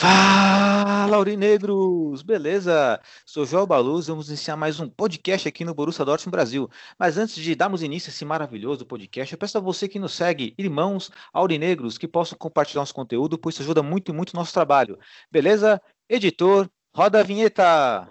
[0.00, 2.22] Fala, Aurinegros!
[2.22, 2.98] Beleza?
[3.26, 6.70] Sou João Baluz, vamos iniciar mais um podcast aqui no Borussia Dortmund Brasil.
[6.98, 10.14] Mas antes de darmos início a esse maravilhoso podcast, eu peço a você que nos
[10.14, 14.54] segue, irmãos aurinegros, que possam compartilhar nosso conteúdo, pois isso ajuda muito, muito o nosso
[14.54, 14.98] trabalho.
[15.30, 15.78] Beleza?
[16.08, 18.10] Editor, roda a vinheta!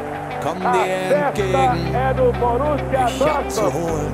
[0.41, 1.95] Komm dir entgegen,
[3.07, 4.13] ich hab zu holen.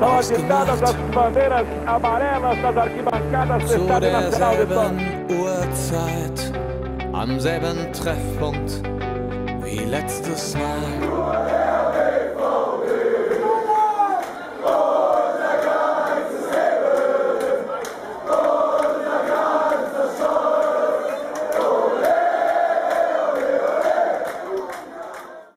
[0.00, 0.86] Ausgemacht.
[3.66, 6.52] Zu derselben Uhrzeit,
[7.12, 8.82] am selben Treffpunkt
[9.62, 11.91] wie letztes Mal.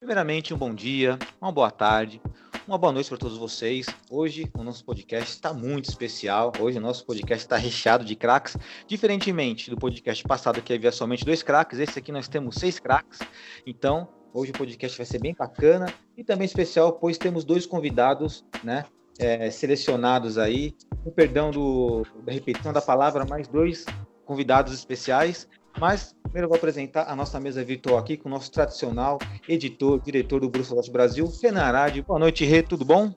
[0.05, 2.21] Primeiramente, um bom dia, uma boa tarde,
[2.67, 3.87] uma boa noite para todos vocês.
[4.07, 6.53] Hoje o nosso podcast está muito especial.
[6.59, 8.55] Hoje o nosso podcast está recheado de craques.
[8.87, 13.17] Diferentemente do podcast passado, que havia somente dois craques, esse aqui nós temos seis craques.
[13.65, 18.45] Então, hoje o podcast vai ser bem bacana e também especial, pois temos dois convidados,
[18.63, 18.85] né?
[19.17, 23.85] é, selecionados aí, com perdão do, da repetição da palavra, mais dois
[24.23, 25.47] convidados especiais.
[25.79, 29.99] Mas primeiro eu vou apresentar a nossa mesa virtual aqui com o nosso tradicional editor,
[30.01, 32.01] diretor do Bruxa Lote Brasil, Renan Arade.
[32.01, 33.13] Boa noite, Rê, tudo bom?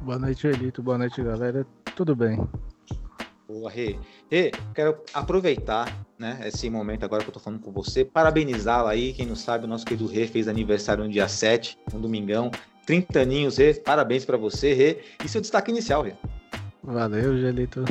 [0.00, 0.82] Boa noite, Elito.
[0.82, 1.66] Boa noite, galera.
[1.96, 2.38] Tudo bem?
[3.48, 3.98] Boa, Rê.
[4.30, 9.12] Rê, quero aproveitar né, esse momento agora que eu tô falando com você, parabenizá-la aí.
[9.12, 12.50] Quem não sabe, o nosso querido Rê fez aniversário no dia 7, um domingão.
[12.86, 13.74] 30 aninhos, Rê.
[13.74, 14.98] Parabéns para você, Rê.
[15.24, 16.14] E seu destaque inicial, Rê?
[16.82, 17.84] Valeu, Gelito.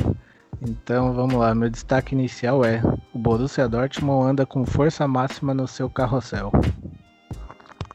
[0.62, 1.54] Então vamos lá.
[1.54, 2.80] Meu destaque inicial é:
[3.14, 6.50] o Borussia Dortmund anda com força máxima no seu carrossel.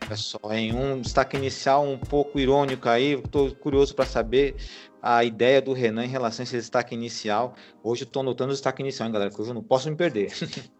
[0.10, 4.56] É só, em um destaque inicial um pouco irônico aí, estou curioso para saber
[5.02, 7.54] a ideia do Renan em relação a esse destaque inicial.
[7.84, 10.32] Hoje estou anotando o destaque inicial, hein, galera, que hoje eu não posso me perder.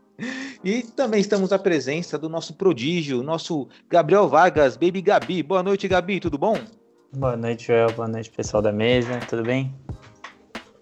[0.64, 5.44] e também estamos à presença do nosso prodígio, nosso Gabriel Vargas, Baby Gabi.
[5.44, 6.58] Boa noite, Gabi, tudo bom?
[7.14, 7.92] Boa noite, Joel.
[7.92, 9.20] Boa noite, pessoal da mesa.
[9.28, 9.76] Tudo bem?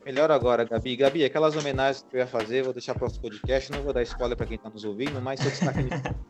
[0.08, 0.96] Melhor agora, Gabi.
[0.96, 4.02] Gabi, aquelas homenagens que eu ia fazer, vou deixar para o podcast, não vou dar
[4.04, 6.16] spoiler para quem está nos ouvindo, mas seu destaque inicial.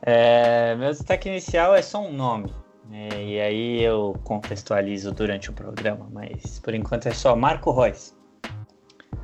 [0.00, 2.54] É, meu destaque inicial é só um nome.
[2.88, 8.14] né, e aí eu contextualizo durante o programa, mas por enquanto é só Marco Reus.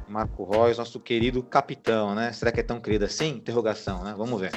[0.09, 2.33] Marco Reus, nosso querido capitão, né?
[2.33, 3.29] Será que é tão querido assim?
[3.29, 4.15] Interrogação, né?
[4.19, 4.51] Vamos ver.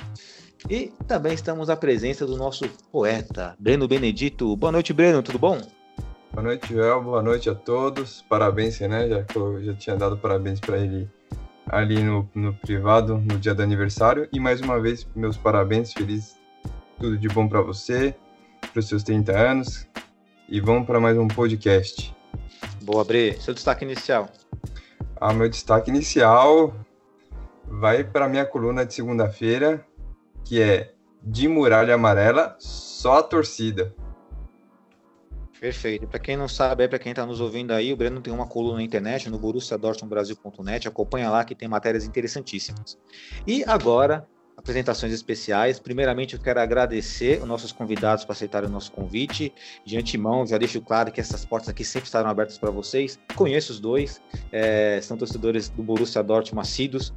[0.70, 4.58] E também estamos à presença do nosso poeta, Breno Benedito.
[4.58, 5.62] Boa noite, Breno, tudo bom?
[6.38, 7.02] Boa noite, Joel.
[7.02, 8.24] Boa noite a todos.
[8.30, 9.10] Parabéns, né?
[9.10, 11.10] Já que eu já tinha dado parabéns para ele
[11.66, 14.30] ali no, no privado no dia do aniversário.
[14.32, 15.92] E mais uma vez, meus parabéns.
[15.94, 16.40] Feliz
[17.00, 18.14] tudo de bom para você,
[18.72, 19.88] para os seus 30 anos.
[20.48, 22.16] E vamos para mais um podcast.
[22.84, 23.36] Boa, Bre.
[23.42, 24.30] Seu destaque inicial.
[25.20, 26.72] Ah, meu destaque inicial
[27.66, 29.84] vai para minha coluna de segunda-feira,
[30.46, 30.94] que é
[31.24, 33.92] de muralha amarela, só a torcida.
[35.60, 36.08] Perfeito.
[36.08, 38.78] Para quem não sabe, para quem está nos ouvindo aí, o Breno tem uma coluna
[38.78, 40.88] na internet no borussiadortmundbrasil.net.
[40.88, 42.98] Acompanha lá que tem matérias interessantíssimas.
[43.46, 45.80] E agora, apresentações especiais.
[45.80, 49.54] Primeiramente, eu quero agradecer os nossos convidados para aceitarem o nosso convite.
[49.86, 53.20] De antemão, já deixo claro que essas portas aqui sempre estarão abertas para vocês.
[53.36, 57.14] Conheço os dois, é, são torcedores do Borussia Dortmund assíduos,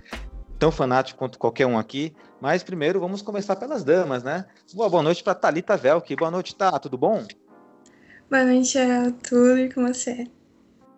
[0.59, 2.15] tão fanático quanto qualquer um aqui.
[2.41, 4.47] Mas primeiro, vamos começar pelas damas, né?
[4.75, 6.15] Boa, boa noite para Talita Velk.
[6.17, 6.79] Boa noite, tá?
[6.79, 7.27] Tudo bom?
[8.31, 10.25] Boa noite a tudo e com você.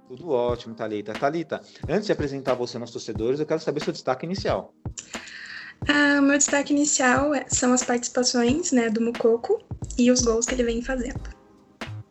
[0.06, 1.14] Tudo ótimo, Thalita.
[1.14, 4.74] Thalita, antes de apresentar você aos torcedores, eu quero saber seu destaque inicial.
[5.88, 9.62] Ah, o meu destaque inicial é- são as participações né, do Mucoco
[9.96, 11.22] e os gols que ele vem fazendo.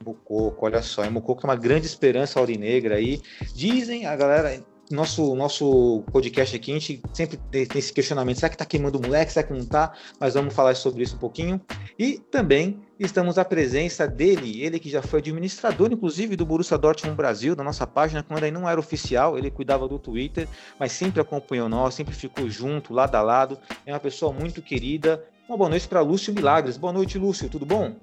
[0.03, 3.21] Mucoco, olha só, é Mucoco é uma grande esperança aurinegra aí.
[3.53, 4.59] Dizem, a galera,
[4.93, 8.97] nosso, nosso podcast aqui, a gente sempre tem, tem esse questionamento, será que tá queimando
[8.97, 9.93] o moleque, será que não tá?
[10.19, 11.59] Mas vamos falar sobre isso um pouquinho.
[11.97, 17.15] E também estamos à presença dele, ele que já foi administrador, inclusive, do Borussia Dortmund
[17.15, 20.47] Brasil, da nossa página, quando ainda não era oficial, ele cuidava do Twitter,
[20.79, 25.23] mas sempre acompanhou nós, sempre ficou junto, lado a lado, é uma pessoa muito querida.
[25.47, 26.77] Uma boa noite para Lúcio Milagres.
[26.77, 27.93] Boa noite, Lúcio, tudo bom?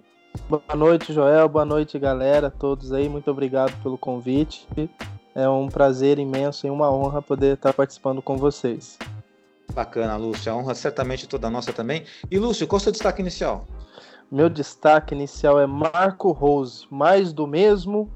[0.48, 1.48] Boa noite, Joel.
[1.48, 2.50] Boa noite, galera.
[2.50, 3.08] Todos aí.
[3.08, 4.66] Muito obrigado pelo convite.
[5.38, 8.98] É um prazer imenso e uma honra poder estar participando com vocês.
[9.72, 10.50] Bacana, Lúcio.
[10.50, 12.02] A honra certamente toda nossa também.
[12.28, 13.64] E Lúcio, qual é o seu destaque inicial?
[14.32, 18.10] Meu destaque inicial é Marco Rose, mais do mesmo.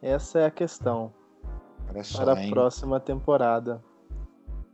[0.00, 1.12] Essa é a questão
[2.04, 2.50] só, para a hein?
[2.52, 3.82] próxima temporada.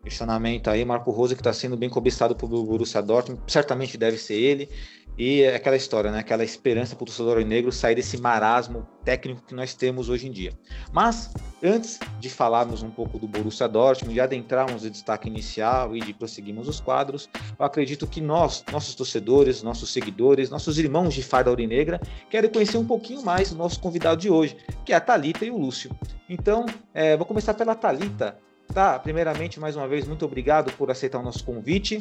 [0.03, 4.35] Questionamento aí, Marco Rose que está sendo bem cobiçado pelo Borussia Dortmund, certamente deve ser
[4.35, 4.69] ele.
[5.17, 6.21] E é aquela história, né?
[6.21, 10.31] Aquela esperança para o torcedor negro sair desse marasmo técnico que nós temos hoje em
[10.31, 10.53] dia.
[10.91, 11.31] Mas
[11.63, 16.15] antes de falarmos um pouco do Borussia Dortmund, de adentrarmos o destaque inicial e de
[16.15, 17.29] prosseguirmos os quadros,
[17.59, 22.01] eu acredito que nós, nossos torcedores, nossos seguidores, nossos irmãos de farda aurinegra,
[22.31, 25.51] querem conhecer um pouquinho mais o nosso convidado de hoje, que é a Talita e
[25.51, 25.91] o Lúcio.
[26.29, 26.65] Então,
[26.95, 28.39] é, vou começar pela Talita.
[28.73, 31.99] Tá, primeiramente, mais uma vez, muito obrigado por aceitar o nosso convite.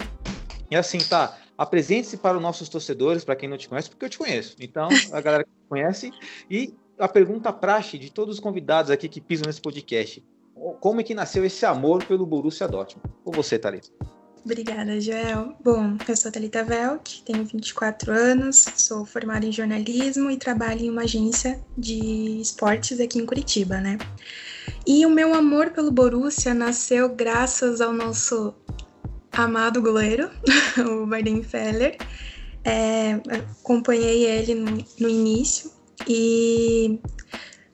[0.71, 4.09] E assim, tá, apresente-se para os nossos torcedores, para quem não te conhece, porque eu
[4.09, 4.55] te conheço.
[4.59, 6.11] Então, a galera que conhece.
[6.49, 10.23] E a pergunta praxe de todos os convidados aqui que pisam nesse podcast.
[10.79, 13.09] Como é que nasceu esse amor pelo Borussia Dortmund?
[13.25, 13.89] Ou você, Thalita?
[14.45, 15.55] Obrigada, Joel.
[15.63, 20.89] Bom, eu sou Thalita Velk, tenho 24 anos, sou formada em jornalismo e trabalho em
[20.89, 23.97] uma agência de esportes aqui em Curitiba, né?
[24.87, 28.55] E o meu amor pelo Borussia nasceu graças ao nosso
[29.31, 30.29] amado goleiro,
[30.77, 31.97] o Weidenfeller.
[32.63, 33.19] É,
[33.61, 35.71] acompanhei ele no, no início
[36.07, 36.99] e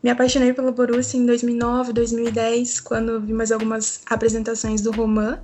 [0.02, 5.40] me apaixonei pelo Borussia em 2009, 2010, quando vi mais algumas apresentações do Roman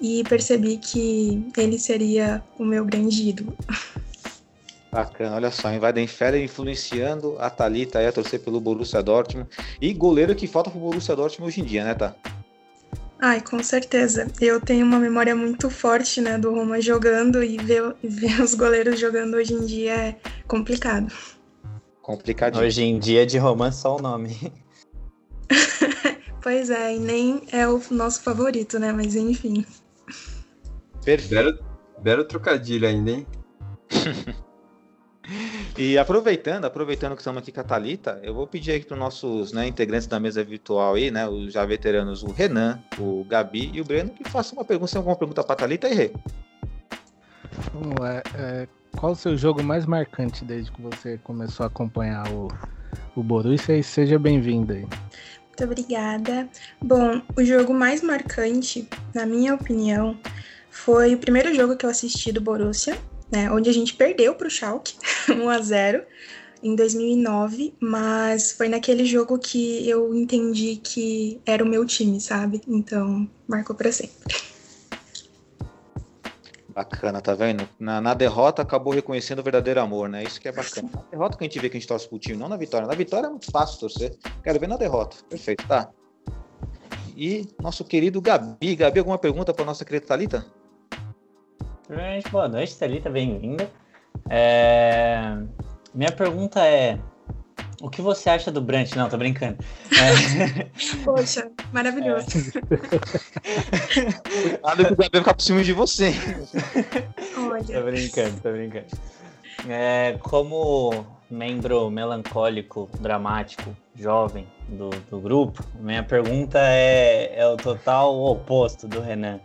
[0.00, 3.56] e percebi que ele seria o meu grande ídolo.
[4.92, 9.48] Bacana, olha só, Weidenfeller influenciando a Thalita a torcer pelo Borussia Dortmund
[9.80, 12.14] e goleiro que falta pro Borussia Dortmund hoje em dia, né, tá?
[13.18, 14.30] Ai, com certeza.
[14.40, 19.00] Eu tenho uma memória muito forte, né, do Roma jogando e ver, ver os goleiros
[19.00, 20.16] jogando hoje em dia é
[20.46, 21.12] complicado.
[22.02, 22.64] Complicadinho.
[22.64, 24.52] Hoje em dia de romance só o nome.
[26.42, 29.64] pois é, e nem é o nosso favorito, né, mas enfim.
[31.04, 31.30] Perfeito.
[31.30, 31.58] Belo,
[32.02, 33.26] belo trocadilho ainda, hein?
[35.78, 38.98] E aproveitando, aproveitando que estamos aqui com a Thalita, eu vou pedir aí para os
[38.98, 41.28] nossos né, integrantes da mesa virtual aí, né?
[41.28, 44.96] Os já veteranos, o Renan, o Gabi e o Breno, que façam uma pergunta, se
[44.96, 46.12] alguma pergunta para a Thalita e Rê.
[47.74, 48.22] Vamos lá.
[48.34, 52.48] É, qual o seu jogo mais marcante desde que você começou a acompanhar o,
[53.14, 53.76] o Borussia?
[53.76, 54.80] E seja bem-vindo aí.
[54.80, 56.48] Muito obrigada.
[56.80, 60.18] Bom, o jogo mais marcante, na minha opinião,
[60.70, 62.96] foi o primeiro jogo que eu assisti do Borussia,
[63.30, 64.94] né, onde a gente perdeu para o Schalke
[65.28, 66.04] 1 a 0
[66.62, 72.60] em 2009, mas foi naquele jogo que eu entendi que era o meu time, sabe?
[72.66, 74.16] Então, marcou para sempre.
[76.68, 77.66] Bacana, tá vendo?
[77.78, 80.22] Na, na, derrota acabou reconhecendo o verdadeiro amor, né?
[80.22, 80.90] Isso que é bacana.
[80.92, 82.86] Na derrota que a gente vê que a gente torce pro time, não na vitória.
[82.86, 84.14] Na vitória é muito fácil torcer.
[84.42, 85.16] Quero ver na derrota.
[85.28, 85.88] Perfeito, tá?
[87.16, 88.76] E nosso querido Gabi.
[88.76, 90.44] Gabi, alguma pergunta para nossa querida Thalita?
[91.86, 93.70] Primeiramente, boa noite, Thalita, bem-vinda.
[94.28, 95.36] É...
[95.94, 96.98] Minha pergunta é:
[97.80, 98.96] o que você acha do Brant?
[98.96, 99.58] Não, tô brincando.
[99.92, 100.64] É...
[101.04, 102.26] Poxa, maravilhoso.
[104.64, 106.12] Nada que o Gabriel ficar por cima de você.
[107.38, 107.62] Olha.
[107.62, 108.86] Tô brincando, tô brincando.
[109.68, 118.12] É, como membro melancólico, dramático, jovem do, do grupo, minha pergunta é, é o total
[118.24, 119.38] oposto do Renan.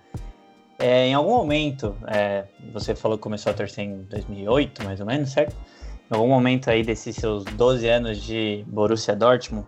[0.82, 5.06] É, em algum momento, é, você falou que começou a torcer em 2008, mais ou
[5.06, 5.56] menos, certo?
[6.10, 9.68] Em algum momento aí desses seus 12 anos de Borussia Dortmund,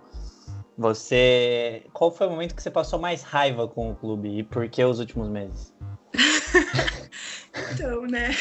[0.75, 1.84] você...
[1.93, 4.84] Qual foi o momento que você passou mais raiva com o clube e por que
[4.84, 5.72] os últimos meses?
[7.74, 8.32] então, né?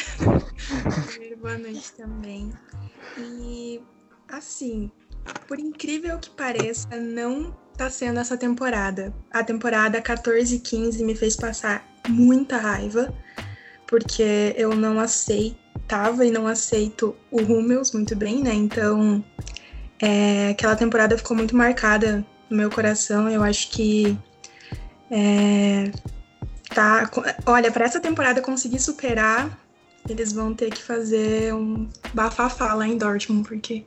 [1.43, 2.55] Boa noite também.
[3.19, 3.83] E,
[4.31, 4.91] assim,
[5.47, 9.15] por incrível que pareça, não tá sendo essa temporada.
[9.31, 13.13] A temporada 14 e 15 me fez passar muita raiva,
[13.87, 18.55] porque eu não aceitava e não aceito o Hummels muito bem, né?
[18.55, 19.25] Então,
[20.01, 23.29] é, aquela temporada ficou muito marcada no meu coração.
[23.29, 24.19] Eu acho que.
[25.11, 25.91] É,
[26.75, 27.11] tá,
[27.47, 29.59] olha, para essa temporada conseguir superar,
[30.09, 33.85] eles vão ter que fazer um bafafá lá em Dortmund, porque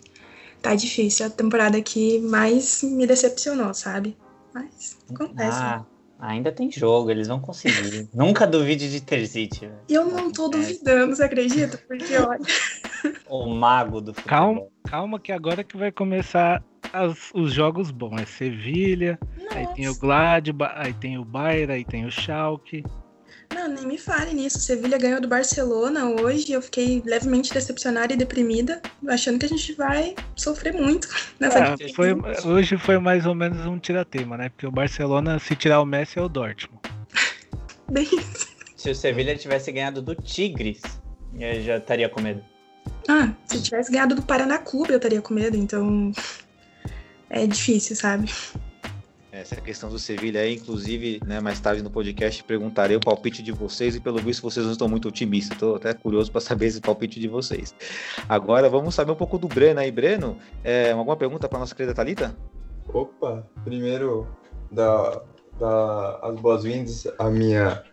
[0.61, 1.25] tá difícil.
[1.25, 4.15] É a temporada que mais me decepcionou, sabe?
[4.53, 5.59] Mas acontece.
[5.59, 5.85] Ah,
[6.27, 8.09] ainda tem jogo, eles vão conseguir.
[8.13, 9.69] Nunca duvide de Terzic.
[9.87, 11.77] Eu não tô duvidando, você acredita?
[11.87, 12.39] Porque olha.
[13.27, 14.29] o mago do futebol.
[14.29, 18.21] Calma, calma que agora que vai começar as, os jogos bons.
[18.21, 19.19] É Sevilha,
[19.51, 22.83] aí tem o Gladbach, aí tem o Bayern, aí tem o Schalke.
[23.53, 24.59] Não, nem me fale nisso.
[24.59, 26.51] Sevilha ganhou do Barcelona hoje.
[26.51, 31.07] Eu fiquei levemente decepcionada e deprimida, achando que a gente vai sofrer muito
[31.39, 32.13] nessa é, foi,
[32.45, 34.49] Hoje foi mais ou menos um tiratema, né?
[34.49, 36.81] Porque o Barcelona, se tirar o Messi, é o Dortmund.
[37.91, 38.47] Bem isso.
[38.75, 40.81] se o Sevilha tivesse ganhado do Tigres,
[41.37, 42.43] eu já estaria com medo.
[43.07, 46.11] Ah, se tivesse ganhado do Paraná Clube, eu estaria com medo, então.
[47.27, 48.31] É difícil, sabe?
[49.35, 53.51] Essa questão do Sevilha aí, inclusive, né, mais tarde no podcast perguntarei o palpite de
[53.51, 55.57] vocês e pelo visto vocês não estão muito otimistas.
[55.57, 57.75] Estou até curioso para saber esse palpite de vocês.
[58.29, 59.91] Agora vamos saber um pouco do Breno aí.
[59.91, 62.33] Breno, é, alguma pergunta para nossa querida Thalita?
[62.87, 64.25] Opa, primeiro
[64.71, 65.21] dar
[65.59, 67.83] da, as boas-vindas à minha,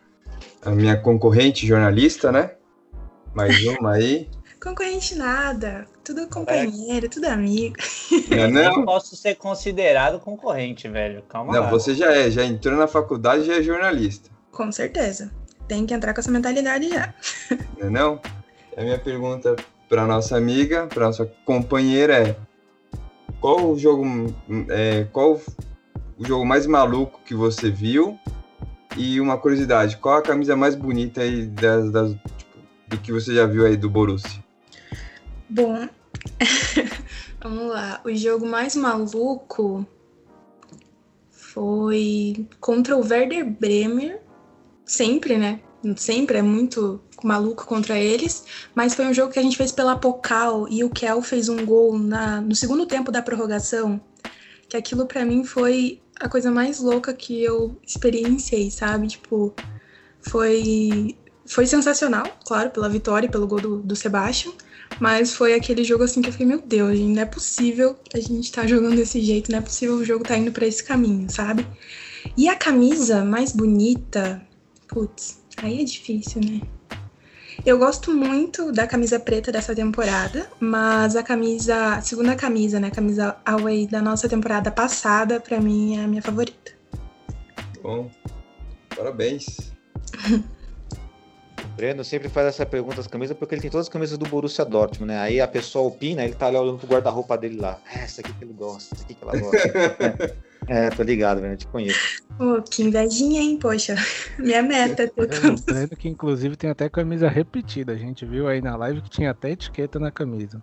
[0.62, 2.52] à minha concorrente jornalista, né?
[3.34, 4.30] Mais uma aí.
[4.62, 7.08] Concorrente nada, tudo companheiro, é.
[7.08, 7.76] tudo amigo.
[8.30, 8.80] Não, não.
[8.80, 11.22] Eu posso ser considerado concorrente, velho.
[11.28, 11.70] Calma não, lá.
[11.70, 14.30] você já é, já entrou na faculdade, já é jornalista.
[14.50, 15.30] Com certeza.
[15.68, 17.14] Tem que entrar com essa mentalidade já.
[17.78, 18.20] Não, não?
[18.76, 19.56] A minha pergunta
[19.88, 22.36] para nossa amiga, para nossa companheira é:
[23.40, 24.04] qual o jogo,
[24.68, 25.40] é, qual
[26.18, 28.18] o jogo mais maluco que você viu?
[28.96, 33.34] E uma curiosidade, qual a camisa mais bonita aí das, das tipo, do que você
[33.34, 34.41] já viu aí do Borussia?
[35.52, 35.86] Bom,
[37.38, 38.00] vamos lá.
[38.06, 39.86] O jogo mais maluco
[41.28, 44.18] foi contra o Werder Bremer.
[44.86, 45.60] Sempre, né?
[45.94, 48.46] Sempre é muito maluco contra eles.
[48.74, 51.66] Mas foi um jogo que a gente fez pela Pocal e o Kel fez um
[51.66, 54.00] gol na, no segundo tempo da prorrogação.
[54.70, 59.06] Que aquilo para mim foi a coisa mais louca que eu experienciei, sabe?
[59.06, 59.54] Tipo,
[60.22, 64.52] foi foi sensacional, claro, pela vitória e pelo gol do, do Sebastian,
[65.00, 68.18] mas foi aquele jogo assim que eu fiquei, meu Deus, gente, não é possível a
[68.18, 70.82] gente estar tá jogando desse jeito, não é possível o jogo tá indo para esse
[70.82, 71.66] caminho, sabe?
[72.36, 74.40] E a camisa mais bonita,
[74.88, 76.60] putz, aí é difícil, né?
[77.64, 82.88] Eu gosto muito da camisa preta dessa temporada, mas a camisa, a segunda camisa, né,
[82.88, 86.72] a camisa away da nossa temporada passada, para mim é a minha favorita.
[87.82, 88.10] Bom,
[88.96, 89.72] parabéns.
[91.82, 94.64] Breno sempre faz essa pergunta das camisas porque ele tem todas as camisas do Borussia
[94.64, 95.18] Dortmund, né?
[95.18, 97.76] Aí a pessoa opina, ele tá ali olhando pro guarda-roupa dele lá.
[97.92, 100.36] É, essa aqui que ele gosta, essa aqui que ela gosta.
[100.68, 102.22] é, é, tô ligado, Breno, te conheço.
[102.38, 103.96] Pô, que invejinha, hein, poxa.
[104.38, 107.94] Minha meta é ter Breno que inclusive tem até camisa repetida.
[107.94, 110.62] A gente viu aí na live que tinha até etiqueta na camisa.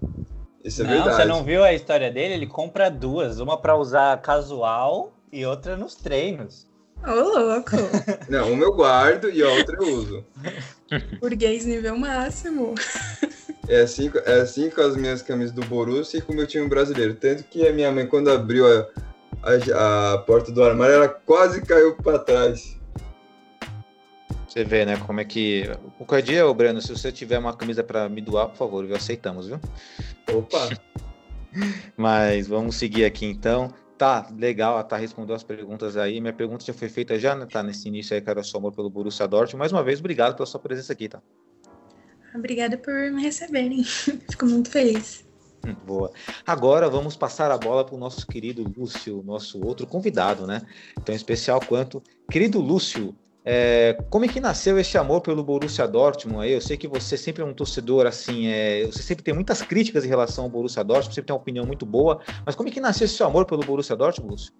[0.63, 1.17] Isso é não, verdade.
[1.17, 2.35] Você não viu a história dele?
[2.35, 6.68] Ele compra duas, uma para usar casual e outra nos treinos.
[7.05, 7.75] Ô, louco!
[8.29, 10.25] Não, uma eu guardo e a outra eu uso.
[11.19, 12.75] Burguês nível máximo.
[13.67, 16.67] É assim, é assim com as minhas camisas do Borussia e com o meu time
[16.67, 17.13] brasileiro.
[17.13, 18.87] Tanto que a minha mãe, quando abriu a,
[19.43, 22.77] a, a porta do armário, ela quase caiu para trás.
[24.47, 25.69] Você vê, né, como é que...
[25.97, 28.95] Qualquer dia, ô Breno, se você tiver uma camisa para me doar, por favor, viu?
[28.95, 29.59] aceitamos, viu?
[30.33, 30.69] Opa!
[31.95, 33.71] Mas vamos seguir aqui, então.
[33.99, 36.21] Tá, legal, a Tá respondeu as perguntas aí.
[36.21, 37.61] Minha pergunta já foi feita já, né, tá?
[37.61, 39.57] Nesse início aí, cara, seu amor pelo Borussia Dortmund.
[39.57, 41.21] Mais uma vez, obrigado pela sua presença aqui, tá?
[42.33, 43.83] Obrigada por me receberem.
[43.83, 45.27] Fico muito feliz.
[45.67, 46.09] Hum, boa.
[46.47, 50.61] Agora vamos passar a bola para o nosso querido Lúcio, nosso outro convidado, né?
[51.03, 52.01] Tão especial quanto.
[52.31, 53.13] Querido Lúcio,
[53.45, 56.47] é, como é que nasceu esse amor pelo Borussia Dortmund?
[56.47, 60.05] Eu sei que você sempre é um torcedor assim, é, você sempre tem muitas críticas
[60.05, 62.79] em relação ao Borussia Dortmund, sempre tem uma opinião muito boa, mas como é que
[62.79, 64.53] nasceu esse amor pelo Borussia Dortmund, Lúcio?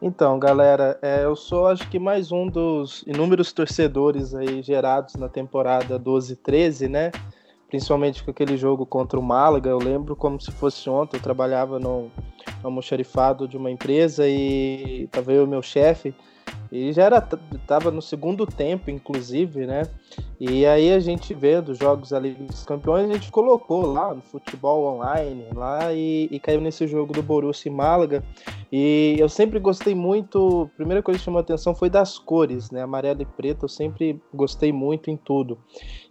[0.00, 5.28] Então, galera, é, eu sou acho que mais um dos inúmeros torcedores aí gerados na
[5.28, 7.10] temporada 12-13, né?
[7.68, 9.68] Principalmente com aquele jogo contra o Málaga.
[9.68, 11.16] Eu lembro como se fosse ontem.
[11.16, 12.12] Eu trabalhava no
[12.62, 16.14] almoxarifado de uma empresa e tava eu e meu chefe.
[16.70, 17.20] E já era
[17.66, 19.82] tava no segundo tempo, inclusive, né?
[20.40, 24.84] E aí a gente vendo jogos ali dos campeões, a gente colocou lá no futebol
[24.94, 28.22] online lá e, e caiu nesse jogo do Borussia e Málaga.
[28.70, 32.82] E eu sempre gostei muito, a primeira coisa que chamou atenção foi das cores, né?
[32.82, 35.58] Amarelo e preto, eu sempre gostei muito em tudo.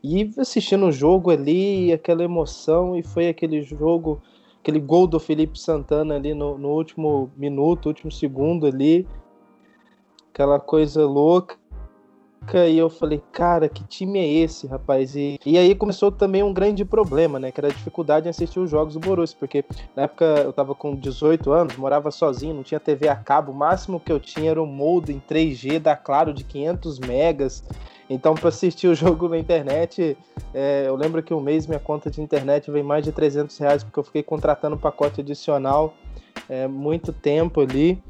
[0.03, 4.21] E assistindo o jogo ali, aquela emoção, e foi aquele jogo,
[4.59, 9.07] aquele gol do Felipe Santana ali no, no último minuto, último segundo ali
[10.37, 11.57] aquela coisa louca.
[12.53, 15.17] E eu falei, cara, que time é esse, rapaz?
[15.17, 17.51] E, e aí começou também um grande problema, né?
[17.51, 20.73] Que era a dificuldade em assistir os jogos do Borussia, porque na época eu tava
[20.73, 24.51] com 18 anos, morava sozinho, não tinha TV a cabo, o máximo que eu tinha
[24.51, 27.63] era um molde em 3G da Claro de 500 megas.
[28.09, 30.15] Então, para assistir o jogo na internet,
[30.53, 33.83] é, eu lembro que um mês minha conta de internet veio mais de 300 reais,
[33.83, 35.93] porque eu fiquei contratando pacote adicional
[36.47, 38.01] é, muito tempo ali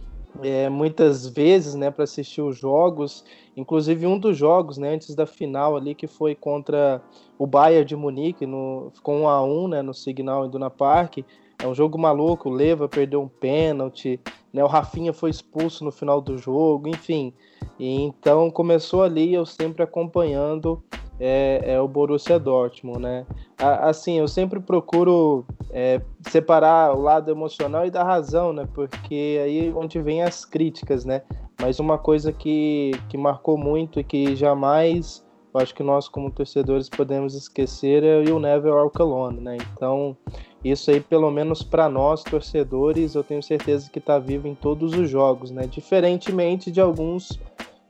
[0.44, 3.24] é, muitas vezes, né, para assistir os jogos.
[3.56, 7.02] Inclusive um dos jogos, né, antes da final ali que foi contra
[7.38, 11.20] o Bayern de Munique, no, ficou um a um, né, no Signal Iduna Park.
[11.60, 14.20] é um jogo maluco, o Leva perdeu um pênalti,
[14.54, 14.64] né?
[14.64, 17.34] O Rafinha foi expulso no final do jogo, enfim.
[17.80, 20.84] E então começou ali eu sempre acompanhando
[21.20, 23.26] é, é o Borussia Dortmund, né?
[23.58, 28.68] Assim, eu sempre procuro é, separar o lado emocional e da razão, né?
[28.74, 31.22] Porque aí é onde vem as críticas, né?
[31.60, 36.30] Mas uma coisa que, que marcou muito e que jamais eu acho que nós como
[36.30, 39.58] torcedores podemos esquecer é o Neville Alcalone, né?
[39.74, 40.16] Então
[40.64, 44.94] isso aí pelo menos para nós torcedores eu tenho certeza que está vivo em todos
[44.94, 45.66] os jogos, né?
[45.66, 47.40] Diferentemente de alguns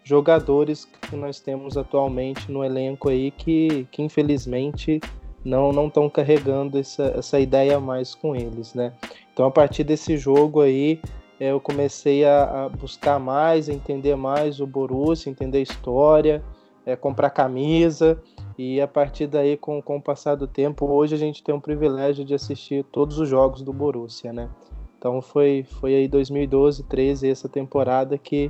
[0.08, 5.02] jogadores que nós temos atualmente no elenco aí que, que infelizmente
[5.44, 8.94] não não estão carregando essa, essa ideia mais com eles, né?
[9.34, 11.02] Então a partir desse jogo aí
[11.38, 16.42] eu comecei a, a buscar mais, a entender mais o Borussia, entender a história,
[16.86, 18.18] é, comprar camisa
[18.58, 21.60] e a partir daí com, com o passar do tempo hoje a gente tem o
[21.60, 24.50] privilégio de assistir todos os jogos do Borussia, né?
[24.98, 28.50] Então foi foi aí 2012, 13 essa temporada que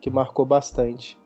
[0.00, 1.18] que marcou bastante.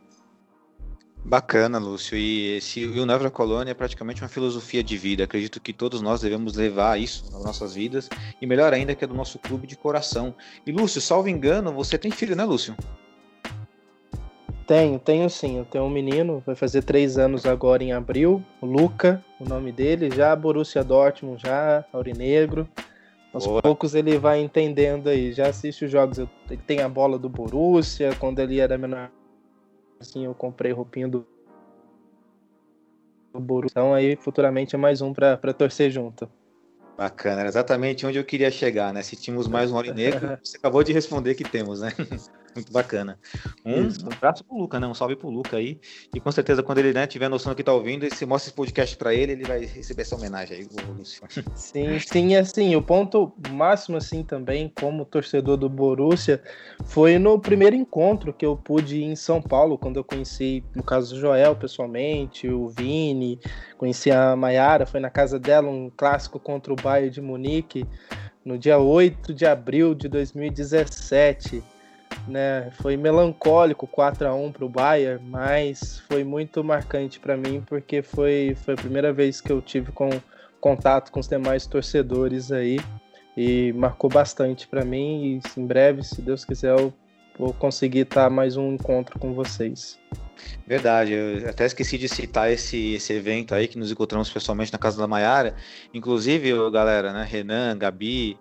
[1.25, 2.17] Bacana, Lúcio.
[2.17, 5.25] E, esse, e o Colônia é praticamente uma filosofia de vida.
[5.25, 8.09] Acredito que todos nós devemos levar isso nas nossas vidas.
[8.41, 10.35] E melhor ainda, que é do nosso clube de coração.
[10.67, 12.75] E, Lúcio, salvo engano, você tem filho, né, Lúcio?
[14.67, 15.59] Tenho, tenho sim.
[15.59, 18.45] Eu tenho um menino, vai fazer três anos agora em abril.
[18.61, 20.11] O Luca, o nome dele.
[20.11, 22.69] Já Borussia Dortmund, já Aurinegro.
[23.33, 23.62] Aos Boa.
[23.62, 26.19] poucos ele vai entendendo aí, já assiste os jogos.
[26.19, 29.11] Ele tem a bola do Borussia, quando ele era menor,
[29.99, 31.27] assim, eu comprei roupinha do,
[33.33, 33.73] do Borussia.
[33.73, 36.29] Então aí futuramente é mais um para torcer junto.
[36.97, 39.03] Bacana, era exatamente onde eu queria chegar, né?
[39.03, 41.91] Se tínhamos mais um Aurinegro, você acabou de responder que temos, né?
[42.54, 43.18] Muito bacana.
[43.64, 44.87] Um, um abraço pro Luca, né?
[44.87, 45.80] Um salve pro Luca aí.
[46.14, 48.49] E com certeza, quando ele né, tiver noção do que tá ouvindo, e se mostra
[48.49, 50.68] esse podcast para ele, ele vai receber essa homenagem aí.
[51.54, 56.42] Sim, sim, assim, o ponto máximo, assim, também, como torcedor do Borussia,
[56.85, 60.82] foi no primeiro encontro que eu pude ir em São Paulo, quando eu conheci, no
[60.82, 63.38] caso, o Joel pessoalmente, o Vini,
[63.78, 67.87] conheci a Maiara, foi na casa dela, um clássico contra o Bayern de Munique,
[68.44, 71.62] no dia 8 de abril de 2017
[72.27, 72.70] né?
[72.81, 78.03] Foi melancólico 4 a 1 para o Bayern, mas foi muito marcante para mim porque
[78.03, 80.11] foi, foi a primeira vez que eu tive com,
[80.61, 82.79] contato com os demais torcedores aí
[83.37, 86.92] e marcou bastante para mim e em breve, se Deus quiser, eu
[87.38, 89.98] vou conseguir estar mais um encontro com vocês.
[90.66, 94.79] Verdade, eu até esqueci de citar esse, esse evento aí que nos encontramos pessoalmente na
[94.79, 95.55] casa da Maiara.
[95.92, 97.27] Inclusive, galera, né?
[97.29, 98.38] Renan, Gabi,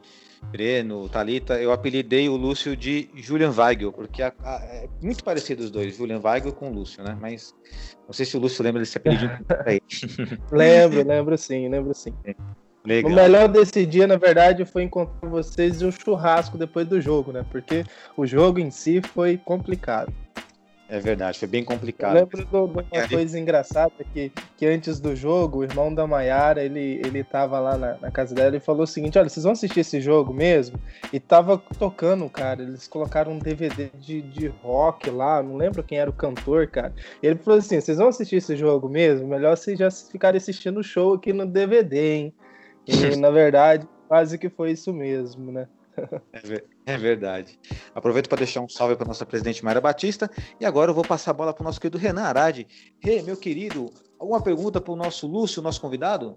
[0.49, 5.63] Breno, Talita, eu apelidei o Lúcio de Julian Weigel, porque a, a, é muito parecido
[5.63, 7.17] os dois, Julian Weigel com o Lúcio, né?
[7.19, 7.55] Mas
[8.05, 9.29] não sei se o Lúcio lembra desse apelido
[10.51, 12.13] lembro, lembro sim, lembro sim.
[12.83, 13.11] Legal.
[13.11, 17.31] O melhor desse dia, na verdade, foi encontrar vocês e o churrasco depois do jogo,
[17.31, 17.45] né?
[17.51, 17.83] Porque
[18.17, 20.11] o jogo em si foi complicado.
[20.91, 22.17] É verdade, foi bem complicado.
[22.17, 26.61] Eu lembro de uma coisa engraçada que, que antes do jogo, o irmão da Maiara,
[26.61, 29.53] ele, ele tava lá na, na, casa dela e falou o seguinte: olha, vocês vão
[29.53, 30.77] assistir esse jogo mesmo?
[31.13, 32.61] E tava tocando, cara.
[32.61, 36.93] Eles colocaram um DVD de, de rock lá, não lembro quem era o cantor, cara.
[37.23, 39.25] E ele falou assim: vocês vão assistir esse jogo mesmo?
[39.25, 42.33] Melhor vocês já ficarem assistindo o show aqui no DVD, hein?
[42.85, 45.69] E na verdade, quase que foi isso mesmo, né?
[46.83, 47.59] É, verdade.
[47.93, 50.29] Aproveito para deixar um salve para nossa presidente Mayra Batista.
[50.59, 52.67] E agora eu vou passar a bola para o nosso querido Renan Arade.
[52.99, 56.33] Rê, meu querido, alguma pergunta para o nosso Lúcio, nosso convidado?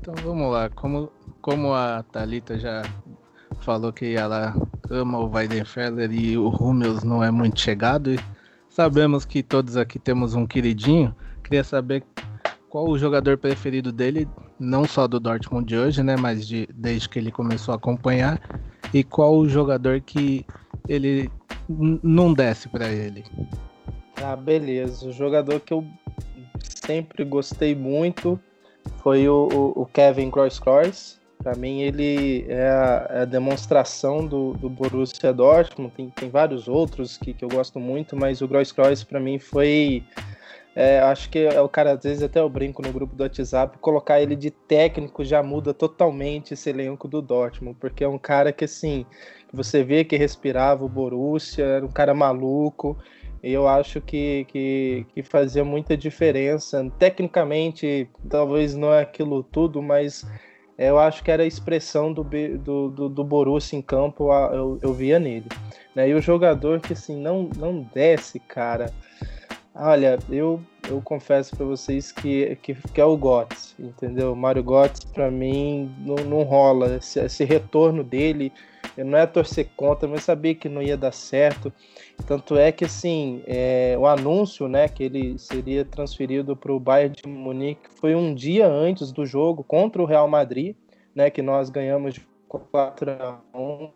[0.00, 0.70] Então vamos lá.
[0.70, 2.82] Como, como a Talita já
[3.60, 4.54] falou que ela
[4.90, 8.20] ama o Weidenfeller e o Hummels não é muito chegado, e
[8.68, 11.14] sabemos que todos aqui temos um queridinho.
[11.42, 12.04] Queria saber
[12.68, 17.08] qual o jogador preferido dele, não só do Dortmund de hoje, né, mas de, desde
[17.08, 18.40] que ele começou a acompanhar,
[18.92, 20.44] e qual o jogador que
[20.88, 21.30] ele
[21.68, 23.24] não desce para ele.
[24.22, 25.08] Ah, beleza.
[25.08, 25.84] O jogador que eu
[26.60, 28.40] sempre gostei muito
[29.02, 31.18] foi o, o, o Kevin Kroos Kroos.
[31.42, 35.92] Para mim, ele é a, é a demonstração do, do, Borussia Dortmund.
[35.94, 39.38] Tem, tem vários outros que, que eu gosto muito, mas o Kroos Kroos para mim
[39.38, 40.02] foi
[40.74, 43.78] é, acho que é o cara, às vezes até eu brinco no grupo do WhatsApp,
[43.78, 48.52] colocar ele de técnico já muda totalmente esse elenco do Dortmund, porque é um cara
[48.52, 49.04] que assim,
[49.52, 52.96] você vê que respirava o Borussia, era um cara maluco,
[53.42, 56.88] e eu acho que, que, que fazia muita diferença.
[56.98, 60.24] Tecnicamente, talvez não é aquilo tudo, mas
[60.76, 64.92] eu acho que era a expressão do, do, do, do Borussia em campo, eu, eu
[64.92, 65.46] via nele.
[65.94, 66.08] Né?
[66.08, 68.92] E o jogador que assim, não, não desce, cara
[69.80, 70.60] Olha, eu,
[70.90, 74.34] eu confesso para vocês que, que, que, é o Götze, entendeu?
[74.34, 76.96] Mário Götze, para mim, não, não rola.
[76.96, 78.52] Esse, esse, retorno dele,
[78.96, 81.72] não é torcer contra, mas sabia que não ia dar certo.
[82.26, 87.14] Tanto é que, assim, é, o anúncio, né, que ele seria transferido para o Bayern
[87.14, 90.74] de Munique foi um dia antes do jogo contra o Real Madrid,
[91.14, 93.90] né, que nós ganhamos de 4 a 1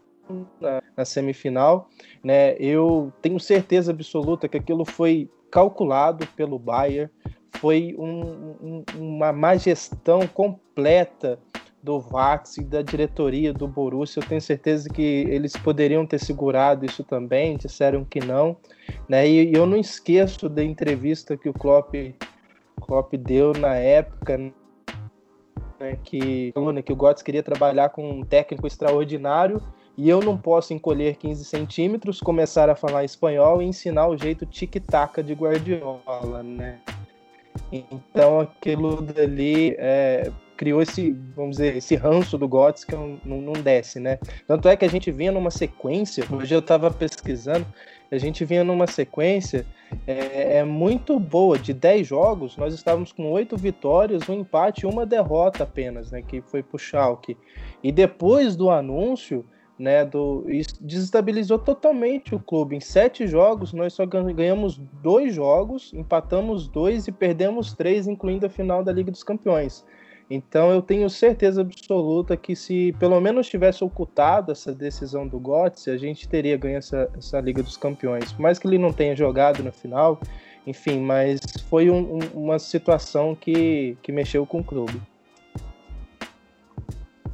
[0.60, 1.88] na, na semifinal,
[2.22, 2.54] né?
[2.58, 7.10] Eu tenho certeza absoluta que aquilo foi calculado pelo Bayern,
[7.58, 8.22] foi um,
[8.62, 11.38] um, uma má gestão completa
[11.82, 14.22] do Vax e da diretoria do Borussia.
[14.22, 18.56] Eu tenho certeza que eles poderiam ter segurado isso também, disseram que não.
[19.06, 19.28] Né?
[19.28, 21.94] E, eu não esqueço da entrevista que o Klopp,
[22.80, 24.38] Klopp deu na época,
[25.78, 26.52] né, que,
[26.84, 29.60] que o Götze queria trabalhar com um técnico extraordinário
[29.96, 34.46] e eu não posso encolher 15 centímetros, começar a falar espanhol e ensinar o jeito
[34.46, 36.78] tic-tac de Guardiola, né?
[37.70, 43.52] Então aquilo dali é, criou esse, vamos dizer, esse ranço do Götze que não, não
[43.52, 44.18] desce, né?
[44.46, 47.66] Tanto é que a gente vinha numa sequência, hoje eu estava pesquisando,
[48.10, 49.66] a gente vinha numa sequência
[50.06, 51.58] é, é, muito boa.
[51.58, 56.22] De 10 jogos, nós estávamos com 8 vitórias, um empate e uma derrota apenas, né?
[56.22, 57.36] Que foi pro Schalke.
[57.82, 59.44] E depois do anúncio,
[59.78, 60.44] né, do,
[60.80, 62.76] desestabilizou totalmente o clube.
[62.76, 68.50] Em sete jogos, nós só ganhamos dois jogos, empatamos dois e perdemos três, incluindo a
[68.50, 69.84] final da Liga dos Campeões.
[70.30, 75.90] Então eu tenho certeza absoluta que se pelo menos tivesse ocultado essa decisão do Götze,
[75.90, 78.32] a gente teria ganho essa, essa Liga dos Campeões.
[78.38, 80.18] Mais que ele não tenha jogado no final,
[80.66, 85.00] enfim, mas foi um, um, uma situação que, que mexeu com o clube.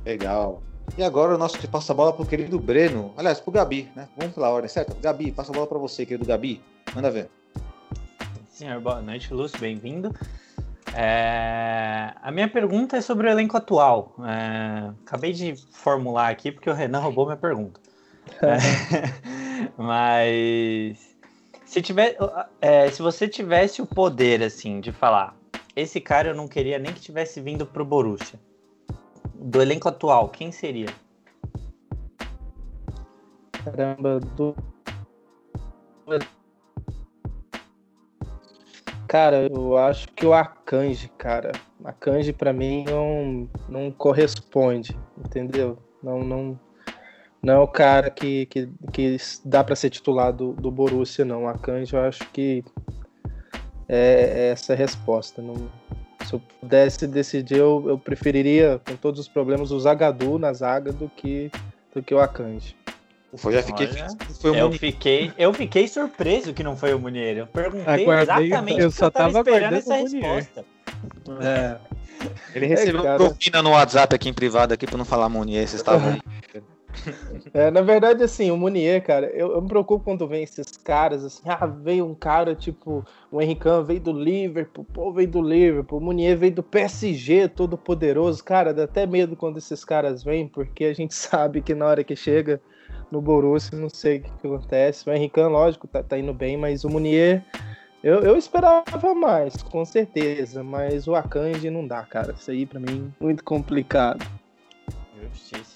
[0.04, 0.62] Legal.
[0.96, 3.12] E agora o nosso passa a bola pro querido Breno.
[3.16, 4.08] Aliás, pro Gabi, né?
[4.16, 4.96] Vamos pela ordem, certo?
[5.00, 6.60] Gabi, passa a bola para você, querido Gabi.
[6.94, 7.28] Manda ver.
[8.48, 10.12] Senhor, boa noite, Lúcio, bem-vindo.
[10.94, 12.12] É...
[12.22, 14.14] A minha pergunta é sobre o elenco atual.
[14.24, 14.90] É...
[15.06, 17.80] Acabei de formular aqui porque o Renan roubou minha pergunta.
[18.42, 19.70] é...
[19.76, 21.16] Mas
[21.64, 22.16] se tiver,
[22.60, 25.36] é, se você tivesse o poder assim de falar,
[25.76, 28.38] esse cara eu não queria nem que tivesse vindo pro Borussia
[29.38, 30.88] do elenco atual, quem seria?
[33.64, 34.54] Caramba, do.
[39.06, 41.52] Cara, eu acho que o Akanji, cara.
[41.84, 45.78] Akanji para mim não, não corresponde, entendeu?
[46.02, 46.60] Não, não,
[47.42, 51.48] não é o cara que, que, que dá para ser titular do, do Borussia, não.
[51.48, 52.64] Akanji eu acho que
[53.88, 55.40] é, é essa a resposta.
[55.40, 55.70] Não,
[56.24, 60.92] se eu pudesse decidir, eu, eu preferiria, com todos os problemas, o Zagadu na zaga
[60.92, 61.50] do que,
[61.94, 62.76] do que o Akanji.
[63.32, 63.88] Ufa, já fiquei
[64.40, 67.36] foi o eu fiquei Eu fiquei surpreso que não foi o Munier.
[67.36, 70.64] Eu perguntei Aguardei, exatamente eu só tava, tava esperando essa resposta.
[71.40, 71.76] É.
[72.54, 75.80] Ele recebeu é, propina no WhatsApp aqui em privado aqui para não falar Munier, vocês
[75.80, 76.62] estavam aí.
[77.54, 81.24] É, na verdade, assim, o Munier, cara, eu, eu, me preocupo quando vem esses caras,
[81.24, 85.98] assim, ah, veio um cara tipo, o Henricão veio do Liverpool, pô, veio do Liverpool,
[85.98, 90.46] o Munier veio do PSG, todo poderoso, cara, dá até medo quando esses caras vêm,
[90.48, 92.60] porque a gente sabe que na hora que chega
[93.10, 96.56] no Borussia, não sei o que, que acontece, o Henricão, lógico, tá, tá, indo bem,
[96.56, 97.44] mas o Munier,
[98.02, 102.78] eu, eu esperava mais, com certeza, mas o Akanji não dá, cara, isso aí pra
[102.78, 104.26] mim, muito complicado.
[105.22, 105.67] Justiça.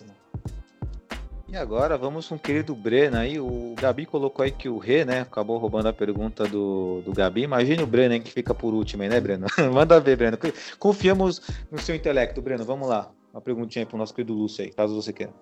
[1.52, 3.38] E agora vamos com o querido Breno aí.
[3.38, 5.20] O Gabi colocou aí que o Rê, né?
[5.20, 7.42] Acabou roubando a pergunta do, do Gabi.
[7.42, 9.44] Imagine o Breno hein, que fica por último aí, né, Breno?
[9.70, 10.38] Manda ver, Breno.
[10.78, 12.64] Confiamos no seu intelecto, Breno.
[12.64, 13.10] Vamos lá.
[13.34, 15.34] Uma perguntinha pro nosso querido Lúcio aí, caso você queira.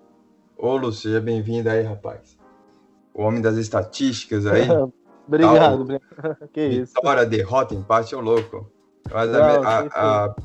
[0.57, 2.37] Ô, Lúcio, seja bem-vindo aí, rapaz.
[3.13, 4.67] O homem das estatísticas aí.
[5.25, 6.01] Obrigado, Breno.
[6.51, 6.93] que isso.
[6.93, 8.69] Vitória, derrota, empate, ô louco.
[9.09, 10.35] Mas Não, a, a, a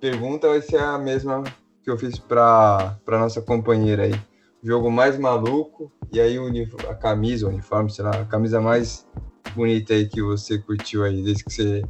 [0.00, 1.44] pergunta vai ser a mesma
[1.82, 4.29] que eu fiz para nossa companheira aí
[4.62, 6.36] jogo mais maluco, e aí
[6.88, 9.06] a camisa, o uniforme, sei lá, a camisa mais
[9.54, 11.82] bonita aí que você curtiu aí, desde que você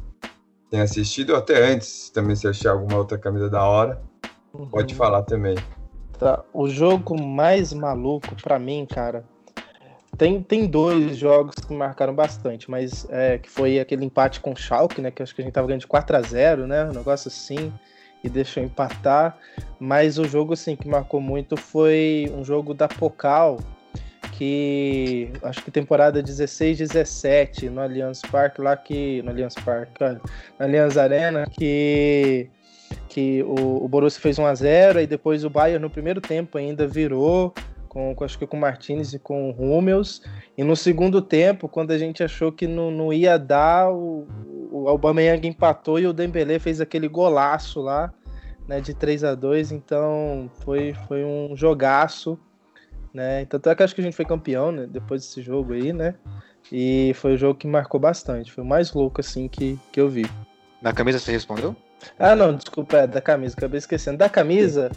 [0.69, 4.01] tem assistido, ou até antes também, se achar alguma outra camisa da hora,
[4.53, 4.67] uhum.
[4.67, 5.55] pode falar também.
[6.17, 9.25] Tá, o jogo mais maluco para mim, cara,
[10.17, 14.55] tem, tem dois jogos que marcaram bastante, mas é, que foi aquele empate com o
[14.55, 16.93] Schalke, né, que acho que a gente tava ganhando de 4 a 0 né, um
[16.93, 17.73] negócio assim,
[18.23, 19.37] e deixou empatar.
[19.79, 23.59] Mas o jogo assim que marcou muito foi um jogo da Pocal,
[24.33, 30.65] que acho que temporada 16, 17 no Allianz Parque lá que no Allianz Parque, no
[30.65, 32.49] Allianz Arena que
[33.07, 36.57] que o, o Borussia fez 1 a 0 e depois o Bayern no primeiro tempo
[36.57, 37.53] ainda virou
[37.91, 40.21] com, acho que com o Martinez e com o Hummels.
[40.57, 44.25] E no segundo tempo, quando a gente achou que não, não ia dar, o,
[44.71, 48.13] o Aubameyang empatou e o Dembélé fez aquele golaço lá,
[48.67, 52.39] né, de 3 a 2 então foi, foi um jogaço,
[53.13, 55.91] né, tanto é que acho que a gente foi campeão, né, depois desse jogo aí,
[55.91, 56.15] né,
[56.71, 60.07] e foi o jogo que marcou bastante, foi o mais louco, assim, que, que eu
[60.07, 60.25] vi.
[60.81, 61.75] Na camisa você respondeu?
[62.17, 64.17] Ah, não, desculpa, é da camisa, acabei esquecendo.
[64.17, 64.89] Da camisa,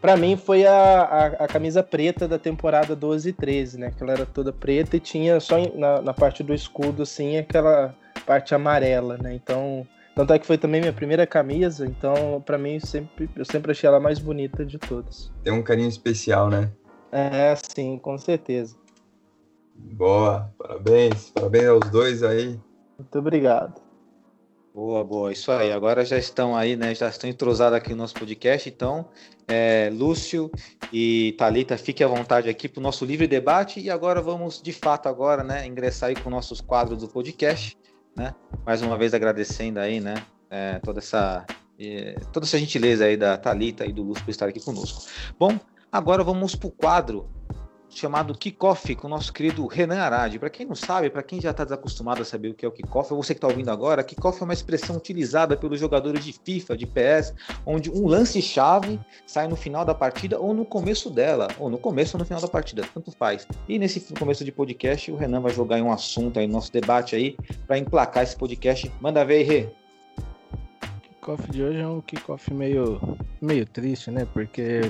[0.00, 3.90] para mim foi a, a, a, camisa preta da temporada 12 e 13, né?
[3.96, 7.94] Que ela era toda preta e tinha só na, na parte do escudo, assim, aquela
[8.30, 9.34] parte amarela, né?
[9.34, 13.72] Então, tanto é que foi também minha primeira camisa, então para mim sempre, eu sempre
[13.72, 15.32] achei ela mais bonita de todas.
[15.42, 16.70] Tem um carinho especial, né?
[17.10, 18.76] É, sim, com certeza.
[19.74, 22.56] Boa, parabéns, parabéns aos dois aí.
[22.96, 23.80] Muito obrigado.
[24.72, 25.72] Boa, boa, isso aí.
[25.72, 26.94] Agora já estão aí, né?
[26.94, 28.68] Já estão entrosados aqui no nosso podcast.
[28.68, 29.08] Então,
[29.48, 30.48] é, Lúcio
[30.92, 33.80] e Talita, fique à vontade aqui para o nosso livre debate.
[33.80, 37.76] E agora vamos, de fato, agora, né, ingressar aí com nossos quadros do podcast,
[38.16, 38.34] né?
[38.64, 40.14] Mais uma vez agradecendo aí, né?
[40.48, 41.44] É, toda essa
[42.32, 45.02] toda essa gentileza aí da Talita e do Lúcio por estar aqui conosco.
[45.38, 45.58] Bom,
[45.90, 47.30] agora vamos para o quadro
[47.90, 50.38] chamado Kickoff com o nosso querido Renan Arade.
[50.38, 52.72] Para quem não sabe, para quem já está desacostumado a saber o que é o
[52.72, 56.32] Kickoff, ou você que está ouvindo agora, Kickoff é uma expressão utilizada pelos jogadores de
[56.32, 57.34] FIFA, de PS,
[57.66, 62.16] onde um lance-chave sai no final da partida ou no começo dela, ou no começo
[62.16, 63.46] ou no final da partida, tanto faz.
[63.68, 66.72] E nesse começo de podcast, o Renan vai jogar em um assunto aí, no nosso
[66.72, 68.90] debate aí, para emplacar esse podcast.
[69.00, 69.68] Manda ver aí, Rê.
[71.02, 73.00] Kickoff de hoje é um kickoff meio,
[73.40, 74.26] meio triste, né?
[74.32, 74.80] Porque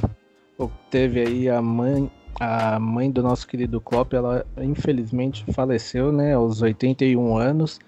[0.90, 6.62] teve aí a mãe a mãe do nosso querido Klopp, ela infelizmente faleceu, né, aos
[6.62, 7.78] 81 anos.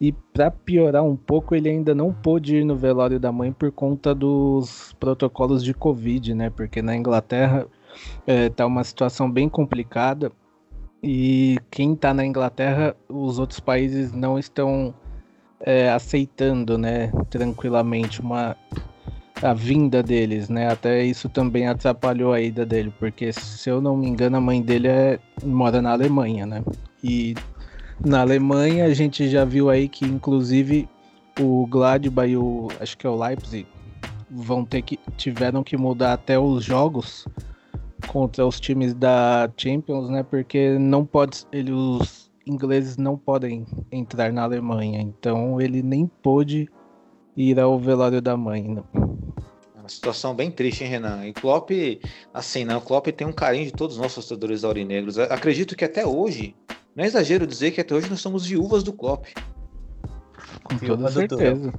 [0.00, 3.70] E para piorar um pouco, ele ainda não pôde ir no velório da mãe por
[3.72, 6.50] conta dos protocolos de Covid, né?
[6.50, 7.66] Porque na Inglaterra
[8.26, 10.32] é, tá uma situação bem complicada
[11.02, 14.94] e quem está na Inglaterra, os outros países não estão
[15.60, 18.56] é, aceitando, né, tranquilamente uma
[19.42, 20.70] a vinda deles, né?
[20.70, 24.62] Até isso também atrapalhou a ida dele, porque se eu não me engano, a mãe
[24.62, 26.62] dele é, mora na Alemanha, né?
[27.02, 27.34] E
[28.04, 30.88] na Alemanha a gente já viu aí que inclusive
[31.40, 33.66] o Gladbach e o acho que é o Leipzig
[34.30, 37.26] vão ter que tiveram que mudar até os jogos
[38.06, 40.22] contra os times da Champions, né?
[40.22, 46.68] Porque não pode ele, os ingleses não podem entrar na Alemanha, então ele nem pôde
[47.36, 48.62] ir ao velório da mãe.
[48.62, 48.84] Não.
[49.84, 51.26] Uma situação bem triste, hein, Renan?
[51.26, 51.70] E Klopp,
[52.32, 55.18] assim, não, o Klopp tem um carinho de todos os nossos torcedores aurinegros.
[55.18, 56.56] Acredito que até hoje,
[56.96, 59.26] não é exagero dizer que até hoje nós somos viúvas do Klopp.
[60.62, 61.72] Com toda certeza.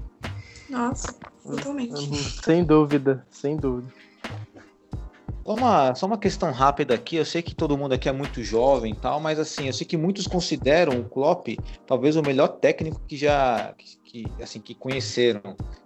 [0.70, 1.14] Nossa,
[1.44, 2.00] totalmente.
[2.44, 3.92] Sem dúvida, sem dúvida.
[5.44, 8.94] Uma, só uma questão rápida aqui, eu sei que todo mundo aqui é muito jovem
[8.94, 11.50] e tal, mas assim, eu sei que muitos consideram o Klopp
[11.86, 13.76] talvez o melhor técnico que já
[14.16, 15.42] que, assim, que conheceram.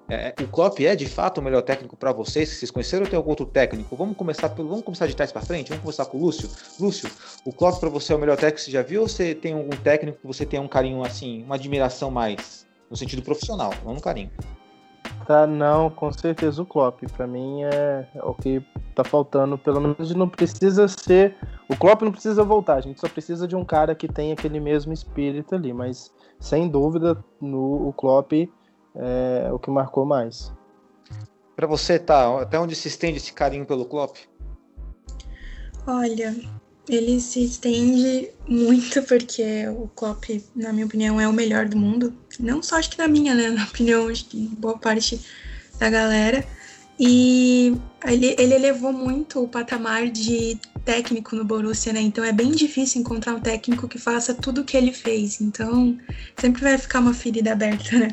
[0.07, 2.49] É, o Klopp é de fato o melhor técnico para vocês?
[2.49, 3.95] Vocês conheceram ou tem algum outro técnico?
[3.95, 5.69] Vamos começar pelo, vamos começar de trás para frente.
[5.69, 6.49] Vamos começar com o Lúcio.
[6.79, 7.09] Lúcio,
[7.43, 9.01] o Klopp para você é o melhor técnico que você já viu?
[9.01, 12.95] Ou você tem algum técnico que você tem um carinho assim, uma admiração mais no
[12.95, 14.29] sentido profissional, não no carinho?
[15.25, 17.01] Tá, não, com certeza o Klopp.
[17.15, 18.61] Para mim é, é o que
[18.95, 19.57] tá faltando.
[19.57, 21.35] Pelo menos não precisa ser.
[21.67, 22.75] O Klopp não precisa voltar.
[22.75, 25.71] A gente só precisa de um cara que tenha aquele mesmo espírito ali.
[25.71, 28.33] Mas sem dúvida, no, o Klopp
[28.95, 30.51] é o que marcou mais.
[31.55, 32.41] Para você, tá?
[32.41, 34.15] Até onde se estende esse carinho pelo Klopp?
[35.85, 36.35] Olha,
[36.87, 40.25] ele se estende muito porque o Klopp,
[40.55, 42.13] na minha opinião, é o melhor do mundo.
[42.39, 43.49] Não só acho que na minha, né?
[43.49, 45.19] Na opinião de boa parte
[45.77, 46.45] da galera.
[46.99, 52.01] E ele, ele elevou muito o patamar de técnico no Borussia, né?
[52.01, 55.39] Então é bem difícil encontrar um técnico que faça tudo o que ele fez.
[55.39, 55.97] Então
[56.35, 58.09] sempre vai ficar uma ferida aberta, né?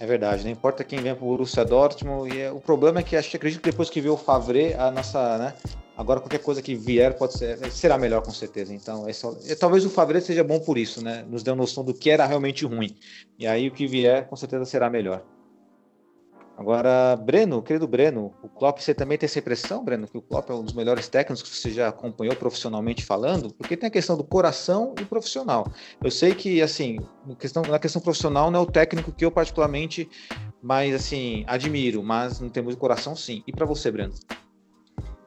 [0.00, 2.32] É verdade, não importa quem vem para o Borussia Dortmund.
[2.32, 4.74] E é, o problema é que acho que acredito que depois que viu o Favre,
[4.74, 5.54] a nossa, né?
[5.96, 8.72] Agora qualquer coisa que vier pode ser, será melhor com certeza.
[8.72, 11.24] Então, é, talvez o Favre seja bom por isso, né?
[11.28, 12.94] Nos deu noção do que era realmente ruim.
[13.36, 15.24] E aí o que vier com certeza será melhor.
[16.58, 20.50] Agora, Breno, querido Breno, o Klopp, você também tem essa impressão, Breno, que o Klopp
[20.50, 23.54] é um dos melhores técnicos que você já acompanhou profissionalmente falando?
[23.54, 25.70] Porque tem a questão do coração e profissional.
[26.02, 29.30] Eu sei que, assim, na questão, na questão profissional não é o técnico que eu
[29.30, 30.10] particularmente
[30.60, 33.40] mais, assim, admiro, mas não temos o coração sim.
[33.46, 34.14] E para você, Breno?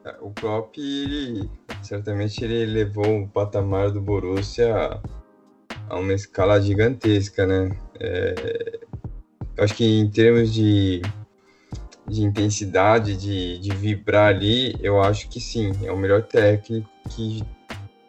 [0.04, 1.50] É, o Klopp, ele,
[1.82, 5.02] certamente ele levou o patamar do Borussia
[5.90, 7.70] a, uma escala gigantesca, né?
[8.02, 8.82] É,
[9.58, 11.02] acho que em termos de
[12.12, 17.42] de intensidade, de, de vibrar ali, eu acho que sim, é o melhor técnico que,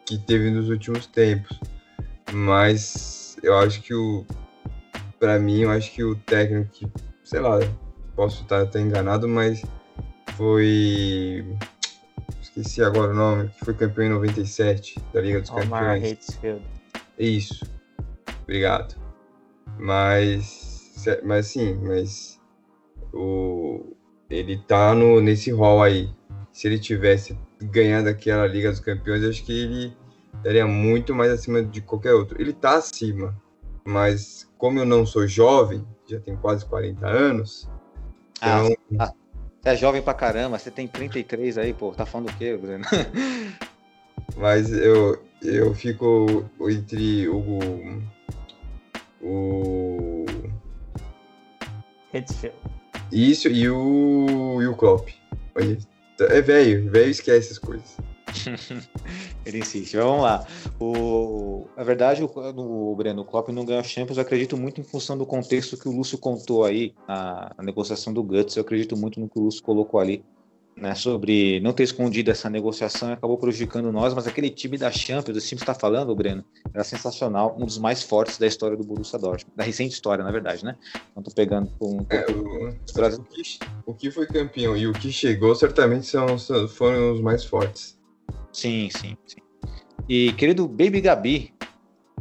[0.05, 1.59] que teve nos últimos tempos.
[2.33, 4.27] Mas eu acho que o,
[5.21, 6.87] para mim, eu acho que o técnico que,
[7.23, 7.61] sei lá,
[8.17, 9.63] posso estar até enganado, mas
[10.37, 11.47] foi.
[12.41, 16.13] Esqueci agora o nome, que foi campeão em 97 da Liga dos Omar Campeões.
[16.13, 16.63] Hatsfield.
[17.19, 17.65] Isso.
[18.43, 18.97] Obrigado.
[19.79, 21.07] Mas.
[21.23, 22.42] Mas sim, mas.
[23.13, 23.95] O,
[24.31, 26.11] ele tá no, nesse hall aí.
[26.53, 29.97] Se ele tivesse ganhado aquela Liga dos Campeões, eu acho que ele
[30.37, 32.41] estaria muito mais acima de qualquer outro.
[32.41, 33.35] Ele tá acima,
[33.85, 37.69] mas como eu não sou jovem, já tenho quase 40 anos,
[38.41, 39.13] Ah, então ah,
[39.63, 42.85] você é jovem pra caramba, você tem 33 aí, pô, tá falando o quê, Breno?
[44.37, 48.03] mas eu, eu fico entre o.
[49.23, 50.25] O.
[52.13, 52.57] Hatsfield.
[53.13, 54.61] Isso e o.
[54.63, 55.11] E o Klopp.
[55.55, 55.79] Olha,
[56.19, 57.97] É velho, velho esquece as coisas.
[59.45, 59.97] Ele insiste.
[59.97, 60.47] Mas vamos lá.
[60.81, 64.17] O, na verdade, o, o Breno Klopp não ganhou a Champions.
[64.17, 68.13] Eu acredito muito em função do contexto que o Lúcio contou aí, a, a negociação
[68.13, 68.57] do Guts.
[68.57, 70.25] Eu acredito muito no que o Lúcio colocou ali,
[70.77, 74.15] né, sobre não ter escondido essa negociação e acabou prejudicando nós.
[74.15, 78.03] Mas aquele time da Champions, time que está falando, Breno, era sensacional, um dos mais
[78.03, 80.77] fortes da história do Borussia Dortmund, da recente história, na verdade, né?
[81.15, 83.21] Não tô pegando com, É, o, Brasil.
[83.21, 83.43] o que,
[83.87, 87.99] o que foi campeão e o que chegou certamente são, são- foram os mais fortes.
[88.53, 89.41] Sim, sim, sim.
[90.09, 91.55] E querido Baby Gabi,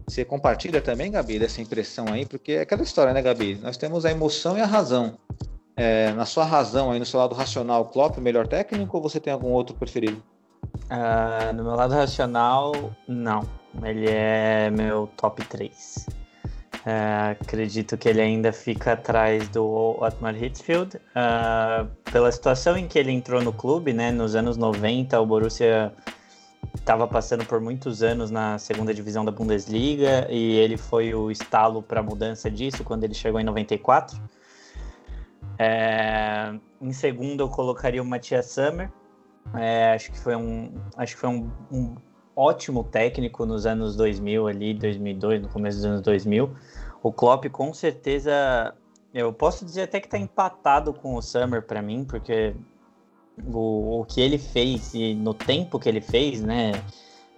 [0.07, 2.25] você compartilha também, Gabi, dessa impressão aí?
[2.25, 3.55] Porque é aquela história, né, Gabi?
[3.55, 5.17] Nós temos a emoção e a razão.
[5.75, 9.19] É, na sua razão aí, no seu lado racional, Klopp, o melhor técnico ou você
[9.19, 10.21] tem algum outro preferido?
[10.89, 13.43] Ah, no meu lado racional, não.
[13.84, 16.07] Ele é meu top 3.
[17.39, 20.99] acredito que ele ainda fica atrás do Otmar Hitzfeld.
[21.15, 25.93] Ah, pela situação em que ele entrou no clube, né, nos anos 90, o Borussia
[26.75, 31.81] estava passando por muitos anos na segunda divisão da Bundesliga e ele foi o estalo
[31.81, 34.19] para a mudança disso quando ele chegou em 94.
[35.63, 38.91] É, em segundo, eu colocaria o Matias Sammer.
[39.54, 41.95] É, acho que foi um, acho que foi um, um,
[42.36, 46.50] ótimo técnico nos anos 2000 ali, 2002, no começo dos anos 2000.
[47.04, 48.74] O Klopp com certeza,
[49.13, 52.56] eu posso dizer até que está empatado com o Summer para mim, porque
[53.45, 56.71] o, o que ele fez e no tempo que ele fez, né,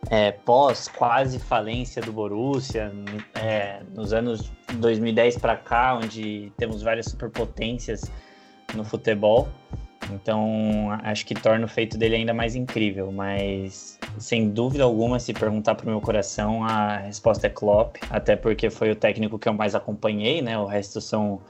[0.10, 2.90] é, pós quase falência do Borussia,
[3.36, 8.12] é, nos anos 2010 para cá, onde temos várias superpotências
[8.76, 9.48] no futebol.
[10.12, 15.34] Então, acho que torna o feito dele ainda mais incrível, mas sem dúvida alguma, se
[15.34, 19.48] perguntar para o meu coração, a resposta é Klopp, até porque foi o técnico que
[19.48, 20.58] eu mais acompanhei, né?
[20.58, 21.42] O resto são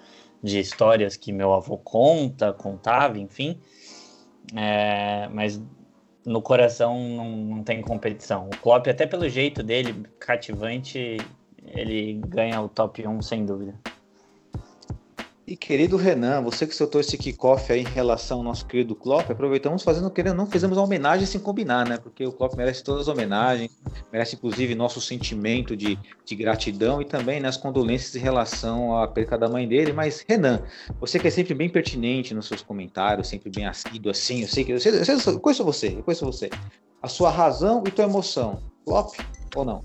[0.41, 3.57] de histórias que meu avô conta, contava, enfim.
[4.55, 5.61] É, mas
[6.25, 8.47] no coração não, não tem competição.
[8.47, 11.17] O Klopp, até pelo jeito dele, cativante,
[11.67, 13.73] ele ganha o top 1 sem dúvida.
[15.45, 19.29] E querido Renan, você que soltou esse kickoff aí em relação ao nosso querido Klopp,
[19.29, 21.97] aproveitamos fazendo, querendo não, fizemos uma homenagem sem combinar, né?
[21.97, 23.69] Porque o Klopp merece todas as homenagens,
[24.09, 29.37] merece inclusive nosso sentimento de, de gratidão e também né, condolências em relação à perca
[29.37, 29.91] da mãe dele.
[29.91, 30.61] Mas, Renan,
[30.97, 34.63] você que é sempre bem pertinente nos seus comentários, sempre bem assíduo assim, eu sei
[34.63, 36.49] que eu, sei, eu, eu conheço você, eu conheço você.
[37.01, 39.19] A sua razão e tua emoção, Klopp
[39.57, 39.83] ou não?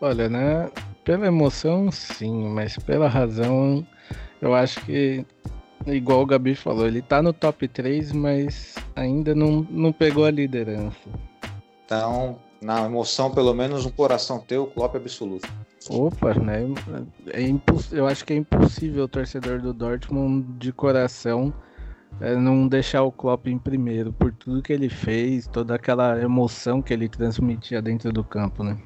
[0.00, 0.70] Olha, né?
[1.04, 3.86] Pela emoção, sim, mas pela razão,
[4.40, 5.24] eu acho que,
[5.86, 10.30] igual o Gabi falou, ele tá no top 3, mas ainda não, não pegou a
[10.30, 11.08] liderança.
[11.84, 15.48] Então, na emoção, pelo menos um coração teu, Klopp absoluto.
[15.90, 16.62] Opa, né?
[17.30, 17.40] É
[17.92, 21.52] eu acho que é impossível o torcedor do Dortmund de coração
[22.20, 26.80] é, não deixar o Klopp em primeiro, por tudo que ele fez, toda aquela emoção
[26.80, 28.78] que ele transmitia dentro do campo, né?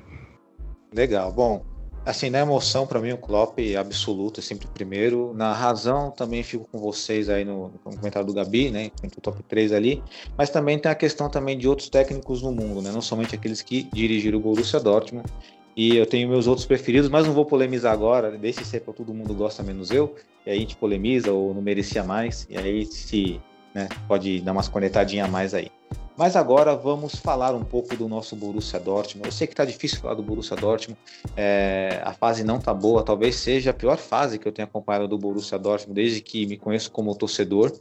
[0.92, 1.30] Legal.
[1.32, 1.64] Bom,
[2.04, 5.34] assim, na emoção, para mim, o Klopp é absoluto, é sempre o primeiro.
[5.34, 8.90] Na razão, também fico com vocês aí no, no comentário do Gabi, né?
[9.02, 10.02] Entre o top 3 ali.
[10.36, 12.90] Mas também tem a questão também de outros técnicos no mundo, né?
[12.90, 15.28] Não somente aqueles que dirigiram o Borussia Dortmund.
[15.76, 18.36] E eu tenho meus outros preferidos, mas não vou polemizar agora.
[18.36, 20.16] Deixe ser para todo mundo gosta menos eu.
[20.44, 22.48] E aí a gente polemiza ou não merecia mais.
[22.50, 23.40] E aí se
[23.72, 25.70] né, pode dar umas conectadinhas a mais aí.
[26.18, 29.28] Mas agora vamos falar um pouco do nosso Borussia Dortmund.
[29.28, 30.98] Eu sei que está difícil falar do Borussia Dortmund,
[31.36, 35.06] é, a fase não está boa, talvez seja a pior fase que eu tenho acompanhado
[35.06, 37.72] do Borussia Dortmund desde que me conheço como torcedor.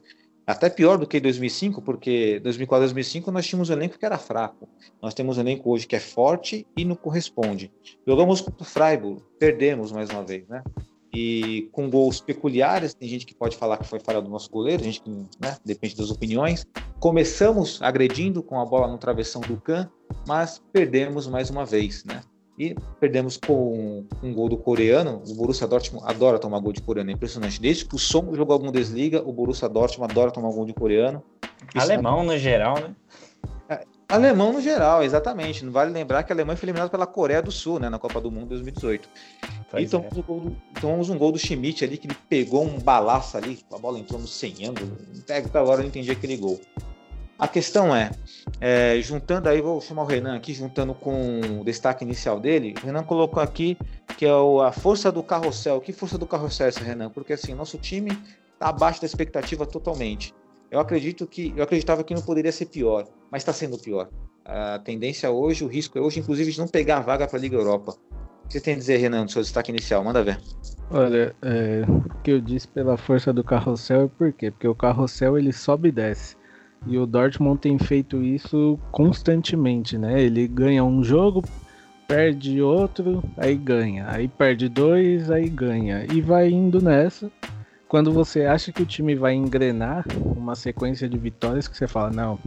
[0.45, 4.69] Até pior do que 2005, porque 2004 2005 nós tínhamos um elenco que era fraco.
[5.01, 7.73] Nós temos um elenco hoje que é forte e não corresponde.
[8.05, 10.63] Jogamos contra o Freiburg, perdemos mais uma vez, né?
[11.13, 12.93] E com gols peculiares.
[12.93, 15.95] Tem gente que pode falar que foi falha do nosso goleiro, gente que né, depende
[15.95, 16.65] das opiniões.
[16.99, 19.89] Começamos agredindo com a bola no travessão do Can,
[20.27, 22.21] mas perdemos mais uma vez, né?
[22.57, 25.21] e perdemos com um gol do coreano.
[25.27, 27.61] O Borussia Dortmund adora tomar gol de coreano, é impressionante.
[27.61, 31.23] Desde que o Som jogou a Bundesliga, o Borussia Dortmund adora tomar gol de coreano.
[31.75, 32.95] Alemão no geral, né?
[34.09, 35.65] Alemão no geral, exatamente.
[35.65, 38.21] Não vale lembrar que a Alemanha foi eliminada pela Coreia do Sul, né, na Copa
[38.21, 39.09] do Mundo 2018.
[39.69, 40.19] Pois e tomamos, é.
[40.19, 43.59] um gol do, tomamos um gol do Schmidt ali, que ele pegou um balaço ali,
[43.71, 44.97] a bola entrou no 100 ângulo.
[45.19, 46.59] Até agora eu não entendi aquele gol.
[47.37, 48.09] A questão é,
[48.59, 52.85] é, juntando aí, vou chamar o Renan aqui, juntando com o destaque inicial dele, o
[52.85, 53.77] Renan colocou aqui
[54.17, 55.79] que é o, a força do carrossel.
[55.79, 57.11] Que força do carrossel é essa, Renan?
[57.11, 58.17] Porque assim, nosso time
[58.53, 60.33] está abaixo da expectativa totalmente.
[60.69, 64.09] Eu acredito que eu acreditava que não poderia ser pior, mas está sendo pior.
[64.45, 67.41] A tendência hoje, o risco é hoje, inclusive, de não pegar a vaga para a
[67.41, 67.93] Liga Europa.
[68.43, 70.03] O que você tem a dizer, Renan, do seu destaque inicial?
[70.03, 70.39] Manda ver.
[70.89, 74.51] Olha, é, o que eu disse pela força do carrossel é por quê?
[74.51, 76.35] Porque o carrossel ele sobe e desce.
[76.85, 80.21] E o Dortmund tem feito isso constantemente, né?
[80.21, 81.43] Ele ganha um jogo,
[82.07, 84.05] perde outro, aí ganha.
[84.09, 86.05] Aí perde dois, aí ganha.
[86.13, 87.29] E vai indo nessa.
[87.87, 92.09] Quando você acha que o time vai engrenar uma sequência de vitórias que você fala,
[92.09, 92.37] não,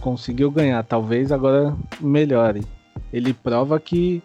[0.00, 2.64] conseguiu ganhar, talvez agora melhore.
[3.12, 4.22] Ele prova que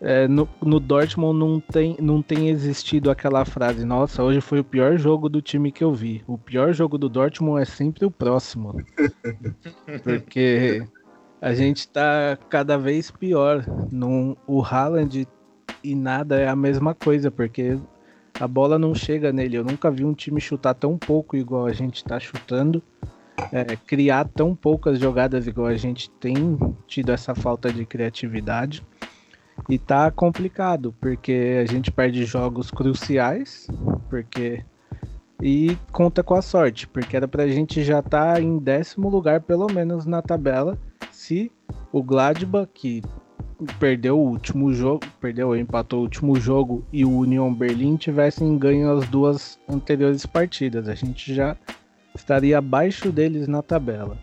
[0.00, 4.64] é, no, no, Dortmund não tem, não tem existido aquela frase, nossa, hoje foi o
[4.64, 6.22] pior jogo do time que eu vi.
[6.26, 8.74] O pior jogo do Dortmund é sempre o próximo.
[10.02, 10.82] Porque
[11.40, 13.64] a gente tá cada vez pior.
[13.90, 15.26] Num, o Haaland
[15.82, 17.78] e nada é a mesma coisa, porque
[18.40, 19.56] a bola não chega nele.
[19.56, 22.82] Eu nunca vi um time chutar tão pouco igual a gente tá chutando.
[23.52, 26.34] É, criar tão poucas jogadas igual a gente tem
[26.86, 28.82] tido essa falta de criatividade.
[29.68, 33.66] E tá complicado, porque a gente perde jogos cruciais,
[34.08, 34.64] porque
[35.42, 39.40] e conta com a sorte, porque era pra gente já estar tá em décimo lugar,
[39.42, 40.78] pelo menos na tabela,
[41.10, 41.50] se
[41.92, 43.02] o Gladbach, que
[43.78, 48.90] perdeu o último jogo, perdeu, empatou o último jogo, e o Union Berlin tivessem ganho
[48.96, 50.88] as duas anteriores partidas.
[50.88, 51.56] A gente já
[52.14, 54.18] estaria abaixo deles na tabela.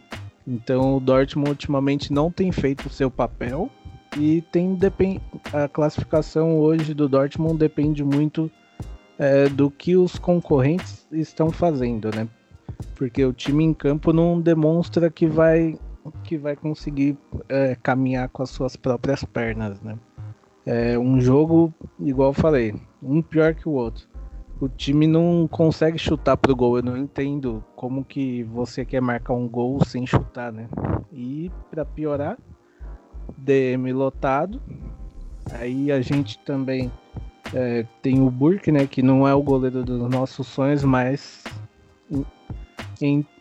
[0.48, 3.70] Então o Dortmund ultimamente não tem feito o seu papel
[4.18, 5.22] e tem depend...
[5.54, 8.52] a classificação hoje do Dortmund depende muito
[9.18, 12.28] é, do que os concorrentes estão fazendo, né?
[12.96, 15.78] Porque o time em campo não demonstra que vai
[16.24, 19.98] que vai conseguir é, caminhar com as suas próprias pernas, né?
[20.66, 24.08] É um jogo, igual eu falei, um pior que o outro.
[24.62, 26.78] O time não consegue chutar pro gol.
[26.78, 30.70] Eu não entendo como que você quer marcar um gol sem chutar, né?
[31.12, 32.38] E para piorar,
[33.38, 34.62] DM lotado.
[35.52, 36.90] Aí a gente também
[37.54, 38.88] é, tem o Burke, né?
[38.88, 41.44] Que não é o goleiro dos nossos sonhos, mas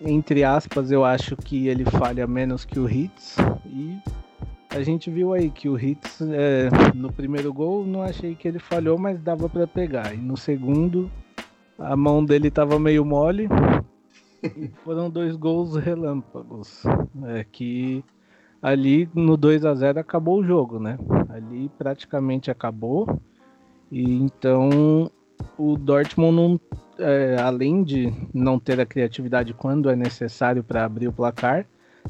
[0.00, 3.36] entre aspas eu acho que ele falha menos que o Hits.
[3.66, 3.98] E
[4.70, 8.58] a gente viu aí que o Hits é, no primeiro gol não achei que ele
[8.58, 10.14] falhou, mas dava para pegar.
[10.14, 11.10] E no segundo
[11.78, 13.48] a mão dele tava meio mole.
[14.42, 16.82] e foram dois gols relâmpagos.
[17.26, 18.04] É, que
[18.60, 20.98] ali no 2 a 0 acabou o jogo, né?
[21.28, 23.20] Ali praticamente acabou.
[23.90, 25.10] E então
[25.58, 26.60] o Dortmund não,
[26.98, 31.66] é, além de não ter a criatividade quando é necessário para abrir o placar,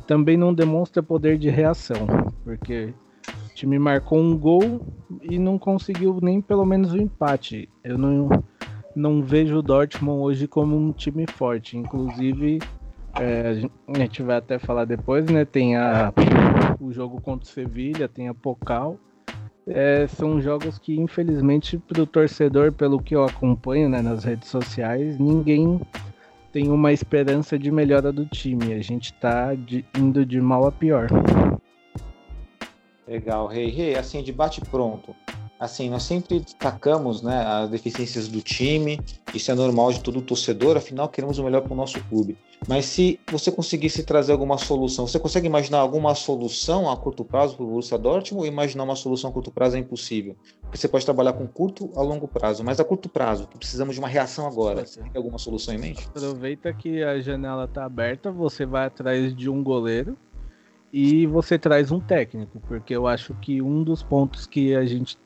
[0.06, 2.06] também não demonstra poder de reação,
[2.44, 2.94] porque
[3.46, 4.80] o time marcou um gol
[5.22, 7.68] e não conseguiu nem pelo menos o empate.
[7.84, 8.28] Eu não,
[8.94, 12.58] não vejo o Dortmund hoje como um time forte, inclusive
[13.20, 15.44] é, a gente vai até falar depois, né?
[15.44, 16.12] Tem a,
[16.80, 18.98] o jogo contra o Sevilha, tem a Pocal.
[19.66, 24.48] É, são jogos que, infelizmente, para o torcedor, pelo que eu acompanho né, nas redes
[24.48, 25.80] sociais, ninguém
[26.52, 28.74] tem uma esperança de melhora do time.
[28.74, 29.50] A gente está
[29.96, 31.08] indo de mal a pior.
[33.06, 33.66] Legal, Rei.
[33.66, 35.14] Hey, Rei, hey, assim, debate pronto
[35.62, 39.00] assim, nós sempre destacamos né, as deficiências do time,
[39.32, 42.36] isso é normal de todo torcedor, afinal queremos o melhor para o nosso clube.
[42.66, 47.54] Mas se você conseguisse trazer alguma solução, você consegue imaginar alguma solução a curto prazo
[47.54, 50.36] para o Borussia Dortmund ou imaginar uma solução a curto prazo é impossível?
[50.62, 53.94] Porque você pode trabalhar com curto a longo prazo, mas a curto prazo, que precisamos
[53.94, 54.84] de uma reação agora.
[54.84, 56.08] Você tem alguma solução em mente?
[56.08, 60.16] Aproveita que a janela está aberta, você vai atrás de um goleiro
[60.92, 65.16] e você traz um técnico, porque eu acho que um dos pontos que a gente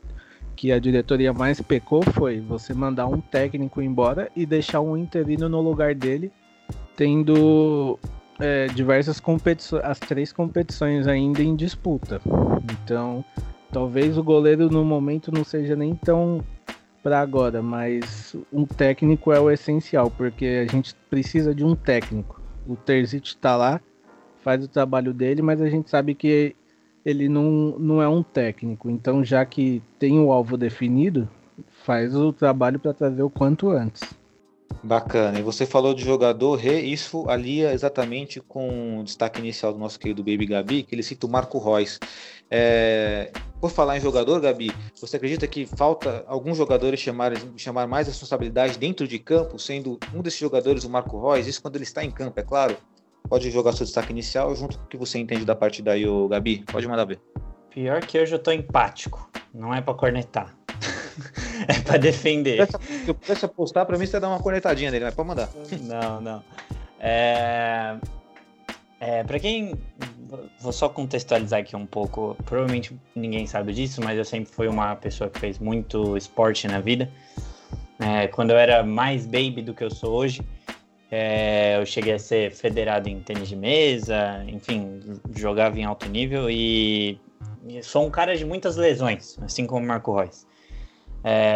[0.57, 5.49] que a diretoria mais pecou foi você mandar um técnico embora e deixar um interino
[5.49, 6.33] no lugar dele,
[6.97, 7.99] tendo
[8.41, 12.21] é, diversas competições, as três competições ainda em disputa.
[12.83, 13.25] Então,
[13.71, 16.43] talvez o goleiro no momento não seja nem tão
[17.03, 22.41] para agora, mas um técnico é o essencial, porque a gente precisa de um técnico.
[22.67, 23.81] O Terzic está lá,
[24.43, 26.57] faz o trabalho dele, mas a gente sabe que
[27.07, 28.91] ele não, não é um técnico.
[28.91, 31.29] Então, já que tem o alvo definido,
[31.85, 34.03] faz o trabalho para trazer o quanto antes.
[34.83, 35.39] Bacana.
[35.39, 40.01] E você falou de jogador, Rê, isso alia exatamente com o destaque inicial do nosso
[40.01, 42.01] querido Baby Gabi, que ele cita o Marco Reus.
[42.51, 43.31] É...
[43.61, 48.79] Por falar em jogador, Gabi, você acredita que falta alguns jogadores chamar, chamar mais responsabilidade
[48.79, 51.47] dentro de campo, sendo um desses jogadores o Marco Reus?
[51.47, 52.77] Isso quando ele está em campo, é claro?
[53.29, 56.29] Pode jogar seu destaque inicial junto com o que você entende da partida aí, o
[56.29, 56.65] Gabi.
[56.71, 57.21] Pode mandar ver.
[57.71, 59.31] Pior que hoje eu tô empático.
[59.53, 60.55] Não é para cornetar.
[61.69, 62.67] é para defender.
[62.67, 65.51] Se eu pudesse apostar, para mim você dar uma cornetadinha nele, mas pode mandar.
[65.83, 66.45] Não, não.
[67.01, 67.97] É...
[69.01, 69.75] É, para quem.
[70.61, 72.37] Vou só contextualizar aqui um pouco.
[72.45, 76.81] Provavelmente ninguém sabe disso, mas eu sempre fui uma pessoa que fez muito esporte na
[76.81, 77.11] vida.
[77.99, 80.43] É, quando eu era mais baby do que eu sou hoje,
[81.11, 85.01] é, eu cheguei a ser federado em tênis de mesa, enfim,
[85.37, 87.21] jogava em alto nível e,
[87.83, 90.47] sou um cara de muitas lesões, assim como o Marco Reus.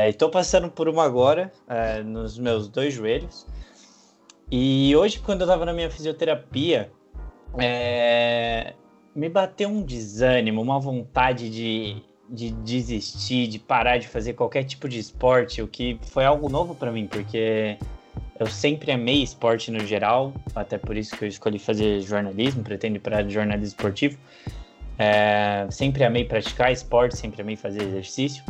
[0.08, 3.46] Estou é, passando por uma agora, é, nos meus dois joelhos.
[4.50, 6.90] E hoje, quando eu estava na minha fisioterapia,
[7.58, 8.74] é,
[9.14, 14.88] me bateu um desânimo, uma vontade de, de desistir, de parar de fazer qualquer tipo
[14.88, 17.78] de esporte, o que foi algo novo para mim, porque
[18.40, 22.96] eu sempre amei esporte no geral, até por isso que eu escolhi fazer jornalismo, pretendo
[22.96, 24.18] ir para jornalismo esportivo.
[24.98, 28.42] É, sempre amei praticar esporte, sempre amei fazer exercício.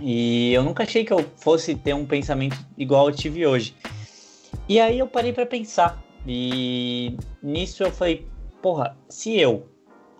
[0.00, 3.76] E eu nunca achei que eu fosse ter um pensamento igual eu tive hoje.
[4.66, 6.02] E aí eu parei para pensar.
[6.26, 8.26] E nisso eu falei,
[8.62, 9.68] porra, se eu,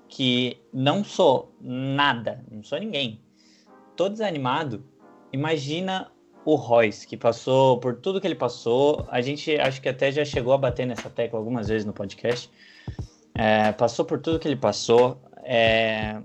[0.07, 3.23] que não sou nada, não sou ninguém,
[3.97, 4.85] tô desanimado,
[5.33, 6.13] imagina
[6.45, 9.07] o Royce, que passou por tudo que ele passou.
[9.11, 12.51] A gente acho que até já chegou a bater nessa tecla algumas vezes no podcast.
[13.35, 15.21] É, passou por tudo que ele passou.
[15.45, 16.21] É,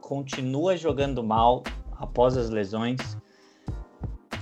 [0.00, 1.62] continua jogando mal
[1.96, 2.98] após as lesões.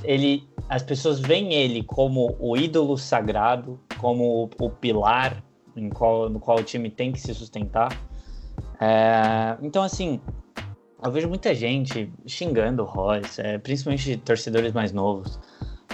[0.05, 5.43] Ele, as pessoas veem ele como o ídolo sagrado, como o, o pilar
[5.95, 7.97] qual, no qual o time tem que se sustentar.
[8.81, 10.21] É, então, assim,
[11.03, 15.39] eu vejo muita gente xingando o Royce, é, principalmente torcedores mais novos,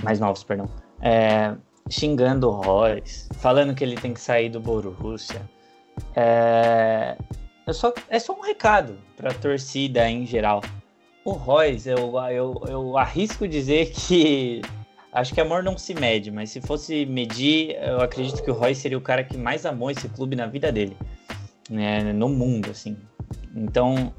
[0.02, 0.68] mais novos, perdão,
[1.00, 1.54] é,
[1.90, 5.42] xingando o Royce, falando que ele tem que sair do Borussia.
[6.16, 7.16] É,
[7.72, 10.62] só, é só um recado para a torcida em geral.
[11.24, 14.62] O Royce, eu, eu, eu arrisco dizer que
[15.12, 18.80] acho que amor não se mede, mas se fosse medir, eu acredito que o Royce
[18.80, 20.96] seria o cara que mais amou esse clube na vida dele,
[21.70, 22.96] né, no mundo, assim.
[23.54, 24.12] Então,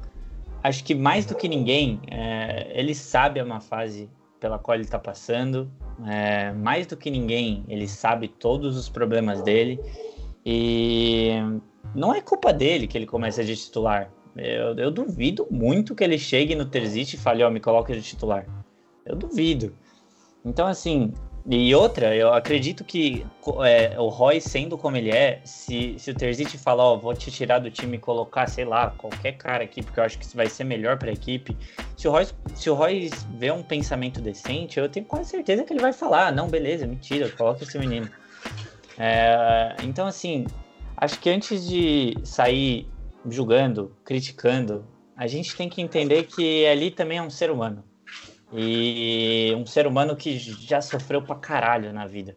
[0.66, 4.10] acho que mais do que ninguém, é, ele sabe a uma fase
[4.40, 5.70] pela qual ele está passando.
[6.06, 9.80] É, mais do que ninguém, ele sabe todos os problemas dele.
[10.44, 11.30] E
[11.94, 14.10] não é culpa dele que ele começa de titular.
[14.36, 17.92] Eu, eu duvido muito que ele chegue no Terzic e fale, ó, oh, me coloque
[17.92, 18.46] de titular.
[19.04, 19.72] Eu duvido.
[20.44, 21.12] Então, assim,
[21.48, 23.24] e outra, eu acredito que
[23.64, 27.30] é, o Roy, sendo como ele é, se, se o Terzic falar, ó, vou te
[27.30, 30.36] tirar do time e colocar, sei lá, qualquer cara aqui, porque eu acho que isso
[30.36, 31.56] vai ser melhor para a equipe.
[31.96, 35.72] Se o, Roy, se o Roy vê um pensamento decente, eu tenho quase certeza que
[35.72, 38.10] ele vai falar, não, beleza, mentira, coloca esse menino.
[38.98, 40.46] É, então, assim,
[40.96, 42.88] acho que antes de sair
[43.24, 44.84] julgando, criticando,
[45.16, 47.84] a gente tem que entender que ali também é um ser humano.
[48.58, 52.34] E um ser humano que já sofreu pra caralho na vida.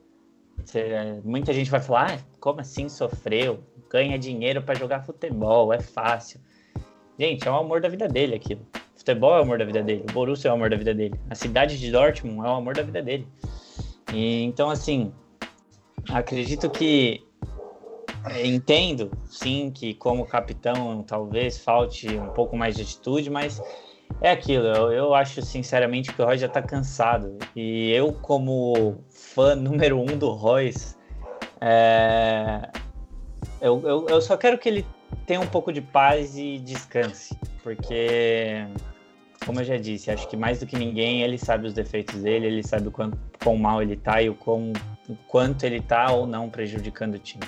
[1.23, 3.63] Muita gente vai falar, ah, como assim sofreu?
[3.89, 6.41] Ganha dinheiro para jogar futebol, é fácil.
[7.17, 8.67] Gente, é o amor da vida dele aquilo.
[8.97, 11.15] Futebol é o amor da vida dele, o Borussia é o amor da vida dele,
[11.29, 13.25] a cidade de Dortmund é o amor da vida dele.
[14.13, 15.13] E, então, assim,
[16.09, 17.25] acredito que
[18.25, 23.61] é, entendo, sim, que como capitão talvez falte um pouco mais de atitude, mas
[24.21, 27.37] é aquilo, eu, eu acho sinceramente que o Royce já tá cansado.
[27.55, 30.95] E eu, como fã número um do Royce,
[31.61, 32.69] é...
[33.61, 34.85] eu, eu, eu só quero que ele
[35.25, 37.37] tenha um pouco de paz e descanse.
[37.63, 38.65] Porque,
[39.45, 42.47] como eu já disse, acho que mais do que ninguém ele sabe os defeitos dele,
[42.47, 43.11] ele sabe o quão,
[43.41, 44.73] quão mal ele tá e o, quão,
[45.07, 47.43] o quanto ele tá ou não prejudicando o time.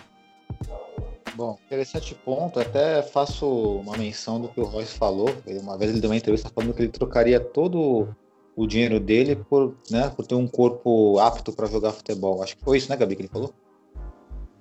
[1.35, 2.59] Bom, interessante ponto.
[2.59, 5.29] Até faço uma menção do que o Royce falou.
[5.61, 8.07] Uma vez ele deu uma entrevista falando que ele trocaria todo
[8.55, 12.43] o dinheiro dele por, né, por ter um corpo apto para jogar futebol.
[12.43, 13.53] Acho que foi isso, né, Gabi, que ele falou?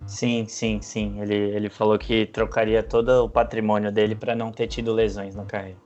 [0.07, 1.21] Sim, sim, sim.
[1.21, 5.45] Ele, ele falou que trocaria todo o patrimônio dele para não ter tido lesões na
[5.45, 5.79] carreira.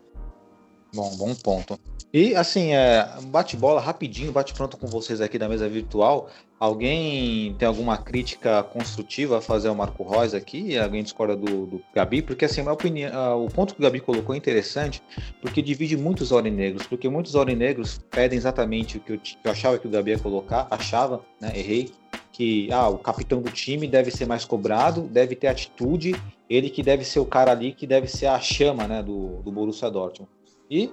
[0.94, 1.78] Bom, bom ponto.
[2.12, 6.28] E assim, é, bate-bola rapidinho, bate-pronto com vocês aqui da mesa virtual.
[6.64, 10.78] Alguém tem alguma crítica construtiva a fazer ao Marco Reus aqui?
[10.78, 12.22] Alguém discorda do, do Gabi?
[12.22, 15.02] Porque assim, a minha opinião, o ponto que o Gabi colocou é interessante,
[15.42, 19.76] porque divide muitos aurinegros, porque muitos aurinegros pedem exatamente o que eu, que eu achava
[19.76, 21.92] que o Gabi ia colocar, achava, né, errei,
[22.32, 26.14] que ah, o capitão do time deve ser mais cobrado, deve ter atitude,
[26.48, 29.52] ele que deve ser o cara ali que deve ser a chama né, do, do
[29.52, 30.32] Borussia Dortmund.
[30.70, 30.90] E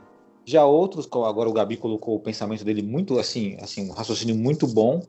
[0.52, 4.68] já outros, agora o Gabi colocou o pensamento dele muito assim, assim, um raciocínio muito
[4.68, 5.02] bom,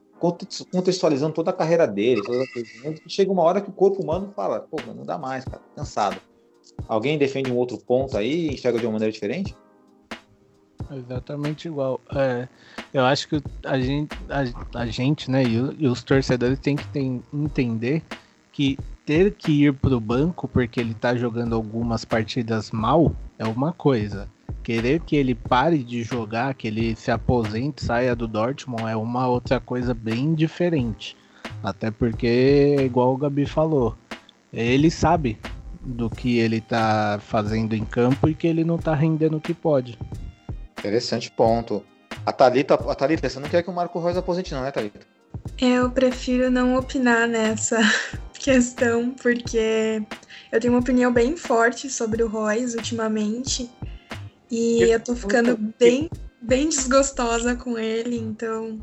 [0.70, 4.60] contextualizando toda a carreira dele, toda a chega uma hora que o corpo humano fala,
[4.60, 6.20] pô, não dá mais, cara, cansado.
[6.86, 9.54] Alguém defende um outro ponto aí e enxerga de uma maneira diferente?
[10.90, 12.00] Exatamente igual.
[12.14, 12.46] É,
[12.92, 16.76] eu acho que a gente, a, a gente né, e, o, e, os torcedores têm
[16.76, 18.02] que entender
[18.52, 23.72] que ter que ir pro banco porque ele tá jogando algumas partidas mal é uma
[23.72, 24.28] coisa.
[24.62, 29.26] Querer que ele pare de jogar, que ele se aposente, saia do Dortmund é uma
[29.26, 31.16] outra coisa bem diferente.
[31.62, 33.96] Até porque, igual o Gabi falou,
[34.52, 35.38] ele sabe
[35.80, 39.52] do que ele tá fazendo em campo e que ele não tá rendendo o que
[39.52, 39.98] pode.
[40.78, 41.84] Interessante ponto.
[42.24, 45.00] A Thalita, a Thalita, você não quer que o Marco Reus aposente, não, né, Thalita?
[45.60, 47.78] Eu prefiro não opinar nessa
[48.38, 50.02] questão, porque
[50.50, 53.68] eu tenho uma opinião bem forte sobre o Royce ultimamente.
[54.52, 56.10] E eu tô ficando bem,
[56.42, 58.78] bem desgostosa com ele, então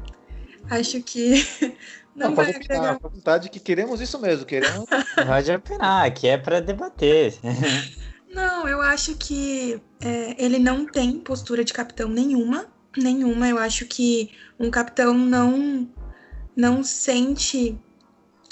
[0.67, 1.45] acho que
[2.15, 4.85] não, não vai pode opinar, à vontade que queremos isso mesmo, queremos.
[5.27, 7.35] Pode opinar, aqui é para debater.
[8.31, 12.67] Não, eu acho que é, ele não tem postura de capitão nenhuma.
[12.95, 13.49] Nenhuma.
[13.49, 15.89] Eu acho que um capitão não
[16.55, 17.75] não sente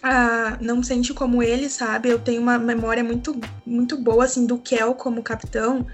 [0.01, 2.09] ah, não sente como ele, sabe?
[2.09, 5.85] Eu tenho uma memória muito muito boa assim do Kel como capitão.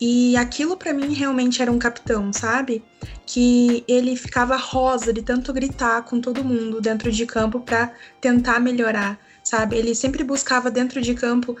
[0.00, 2.84] E aquilo para mim realmente era um capitão, sabe?
[3.24, 8.60] Que ele ficava rosa de tanto gritar com todo mundo dentro de campo para tentar
[8.60, 9.76] melhorar, sabe?
[9.76, 11.56] Ele sempre buscava dentro de campo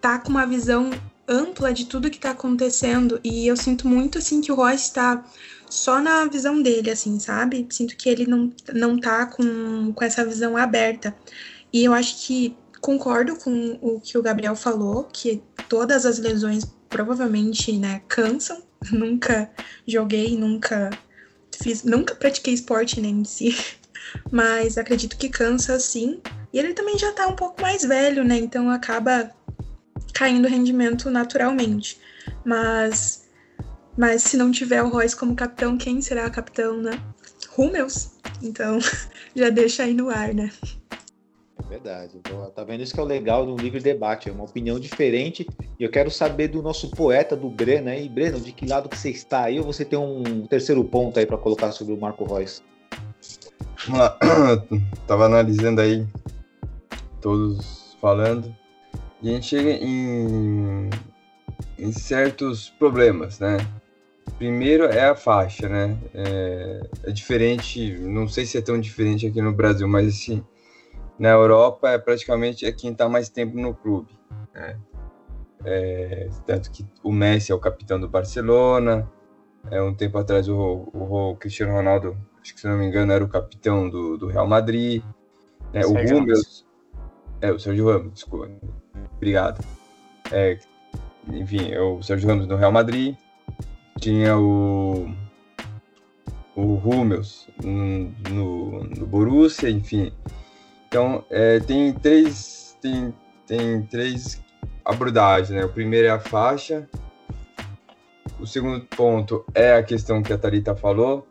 [0.00, 0.90] tá com uma visão
[1.28, 5.24] ampla de tudo que tá acontecendo e eu sinto muito assim que o Royce tá
[5.68, 7.66] só na visão dele, assim, sabe?
[7.70, 11.16] Sinto que ele não, não tá com, com essa visão aberta.
[11.72, 16.64] E eu acho que concordo com o que o Gabriel falou, que todas as lesões
[16.96, 18.62] provavelmente, né, cansam.
[18.90, 19.50] Nunca
[19.86, 20.90] joguei, nunca
[21.62, 23.56] fiz, nunca pratiquei esporte nem de si,
[24.30, 26.20] mas acredito que cansa sim.
[26.52, 28.36] E ele também já tá um pouco mais velho, né?
[28.36, 29.30] Então acaba
[30.14, 31.98] caindo o rendimento naturalmente.
[32.44, 33.28] Mas,
[33.96, 36.98] mas se não tiver o Royce como capitão, quem será capitão, né?
[37.50, 38.12] Rummels.
[38.42, 38.78] Então,
[39.34, 40.50] já deixa aí no ar, né?
[41.68, 42.20] Verdade.
[42.54, 45.46] Tá vendo isso que é o legal do livre debate, é uma opinião diferente.
[45.78, 48.08] E eu quero saber do nosso poeta, do Breno aí.
[48.08, 49.58] Breno, de que lado que você está aí?
[49.58, 52.24] Ou você tem um terceiro ponto aí para colocar sobre o Marco
[53.88, 54.18] lá.
[55.06, 56.06] Tava analisando aí,
[57.20, 58.54] todos falando.
[59.22, 60.90] E a gente chega em,
[61.78, 63.56] em certos problemas, né?
[64.38, 65.96] Primeiro é a faixa, né?
[66.14, 70.44] É, é, diferente, não sei se é tão diferente aqui no Brasil, mas assim,
[71.18, 74.12] na Europa é praticamente é quem está mais tempo no clube.
[74.54, 74.78] Né?
[75.64, 79.10] É, tanto que o Messi é o capitão do Barcelona,
[79.70, 83.12] é, um tempo atrás o, o, o, Cristiano Ronaldo, acho que se não me engano,
[83.12, 85.02] era o capitão do, do Real Madrid.
[85.72, 85.84] Né?
[85.84, 86.66] O Rúmeus,
[87.40, 88.50] é o Sérgio Ramos, desculpa.
[89.16, 89.64] Obrigado.
[90.30, 90.58] É,
[91.28, 93.16] enfim, é o Sérgio Ramos no Real Madrid.
[93.98, 95.08] Tinha o
[96.56, 100.10] o Rúmeus no, no, no Borussia, enfim.
[100.96, 103.14] Então, é, tem três tem,
[103.46, 104.42] tem três
[104.82, 105.62] abordagens, né?
[105.62, 106.88] O primeiro é a faixa.
[108.40, 111.26] O segundo ponto é a questão que a Tarita falou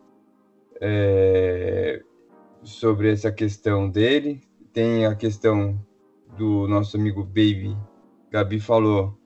[0.80, 1.99] é,
[2.61, 4.39] sobre essa questão dele.
[4.72, 5.84] Tem a questão
[6.38, 7.76] do nosso amigo Baby,
[8.30, 9.18] Gabi falou.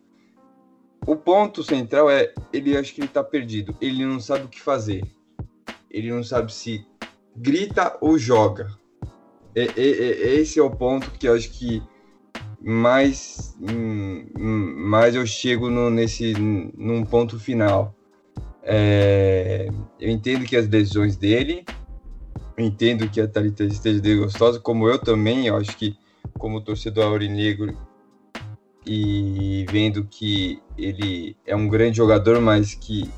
[1.06, 3.76] O ponto central é, ele acho que ele tá perdido.
[3.82, 5.04] Ele não sabe o que fazer.
[5.92, 6.88] Ele não sabe se
[7.36, 8.79] grita ou joga.
[9.56, 11.82] É, é, esse é o ponto que eu acho que
[12.62, 17.96] mais, hum, mais eu chego no, nesse, num ponto final.
[18.64, 19.70] É,
[20.00, 21.66] eu entendo que as lesões dele,
[22.58, 25.98] entendo que a Thalita esteja desgostosa, como eu também, eu acho que
[26.38, 27.76] como torcedor aurinegro
[28.86, 33.10] e vendo que ele é um grande jogador, mas que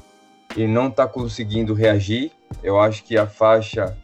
[0.56, 2.32] ele não está conseguindo reagir.
[2.64, 3.98] Eu acho que a faixa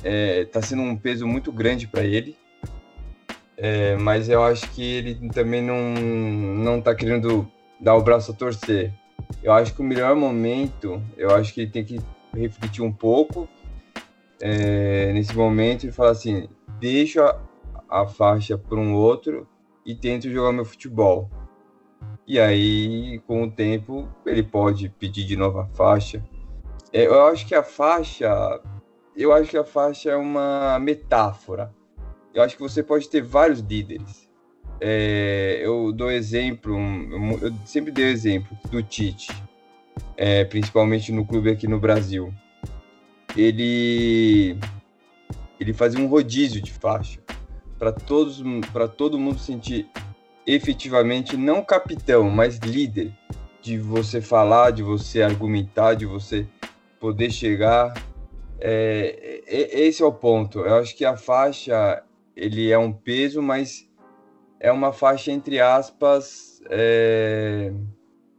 [0.00, 2.36] está é, tá sendo um peso muito grande para ele.
[3.56, 7.46] É, mas eu acho que ele também não não está querendo
[7.78, 8.92] dar o braço a torcer.
[9.42, 12.00] Eu acho que o melhor momento, eu acho que ele tem que
[12.34, 13.48] refletir um pouco
[14.40, 16.48] é, nesse momento e falar assim:
[16.78, 17.38] deixa
[17.88, 19.46] a faixa para um outro
[19.84, 21.30] e tento jogar meu futebol.
[22.26, 26.24] E aí, com o tempo, ele pode pedir de novo a faixa.
[26.92, 28.60] É, eu acho que a faixa,
[29.22, 31.74] eu acho que a faixa é uma metáfora.
[32.32, 34.28] Eu acho que você pode ter vários líderes.
[34.80, 36.74] É, eu dou exemplo,
[37.42, 39.30] eu sempre dei exemplo do Tite,
[40.16, 42.32] é, principalmente no clube aqui no Brasil.
[43.36, 44.56] Ele
[45.58, 47.20] ele fazia um rodízio de faixa
[47.78, 48.42] para todos
[48.72, 49.86] para todo mundo sentir
[50.46, 53.12] efetivamente não capitão, mas líder
[53.60, 56.46] de você falar, de você argumentar, de você
[56.98, 57.92] poder chegar.
[58.60, 60.60] É, é, esse é o ponto.
[60.60, 62.02] Eu acho que a faixa
[62.36, 63.88] ele é um peso, mas
[64.58, 67.72] é uma faixa entre aspas, é,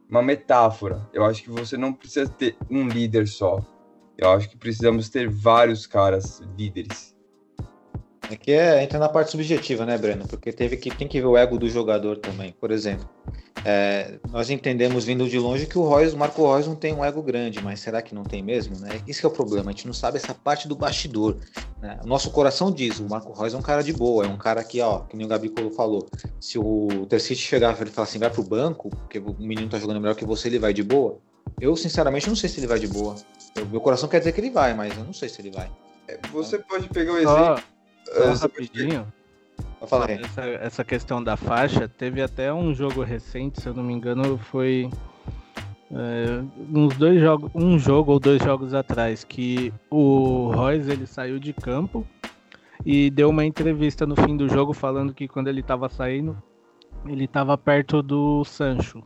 [0.10, 1.08] uma metáfora.
[1.14, 3.60] Eu acho que você não precisa ter um líder só.
[4.18, 7.16] Eu acho que precisamos ter vários caras líderes.
[8.30, 10.28] É que é, entra na parte subjetiva, né, Breno?
[10.28, 12.54] Porque teve que, tem que ver o ego do jogador também.
[12.54, 13.10] Por exemplo,
[13.64, 17.06] é, nós entendemos vindo de longe que o Royce, o Marco Reus não tem um
[17.06, 18.80] ego grande, mas será que não tem mesmo?
[18.80, 19.02] Né?
[19.08, 21.38] Isso é o problema, a gente não sabe essa parte do bastidor.
[21.80, 22.00] Né?
[22.04, 24.64] O nosso coração diz, o Marco Reus é um cara de boa, é um cara
[24.64, 26.08] que, ó, que nem o Gabi falou,
[26.40, 30.02] se o Tercite chegar e falar assim, vai pro banco, porque o menino tá jogando
[30.02, 31.20] melhor que você, ele vai de boa.
[31.60, 33.16] Eu, sinceramente, não sei se ele vai de boa.
[33.56, 35.70] Eu, meu coração quer dizer que ele vai, mas eu não sei se ele vai.
[36.08, 37.64] É, você pode pegar o exemplo
[38.12, 39.12] só rapidinho.
[40.24, 44.38] Essa, essa questão da faixa, teve até um jogo recente, se eu não me engano,
[44.38, 44.90] foi
[45.92, 51.38] é, uns dois jogos, um jogo ou dois jogos atrás, que o Royce ele saiu
[51.40, 52.08] de campo
[52.86, 56.42] e deu uma entrevista no fim do jogo falando que quando ele estava saindo,
[57.06, 59.04] ele estava perto do Sancho.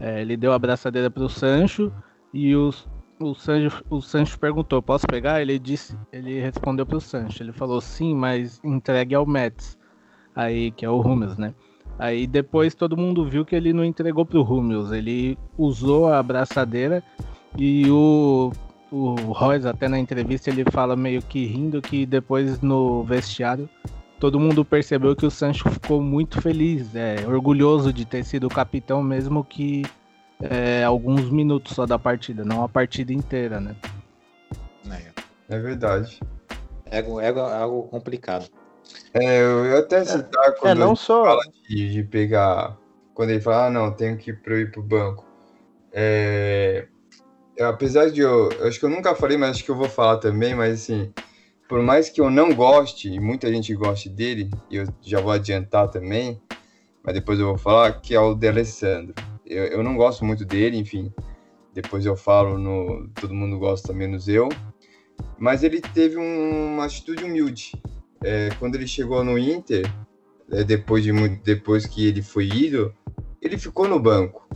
[0.00, 1.92] É, ele deu a abraçadeira para o Sancho
[2.32, 2.88] e os,
[3.20, 5.40] o Sancho, o Sancho perguntou, posso pegar?
[5.40, 9.77] Ele disse, ele respondeu para o Sancho, ele falou sim, mas entregue ao Mets,
[10.38, 11.52] aí que é o Hummels, né?
[11.98, 16.20] Aí depois todo mundo viu que ele não entregou para o Hummels, ele usou a
[16.20, 17.02] abraçadeira
[17.56, 18.52] e o
[18.90, 23.68] o Royce até na entrevista ele fala meio que rindo que depois no vestiário
[24.18, 28.50] todo mundo percebeu que o Sancho ficou muito feliz, é, orgulhoso de ter sido o
[28.50, 29.82] capitão mesmo que
[30.40, 33.76] é, alguns minutos só da partida, não a partida inteira, né?
[34.90, 35.12] É,
[35.56, 36.20] é verdade.
[36.86, 38.48] Ego, ego é algo complicado.
[39.14, 41.24] É, eu até citar é, quando é, não só...
[41.24, 42.76] fala de, de, pegar.
[43.14, 45.26] Quando ele fala, ah, não, tenho que ir para ir pro banco.
[45.92, 46.86] É,
[47.60, 48.48] apesar de eu.
[48.62, 51.12] Acho que eu nunca falei, mas acho que eu vou falar também, mas assim.
[51.68, 55.32] Por mais que eu não goste, e muita gente goste dele, e eu já vou
[55.32, 56.40] adiantar também,
[57.02, 59.14] mas depois eu vou falar, que é o de Alessandro.
[59.44, 61.12] Eu, eu não gosto muito dele, enfim.
[61.74, 63.08] Depois eu falo no.
[63.20, 64.48] Todo mundo gosta, menos eu.
[65.38, 67.72] Mas ele teve um, uma atitude humilde.
[68.22, 69.90] É, quando ele chegou no Inter,
[70.50, 71.12] é, depois, de,
[71.44, 72.94] depois que ele foi ido,
[73.40, 74.48] ele ficou no banco.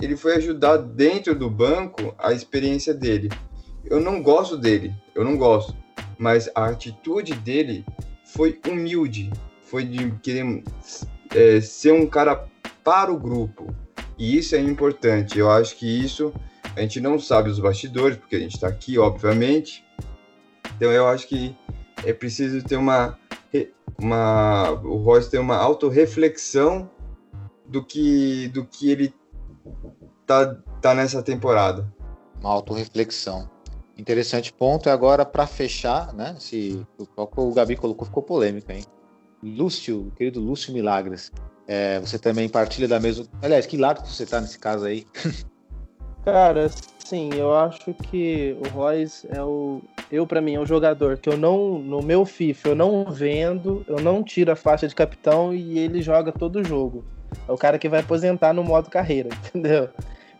[0.00, 3.28] Ele foi ajudar dentro do banco a experiência dele.
[3.84, 5.76] Eu não gosto dele, eu não gosto.
[6.18, 7.84] Mas a atitude dele
[8.24, 9.30] foi humilde.
[9.62, 10.62] Foi de querer
[11.34, 12.48] é, ser um cara
[12.82, 13.74] para o grupo.
[14.18, 15.38] E isso é importante.
[15.38, 16.32] Eu acho que isso
[16.74, 19.84] a gente não sabe os bastidores, porque a gente está aqui, obviamente.
[20.76, 21.54] Então eu acho que
[22.04, 23.18] é preciso ter uma.
[23.98, 26.90] uma o Royce ter uma autorreflexão
[27.66, 29.14] do que, do que ele
[30.26, 31.92] tá, tá nessa temporada.
[32.40, 33.50] Uma autorreflexão.
[33.96, 34.88] Interessante ponto.
[34.88, 36.34] E agora, para fechar, né?
[36.38, 38.84] Se, o Gabi colocou, ficou polêmica, hein?
[39.42, 41.30] Lúcio, querido Lúcio Milagres.
[41.66, 43.24] É, você também partilha da mesma.
[43.40, 45.06] Aliás, que lado você tá nesse caso aí?
[46.24, 46.68] Cara,
[47.04, 49.82] sim, eu acho que o Royce é o.
[50.10, 51.78] Eu, para mim, é o jogador que eu não.
[51.78, 56.00] No meu FIFA, eu não vendo, eu não tiro a faixa de capitão e ele
[56.00, 57.04] joga todo jogo.
[57.48, 59.88] É o cara que vai aposentar no modo carreira, entendeu?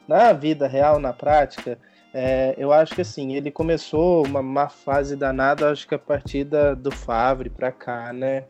[0.07, 1.78] Na vida real, na prática,
[2.14, 6.45] é, eu acho que assim, ele começou uma má fase danada, acho que a partir
[6.76, 8.45] do Favre pra cá, né?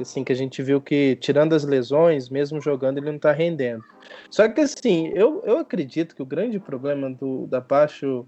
[0.00, 3.32] Que assim que a gente viu que tirando as lesões, mesmo jogando ele não está
[3.32, 3.84] rendendo.
[4.30, 8.26] Só que assim, eu, eu acredito que o grande problema do da baixo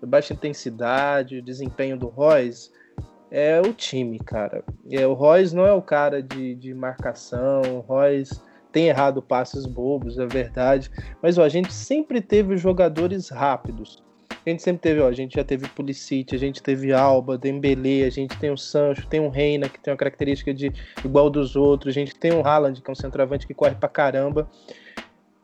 [0.00, 2.70] da baixa intensidade, o desempenho do Royce
[3.30, 4.62] é o time, cara.
[4.90, 8.40] É, o Royce não é o cara de, de marcação, o Royce
[8.70, 10.90] tem errado passes bobos, é verdade,
[11.22, 14.04] mas ó, a gente sempre teve jogadores rápidos.
[14.46, 18.04] A gente sempre teve, ó, a gente já teve Pulisic, a gente teve Alba, Dembele,
[18.04, 20.72] a gente tem o Sancho, tem o Reina, que tem uma característica de
[21.04, 23.88] igual dos outros, a gente tem o Haaland, que é um centroavante que corre pra
[23.88, 24.48] caramba.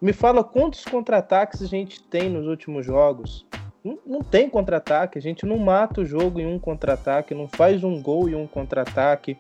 [0.00, 3.46] Me fala quantos contra-ataques a gente tem nos últimos jogos.
[3.82, 7.84] Não, não tem contra-ataque, a gente não mata o jogo em um contra-ataque, não faz
[7.84, 9.36] um gol em um contra-ataque.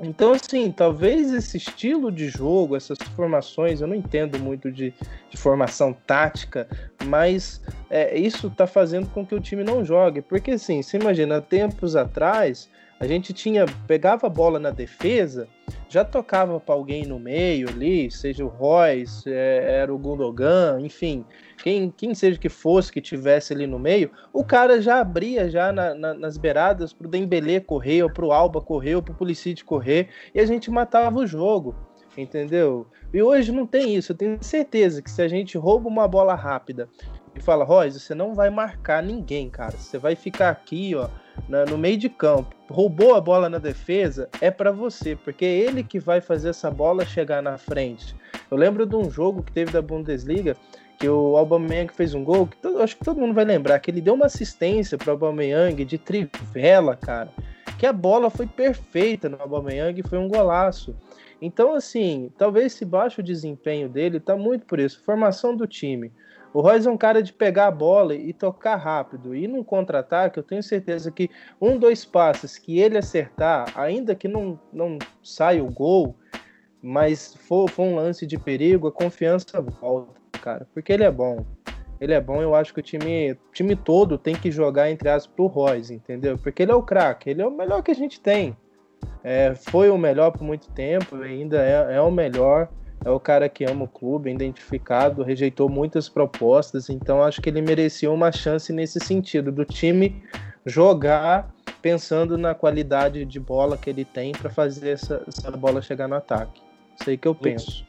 [0.00, 4.94] Então, assim, talvez esse estilo de jogo, essas formações, eu não entendo muito de,
[5.28, 6.68] de formação tática,
[7.04, 10.22] mas é, isso está fazendo com que o time não jogue.
[10.22, 12.70] Porque, assim, você imagina, tempos atrás,
[13.00, 15.48] a gente tinha pegava a bola na defesa,
[15.88, 21.24] já tocava para alguém no meio ali, seja o Royce, é, era o Gundogan, enfim,
[21.58, 25.72] quem, quem seja que fosse que tivesse ali no meio, o cara já abria já
[25.72, 30.08] na, na, nas beiradas pro Dembele correr, ou pro Alba correr, ou pro Pulisic correr,
[30.34, 31.74] e a gente matava o jogo,
[32.16, 32.86] entendeu?
[33.12, 36.34] E hoje não tem isso, eu tenho certeza que se a gente rouba uma bola
[36.34, 36.88] rápida
[37.34, 41.08] e fala, Royce, você não vai marcar ninguém, cara, você vai ficar aqui, ó,
[41.48, 45.56] na, no meio de campo, roubou a bola na defesa, é para você, porque é
[45.56, 48.14] ele que vai fazer essa bola chegar na frente.
[48.50, 50.56] Eu lembro de um jogo que teve da Bundesliga
[50.98, 53.90] que o Aubameyang fez um gol, que todo, acho que todo mundo vai lembrar, que
[53.90, 57.32] ele deu uma assistência para o Aubameyang de trivela, cara,
[57.78, 60.96] que a bola foi perfeita no Aubameyang e foi um golaço.
[61.40, 65.02] Então, assim, talvez esse baixo desempenho dele tá muito por isso.
[65.04, 66.12] Formação do time.
[66.52, 69.36] O Royce é um cara de pegar a bola e tocar rápido.
[69.36, 71.30] E num contra-ataque, eu tenho certeza que
[71.60, 76.16] um, dois passes que ele acertar, ainda que não, não saia o gol,
[76.82, 80.17] mas for, for um lance de perigo, a confiança volta,
[80.48, 80.66] cara.
[80.72, 81.44] Porque ele é bom.
[82.00, 85.34] Ele é bom, eu acho que o time, time todo tem que jogar, entre aspas,
[85.34, 86.38] pro Royce, entendeu?
[86.38, 88.56] Porque ele é o craque, ele é o melhor que a gente tem.
[89.24, 92.68] É, foi o melhor por muito tempo, ainda é, é o melhor
[93.04, 97.62] é o cara que ama o clube, identificado, rejeitou muitas propostas, então acho que ele
[97.62, 100.22] merecia uma chance nesse sentido, do time
[100.66, 106.08] jogar pensando na qualidade de bola que ele tem para fazer essa, essa, bola chegar
[106.08, 106.60] no ataque.
[107.00, 107.87] Isso aí que eu penso.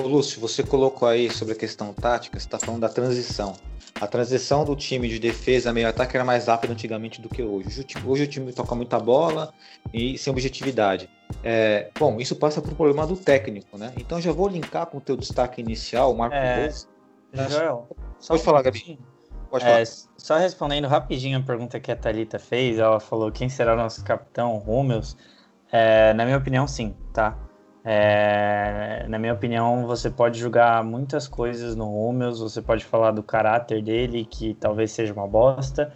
[0.00, 3.54] Ô, Lúcio, você colocou aí sobre a questão tática, você está falando da transição.
[4.00, 7.84] A transição do time de defesa meio ataque era mais rápida antigamente do que hoje.
[8.06, 9.52] Hoje o time, toca muita bola
[9.92, 11.10] e sem objetividade.
[11.44, 13.92] É, bom, isso passa por um problema do técnico, né?
[13.98, 16.88] Então já vou linkar com o teu destaque inicial, Marco é, Reis.
[17.50, 17.88] Joel,
[18.26, 18.98] Pode falar, Gabi.
[19.50, 19.80] Pode falar.
[19.80, 23.76] É, só respondendo rapidinho a pergunta que a Thalita fez, ela falou quem será o
[23.76, 25.14] nosso capitão, Rúmeus.
[25.70, 27.36] É, na minha opinião, sim, tá?
[27.84, 33.22] É, na minha opinião, você pode julgar muitas coisas no Rúmeus, você pode falar do
[33.22, 35.92] caráter dele, que talvez seja uma bosta,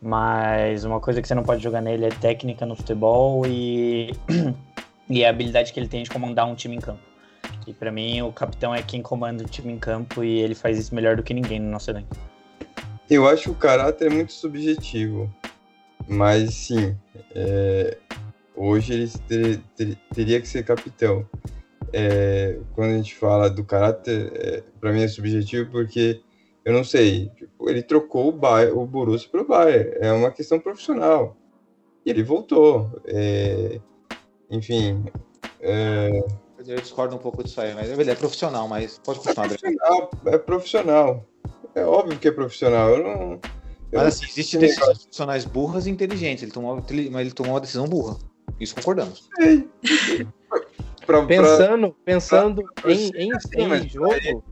[0.00, 4.12] mas uma coisa que você não pode jogar nele é técnica no futebol e,
[5.08, 7.02] e a habilidade que ele tem de comandar um time em campo.
[7.66, 10.78] E para mim, o capitão é quem comanda o time em campo e ele faz
[10.78, 12.16] isso melhor do que ninguém no nosso elenco.
[13.10, 15.30] Eu acho que o caráter é muito subjetivo,
[16.06, 16.96] mas sim,
[17.34, 17.98] é,
[18.58, 21.26] hoje ele ter, ter, teria que ser capitão.
[21.92, 26.20] É, quando a gente fala do caráter, é, para mim é subjetivo porque
[26.64, 30.30] eu não sei, tipo, ele trocou o, Bayern, o Borussia para o Bayern, é uma
[30.30, 31.34] questão profissional.
[32.04, 33.00] E ele voltou.
[33.06, 33.80] É,
[34.50, 35.04] enfim.
[35.60, 36.10] É...
[36.58, 39.46] Eu discordo um pouco disso aí, mas ele é profissional, mas pode continuar.
[39.46, 41.26] É profissional, é profissional.
[41.74, 42.90] É óbvio que é profissional.
[42.90, 43.40] Eu não.
[43.90, 46.42] Eu mas assim, existem decisões profissionais burras e inteligentes.
[46.42, 48.18] Ele tomou, mas ele tomou uma decisão burra.
[48.60, 49.28] Isso concordamos.
[51.06, 54.44] pra, pensando pra, pensando pra, em, em, assim, em jogo.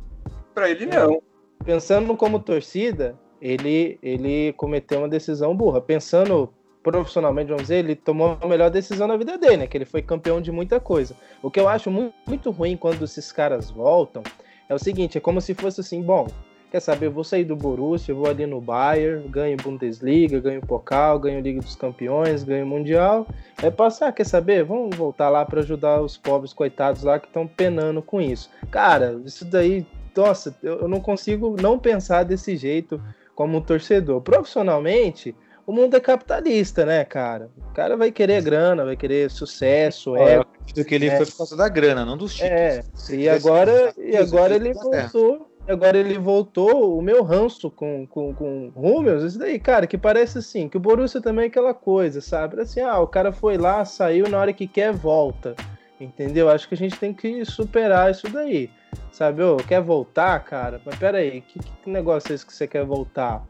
[0.54, 1.22] Para ele, ele, não.
[1.64, 5.80] Pensando como torcida, ele, ele cometeu uma decisão burra.
[5.80, 9.66] Pensando profissionalmente, vamos dizer, ele tomou a melhor decisão na vida dele, né?
[9.66, 11.16] Que ele foi campeão de muita coisa.
[11.42, 14.22] O que eu acho muito, muito ruim quando esses caras voltam
[14.68, 16.28] é o seguinte: é como se fosse assim, bom,
[16.70, 20.60] quer saber, eu vou sair do Borussia, eu vou ali no Bayern, ganho Bundesliga, ganho
[20.60, 23.26] Pokal, ganho Liga dos Campeões, ganho Mundial.
[23.62, 24.64] É passar, quer saber?
[24.64, 28.50] Vamos voltar lá para ajudar os pobres coitados lá que estão penando com isso.
[28.70, 29.86] Cara, isso daí,
[30.16, 33.00] nossa, eu não consigo não pensar desse jeito
[33.34, 34.20] como torcedor.
[34.20, 35.34] Profissionalmente,
[35.66, 37.50] o mundo é capitalista, né, cara?
[37.70, 40.42] O cara vai querer grana, vai querer sucesso, é.
[40.74, 41.16] Do que ele é.
[41.16, 42.52] foi por causa da grana, não dos títulos.
[42.52, 48.34] É, e agora, e agora ele voltou agora ele voltou, o meu ranço com, com,
[48.34, 52.20] com Rummels, isso daí, cara, que parece assim, que o Borussia também é aquela coisa,
[52.20, 52.60] sabe?
[52.60, 55.54] Assim, ah, o cara foi lá, saiu, na hora que quer, volta.
[55.98, 56.50] Entendeu?
[56.50, 58.70] Acho que a gente tem que superar isso daí.
[59.10, 60.80] Sabe, ô, quer voltar, cara?
[60.84, 63.42] Mas peraí, que, que negócio é esse que você quer voltar?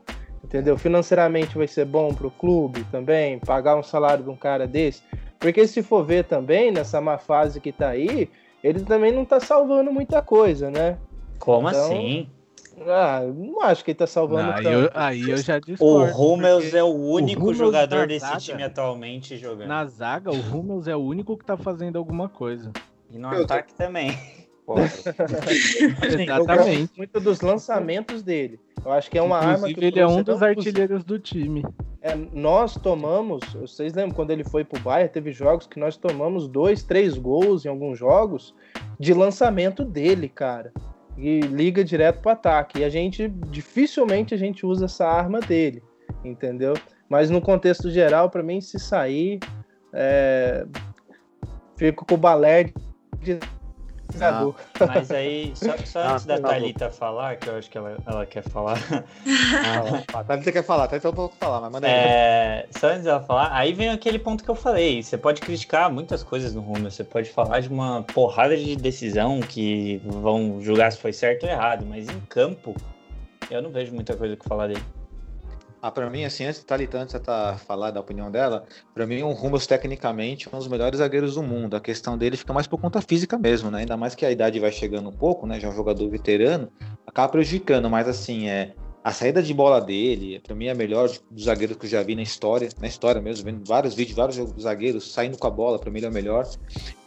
[0.45, 0.79] Entendeu?
[0.79, 5.03] Financeiramente vai ser bom pro clube também, pagar um salário de um cara desse.
[5.41, 8.31] Porque se for ver também, nessa má fase que tá aí,
[8.63, 10.97] ele também não tá salvando muita coisa, né?
[11.39, 12.29] Como então, assim?
[12.87, 16.15] Ah, não acho que ele tá salvando não, eu, aí eu já discordo.
[16.15, 19.69] O Hummels é o único o jogador desse zaga, time atualmente jogando.
[19.69, 22.71] Na zaga, o Hummels é o único que tá fazendo alguma coisa.
[23.11, 23.79] E no eu ataque tô...
[23.79, 24.11] também.
[26.21, 26.93] Exatamente.
[26.97, 28.61] Muito dos lançamentos dele.
[28.85, 31.19] Eu acho que é uma Inclusive, arma que o ele é um dos artilheiros do
[31.19, 31.65] time.
[32.03, 36.47] É, nós tomamos, vocês lembram quando ele foi pro Bayern, teve jogos que nós tomamos
[36.47, 38.55] dois, três gols em alguns jogos
[38.99, 40.73] de lançamento dele, cara.
[41.19, 42.81] E liga direto pro ataque.
[42.81, 45.83] E a gente, dificilmente a gente usa essa arma dele,
[46.25, 46.75] entendeu?
[47.09, 49.39] Mas no contexto geral, para mim, se sair,
[49.93, 50.67] é,
[51.77, 52.73] fico com o balé
[53.21, 53.39] de
[54.87, 56.49] Mas aí, só, só Ah, antes da tá.
[56.49, 58.79] Thalita falar, que eu acho que ela, ela quer falar.
[60.13, 61.93] Ah, tá, você quer falar, então eu vou falar, mas manda aí.
[61.93, 65.03] É, só antes dela falar, aí vem aquele ponto que eu falei.
[65.03, 69.41] Você pode criticar muitas coisas no Rumo, você pode falar de uma porrada de decisão
[69.41, 72.75] que vão julgar se foi certo ou errado, mas em campo,
[73.51, 74.83] eu não vejo muita coisa que falar dele.
[75.87, 79.23] Ah, pra mim, assim, antes, Thalita, antes de tá falar da opinião dela, pra mim
[79.23, 81.77] o Rummels, tecnicamente, é um dos melhores zagueiros do mundo.
[81.77, 83.79] A questão dele fica mais por conta física mesmo, né?
[83.79, 85.61] Ainda mais que a idade vai chegando um pouco, né?
[85.61, 86.69] Já é um jogador veterano,
[87.07, 88.75] acaba prejudicando, mas assim, é.
[89.05, 92.03] A saída de bola dele, pra mim, é a melhor dos zagueiros que eu já
[92.03, 95.79] vi na história, na história mesmo, vendo vários vídeos, vários zagueiros saindo com a bola,
[95.79, 96.49] pra mim ele é o melhor.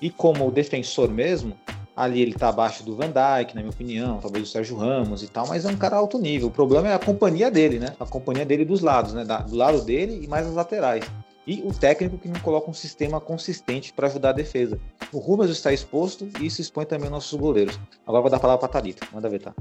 [0.01, 1.53] E como defensor mesmo,
[2.00, 5.28] ali ele tá abaixo do Van Dijk, na minha opinião, talvez do Sérgio Ramos e
[5.28, 6.47] tal, mas é um cara alto nível.
[6.47, 7.93] O problema é a companhia dele, né?
[8.00, 9.26] A companhia dele dos lados, né?
[9.26, 11.04] Do lado dele e mais as laterais.
[11.45, 14.80] E o técnico que não coloca um sistema consistente para ajudar a defesa.
[15.12, 17.78] O Rubens está exposto e isso expõe também os nossos goleiros.
[18.08, 19.06] Agora vou dar a palavra para Thalita.
[19.12, 19.54] Manda ver, tá?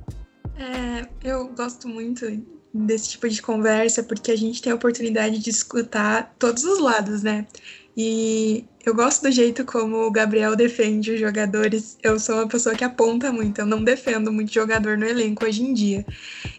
[0.56, 2.24] É, eu gosto muito
[2.72, 7.24] desse tipo de conversa porque a gente tem a oportunidade de escutar todos os lados,
[7.24, 7.48] né?
[7.96, 11.98] E eu gosto do jeito como o Gabriel defende os jogadores.
[12.02, 15.62] Eu sou uma pessoa que aponta muito, eu não defendo muito jogador no elenco hoje
[15.62, 16.06] em dia.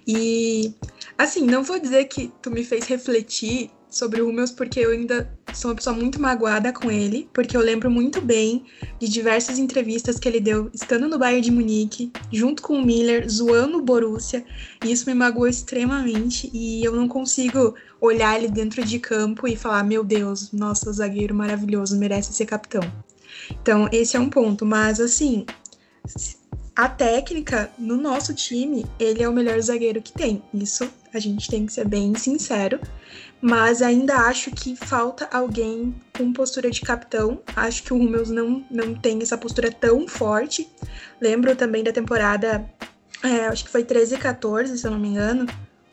[0.05, 0.71] E
[1.17, 5.27] assim, não vou dizer que tu me fez refletir sobre o Hummels porque eu ainda
[5.53, 8.63] sou uma pessoa muito magoada com ele, porque eu lembro muito bem
[8.99, 13.27] de diversas entrevistas que ele deu estando no Bayern de Munique, junto com o Miller,
[13.27, 14.45] zoando o Borussia,
[14.85, 19.55] e isso me magoou extremamente e eu não consigo olhar ele dentro de campo e
[19.55, 22.81] falar, meu Deus, nossa, zagueiro maravilhoso, merece ser capitão.
[23.51, 25.45] Então, esse é um ponto, mas assim,
[26.75, 30.41] a técnica no nosso time, ele é o melhor zagueiro que tem.
[30.53, 32.79] Isso a gente tem que ser bem sincero.
[33.41, 37.41] Mas ainda acho que falta alguém com postura de capitão.
[37.55, 40.69] Acho que o Hummels não, não tem essa postura tão forte.
[41.21, 42.69] Lembro também da temporada,
[43.23, 45.45] é, acho que foi 13 e 14, se eu não me engano,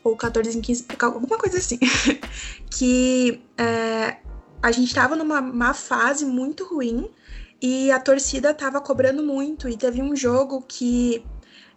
[0.07, 1.79] ou 14 e 15, alguma coisa assim,
[2.69, 4.17] que é,
[4.61, 7.09] a gente estava numa má fase muito ruim
[7.61, 9.67] e a torcida estava cobrando muito.
[9.67, 11.23] E teve um jogo que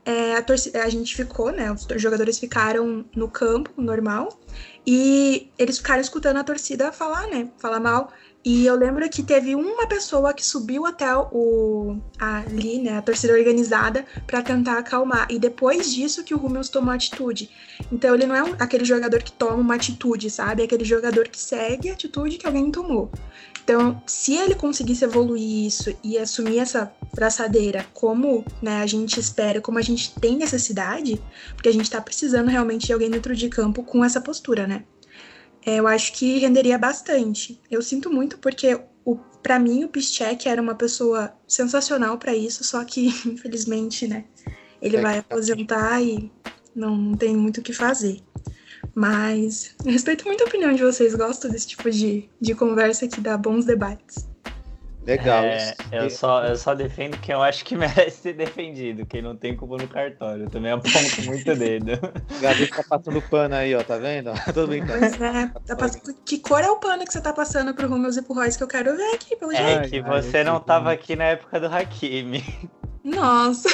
[0.04, 1.70] é, a, torcida, a gente ficou, né?
[1.72, 4.40] Os jogadores ficaram no campo normal
[4.86, 7.50] e eles ficaram escutando a torcida falar, né?
[7.58, 8.12] Falar mal.
[8.42, 13.34] E eu lembro que teve uma pessoa que subiu até o ali, né, a torcida
[13.34, 15.26] organizada para tentar acalmar.
[15.30, 17.50] E depois disso que o Hummels tomou atitude.
[17.92, 20.62] Então ele não é um, aquele jogador que toma uma atitude, sabe?
[20.62, 23.10] É aquele jogador que segue a atitude que alguém tomou.
[23.62, 29.60] Então, se ele conseguisse evoluir isso e assumir essa braçadeira como né, a gente espera,
[29.60, 31.20] como a gente tem necessidade,
[31.54, 34.82] porque a gente está precisando realmente de alguém dentro de campo com essa postura, né?
[35.64, 37.60] É, eu acho que renderia bastante.
[37.70, 42.62] Eu sinto muito porque o para mim o Piszczek era uma pessoa sensacional para isso,
[42.62, 44.24] só que infelizmente, né,
[44.80, 46.30] ele É, vai aposentar e
[46.74, 48.20] não, não tem muito o que fazer.
[48.94, 53.36] Mas respeito muito a opinião de vocês, gosto desse tipo de, de conversa que dá
[53.36, 54.29] bons debates.
[55.02, 55.42] Legal.
[55.44, 55.74] É, isso.
[55.92, 59.56] eu, só, eu só defendo quem eu acho que merece ser defendido, quem não tem
[59.56, 60.44] culpa no cartório.
[60.44, 61.92] Eu também aponto muito dedo.
[62.36, 64.30] O Gabi tá passando pano aí, ó, tá vendo?
[64.54, 64.98] Tô brincando.
[64.98, 68.16] Pois é, tá passando- que cor é o pano que você tá passando pro Hummels
[68.16, 69.66] e pro Royce que eu quero ver aqui, pelo jeito?
[69.66, 72.42] É que você não tava aqui na época do Hakimi.
[73.04, 73.68] Nossa!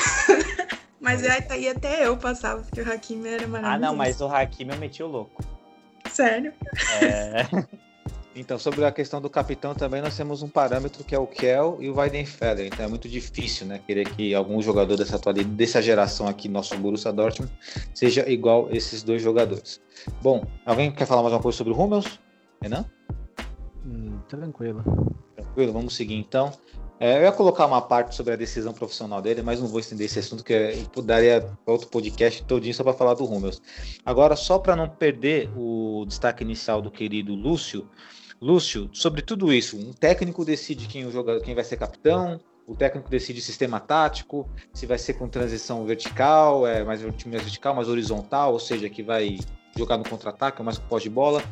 [1.00, 3.66] Mas aí, aí até eu passava, porque o Hakimi era maravilhoso.
[3.66, 5.44] Ah, não, mas o Hakimi eu meti o louco.
[6.10, 6.52] Sério?
[7.02, 7.46] É,
[8.38, 11.78] Então, sobre a questão do capitão também, nós temos um parâmetro que é o Kel
[11.80, 12.66] e o Weidenfeller.
[12.66, 16.76] Então é muito difícil, né, querer que algum jogador dessa atualidade, dessa geração aqui, nosso
[16.76, 17.50] Borussia Dortmund,
[17.94, 19.80] seja igual esses dois jogadores.
[20.20, 22.20] Bom, alguém quer falar mais uma coisa sobre o Hummels?
[22.60, 22.84] Renan?
[23.86, 24.84] Hum, tranquilo.
[25.34, 26.52] Tranquilo, vamos seguir então.
[27.00, 30.06] É, eu ia colocar uma parte sobre a decisão profissional dele, mas não vou estender
[30.06, 33.60] esse assunto, que é- eu daria outro podcast todinho só para falar do Hummels.
[34.04, 37.86] Agora, só para não perder o destaque inicial do querido Lúcio,
[38.40, 42.74] Lúcio, sobre tudo isso, um técnico decide quem, o jogador, quem vai ser capitão, o
[42.74, 47.88] técnico decide sistema tático, se vai ser com transição vertical, é mais mais vertical, mais
[47.88, 49.38] horizontal, ou seja, que vai
[49.76, 51.42] jogar no contra-ataque, mais com pós de bola.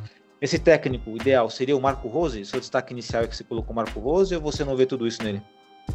[0.41, 2.45] Esse técnico ideal seria o Marco Rose?
[2.45, 5.07] Seu destaque inicial é que você colocou o Marco Rose ou você não vê tudo
[5.07, 5.41] isso nele?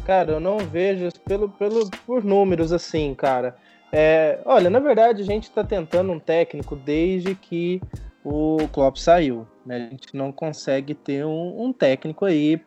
[0.04, 3.56] Cara, eu não vejo pelo, pelo, por números assim, cara.
[3.92, 7.80] É, olha, na verdade, a gente está tentando um técnico desde que
[8.24, 9.46] o Klopp saiu.
[9.64, 9.76] Né?
[9.76, 12.60] A gente não consegue ter um, um, técnico aí.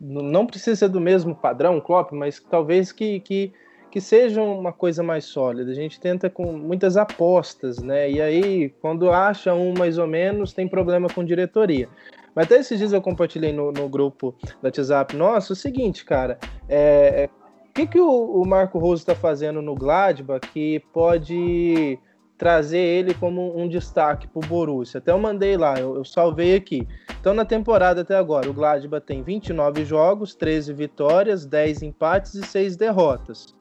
[0.00, 3.52] Não precisa ser do mesmo padrão, Klopp, mas talvez que, que,
[3.90, 5.70] que seja uma coisa mais sólida.
[5.70, 8.10] A gente tenta com muitas apostas, né?
[8.10, 11.88] E aí, quando acha um mais ou menos, tem problema com diretoria.
[12.34, 16.38] Mas até esses dias eu compartilhei no, no grupo da WhatsApp nosso o seguinte, cara.
[16.68, 17.30] É, é
[17.70, 21.98] o que, que o, o Marco Rose está fazendo no Gladbach que pode
[22.40, 24.96] trazer ele como um destaque para o Borussia?
[24.96, 26.88] Até eu mandei lá, eu, eu, salvei aqui.
[27.20, 32.42] Então, na temporada até agora, o Gladbach tem 29 jogos, 13 vitórias, 10 empates e
[32.42, 33.54] 6 derrotas.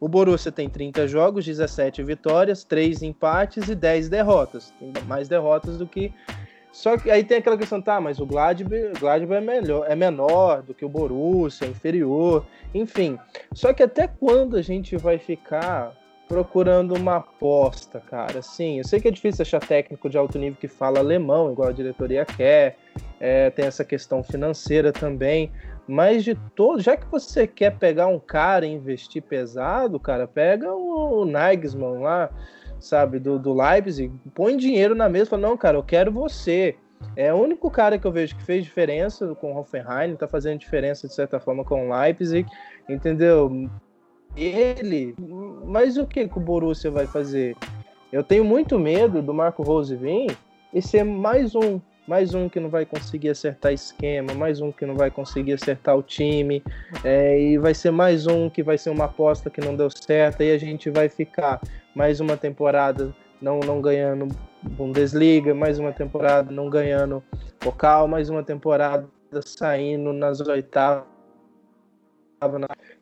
[0.00, 4.74] O Borussia tem 30 jogos, 17 vitórias, 3 empates e 10 derrotas.
[4.80, 6.12] Tem mais derrotas do que
[6.72, 10.62] só que aí tem aquela questão, tá, mas o Gladbach, Gladbach é, melhor, é menor
[10.62, 13.18] do que o Borussia, é inferior, enfim.
[13.54, 15.96] Só que até quando a gente vai ficar
[16.28, 18.42] procurando uma aposta, cara?
[18.42, 21.68] Sim, eu sei que é difícil achar técnico de alto nível que fala alemão, igual
[21.68, 22.76] a diretoria quer,
[23.20, 25.52] é, tem essa questão financeira também,
[25.86, 30.72] mas de todo, já que você quer pegar um cara e investir pesado, cara, pega
[30.72, 32.28] o Nagelsmann lá,
[32.80, 36.76] sabe, do, do Leipzig, põe dinheiro na mesa fala, não, cara, eu quero você.
[37.14, 40.58] É o único cara que eu vejo que fez diferença com o Hoffenheim, tá fazendo
[40.58, 42.48] diferença de certa forma com o Leipzig,
[42.88, 43.68] entendeu?
[44.36, 45.14] Ele,
[45.64, 47.56] mas o que, que o Borussia vai fazer?
[48.12, 50.36] Eu tenho muito medo do Marco Rose vir
[50.72, 54.86] e ser mais um mais um que não vai conseguir acertar esquema, mais um que
[54.86, 56.62] não vai conseguir acertar o time,
[57.02, 60.40] é, e vai ser mais um que vai ser uma aposta que não deu certo,
[60.42, 61.60] e a gente vai ficar
[61.96, 63.12] mais uma temporada
[63.42, 64.28] não, não ganhando
[64.62, 67.22] Bundesliga, mais uma temporada não ganhando
[67.58, 69.08] Pokal, mais uma temporada
[69.44, 71.04] saindo nas oitavas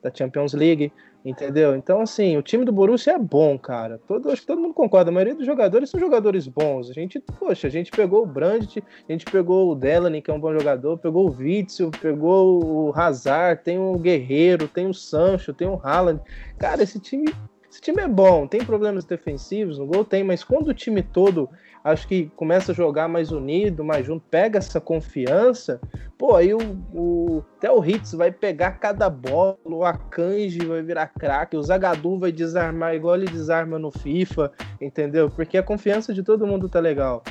[0.03, 0.93] da Champions League.
[1.25, 1.75] Entendeu?
[1.75, 3.99] Então, assim, o time do Borussia é bom, cara.
[4.07, 5.11] Todo, acho que todo mundo concorda.
[5.11, 6.91] A maioria dos jogadores são jogadores bons.
[6.91, 10.35] A gente, poxa, a gente pegou o Brandt, a gente pegou o Delaney, que é
[10.35, 15.55] um bom jogador, pegou o Witzel, pegou o Hazard, tem o Guerreiro, tem o Sancho,
[15.55, 16.21] tem o Haaland.
[16.59, 17.33] Cara, esse time,
[17.71, 18.47] esse time é bom.
[18.47, 20.05] Tem problemas defensivos no gol?
[20.05, 21.49] Tem, mas quando o time todo
[21.85, 25.79] acho que começa a jogar mais unido, mais junto, pega essa confiança,
[26.17, 26.59] pô, aí o,
[26.95, 32.19] o até o Hitz vai pegar cada bola, o Akanji vai virar craque, o Zagadu
[32.19, 35.29] vai desarmar igual ele desarma no FIFA, entendeu?
[35.29, 37.23] Porque a confiança de todo mundo tá legal.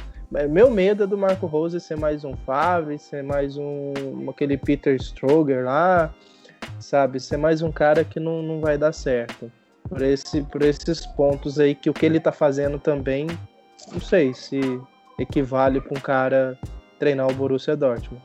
[0.49, 3.93] Meu medo é do Marco Rose ser mais um Favre, ser mais um
[4.29, 6.13] aquele Peter Stroger lá,
[6.79, 7.19] sabe?
[7.19, 9.51] Ser mais um cara que não, não vai dar certo.
[9.87, 13.27] Por, esse, por esses pontos aí que o que ele tá fazendo também
[13.91, 14.59] não sei se
[15.19, 16.59] equivale para um cara
[16.99, 18.21] treinar o Borussia Dortmund.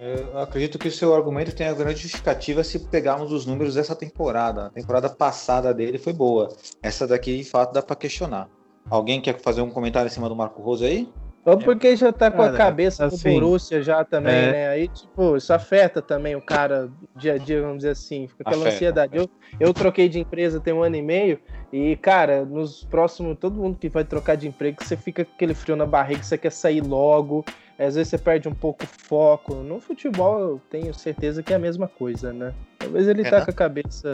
[0.00, 3.96] Eu acredito que o seu argumento tem a grande justificativa se pegarmos os números dessa
[3.96, 4.66] temporada.
[4.66, 6.54] A temporada passada dele foi boa.
[6.80, 8.48] Essa daqui, de fato, dá para questionar.
[8.88, 11.10] Alguém quer fazer um comentário em cima do Marco Rosa aí?
[11.44, 14.52] Ou porque já tá com a cabeça assim, do Borussia já também, é...
[14.52, 14.68] né?
[14.68, 18.28] Aí, tipo, isso afeta também o cara dia a dia, vamos dizer assim.
[18.28, 19.16] Fica aquela afeta, ansiedade.
[19.16, 21.40] Eu, eu troquei de empresa tem um ano e meio
[21.72, 25.54] e, cara, nos próximos, todo mundo que vai trocar de emprego, você fica com aquele
[25.54, 27.44] frio na barriga, você quer sair logo,
[27.78, 29.54] às vezes você perde um pouco o foco.
[29.56, 32.54] No futebol, eu tenho certeza que é a mesma coisa, né?
[32.78, 33.30] Talvez ele é.
[33.30, 34.12] tá com a cabeça.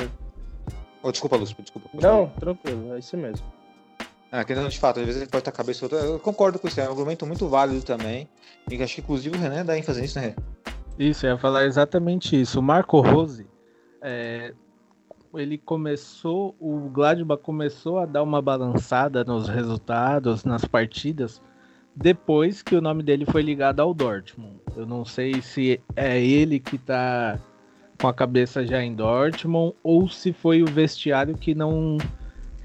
[1.02, 1.88] Oh, desculpa, Lúcio, desculpa.
[1.94, 3.46] Não, tranquilo, é isso mesmo.
[4.34, 5.98] É, questão de fato, às vezes ele pode estar a cabeça outra.
[6.00, 8.28] Eu concordo com isso, é um argumento muito válido também.
[8.68, 10.34] E acho que inclusive o Renan dá ênfase nisso, né?
[10.98, 12.58] Isso, eu ia falar exatamente isso.
[12.58, 13.46] O Marco Rose,
[14.02, 14.52] é,
[15.34, 21.40] ele começou, o Gladbach começou a dar uma balançada nos resultados, nas partidas,
[21.94, 24.58] depois que o nome dele foi ligado ao Dortmund.
[24.74, 27.38] Eu não sei se é ele que está
[28.00, 31.98] com a cabeça já em Dortmund ou se foi o vestiário que não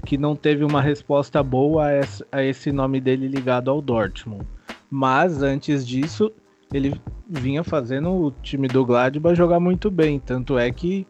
[0.04, 1.88] que não teve uma resposta boa
[2.32, 4.46] a esse, nome dele ligado ao Dortmund.
[4.90, 6.32] Mas antes disso,
[6.72, 11.06] ele vinha fazendo o time do Gladbach jogar muito bem, tanto é que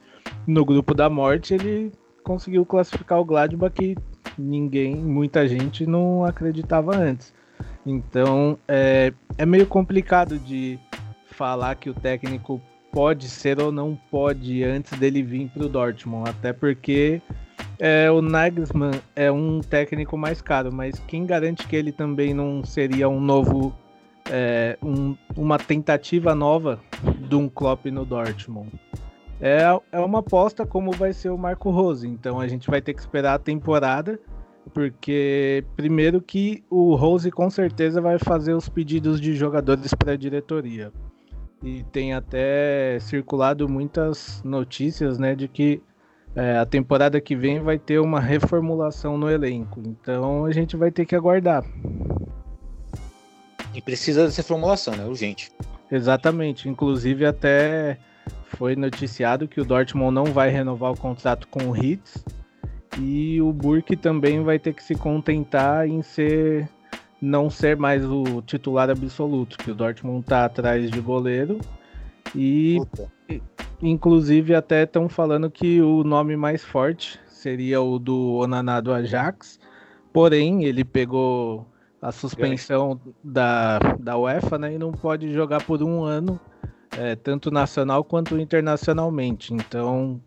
[0.46, 1.92] no grupo da morte ele
[2.22, 3.96] conseguiu classificar o Gladbach que
[4.38, 7.34] ninguém, muita gente não acreditava antes.
[7.86, 10.78] Então é, é meio complicado de
[11.26, 12.60] falar que o técnico
[12.92, 17.22] pode ser ou não pode antes dele vir para o Dortmund, até porque
[17.78, 22.64] é, o Nagelsmann é um técnico mais caro, mas quem garante que ele também não
[22.64, 23.74] seria um novo,
[24.30, 26.80] é, um, uma tentativa nova
[27.28, 28.70] de um Klopp no Dortmund?
[29.40, 32.06] é, é uma aposta como vai ser o Marco Rose.
[32.06, 34.20] Então a gente vai ter que esperar a temporada,
[34.74, 40.16] porque primeiro que o Rose com certeza vai fazer os pedidos de jogadores para a
[40.16, 40.92] diretoria.
[41.62, 45.82] e tem até circulado muitas notícias, né, de que
[46.34, 49.80] é, a temporada que vem vai ter uma reformulação no elenco.
[49.84, 51.64] Então a gente vai ter que aguardar.
[53.74, 55.04] E precisa dessa reformulação, né?
[55.04, 55.50] Urgente.
[55.90, 56.68] Exatamente.
[56.68, 57.98] Inclusive até
[58.56, 62.24] foi noticiado que o Dortmund não vai renovar o contrato com o Hitz
[62.98, 66.68] e o Burke também vai ter que se contentar em ser
[67.20, 71.58] não ser mais o titular absoluto, que o Dortmund tá atrás de goleiro
[72.34, 73.12] e Puta.
[73.82, 79.58] Inclusive até estão falando que o nome mais forte seria o do Onaná do Ajax,
[80.12, 81.66] porém ele pegou
[82.02, 86.40] a suspensão da, da UEFA né, e não pode jogar por um ano,
[86.96, 89.52] é, tanto nacional quanto internacionalmente.
[89.52, 90.20] Então,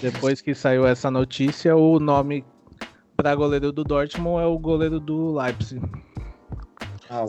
[0.00, 2.44] depois que saiu essa notícia, o nome
[3.16, 5.80] para goleiro do Dortmund é o goleiro do Leipzig.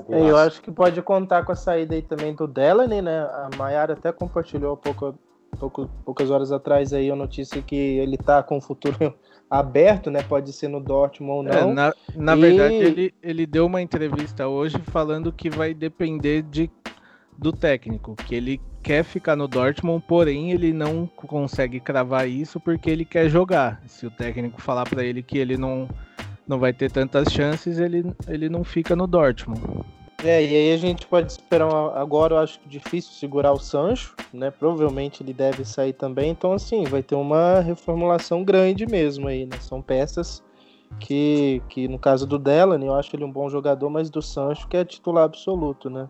[0.09, 3.19] É, eu acho que pode contar com a saída aí também do Delaney, né?
[3.19, 5.13] A Mayara até compartilhou pouco,
[5.59, 9.13] pouco, poucas horas atrás aí a notícia que ele tá com o futuro
[9.49, 10.23] aberto, né?
[10.23, 11.71] Pode ser no Dortmund ou é, não.
[11.71, 12.39] É, na na e...
[12.39, 16.71] verdade, ele, ele deu uma entrevista hoje falando que vai depender de,
[17.37, 22.89] do técnico, que ele quer ficar no Dortmund, porém ele não consegue cravar isso porque
[22.89, 23.81] ele quer jogar.
[23.85, 25.89] Se o técnico falar para ele que ele não
[26.47, 29.61] não vai ter tantas chances, ele, ele não fica no Dortmund.
[30.23, 34.49] É, e aí a gente pode esperar agora, eu acho difícil segurar o Sancho, né?
[34.51, 39.57] Provavelmente ele deve sair também, então assim, vai ter uma reformulação grande mesmo aí, né?
[39.59, 40.41] São peças
[40.97, 44.67] que, que no caso do Delaney, eu acho ele um bom jogador, mas do Sancho
[44.67, 46.09] que é titular absoluto, né?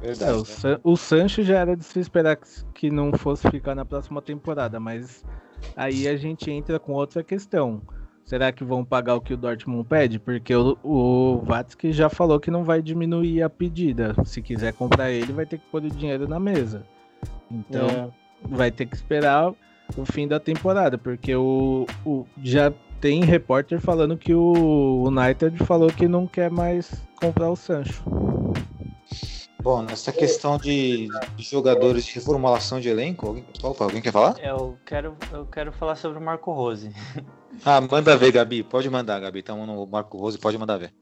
[0.00, 0.44] Verdade, é, o, né?
[0.44, 2.38] San o Sancho já era de se esperar
[2.74, 5.24] que não fosse ficar na próxima temporada, mas
[5.74, 7.82] aí a gente entra com outra questão.
[8.26, 10.18] Será que vão pagar o que o Dortmund pede?
[10.18, 14.16] Porque o, o Vatsky já falou que não vai diminuir a pedida.
[14.24, 16.84] Se quiser comprar ele, vai ter que pôr o dinheiro na mesa.
[17.48, 18.08] Então, é.
[18.42, 19.52] vai ter que esperar
[19.96, 25.88] o fim da temporada, porque o, o já tem repórter falando que o United falou
[25.88, 28.02] que não quer mais comprar o Sancho.
[29.66, 34.36] Bom, nessa questão de, de jogadores de reformulação de elenco, alguém, opa, alguém quer falar?
[34.38, 36.94] Eu quero, eu quero falar sobre o Marco Rose.
[37.64, 38.62] Ah, manda ver, Gabi.
[38.62, 39.38] Pode mandar, Gabi.
[39.38, 40.92] Estamos no Marco Rose, pode mandar ver.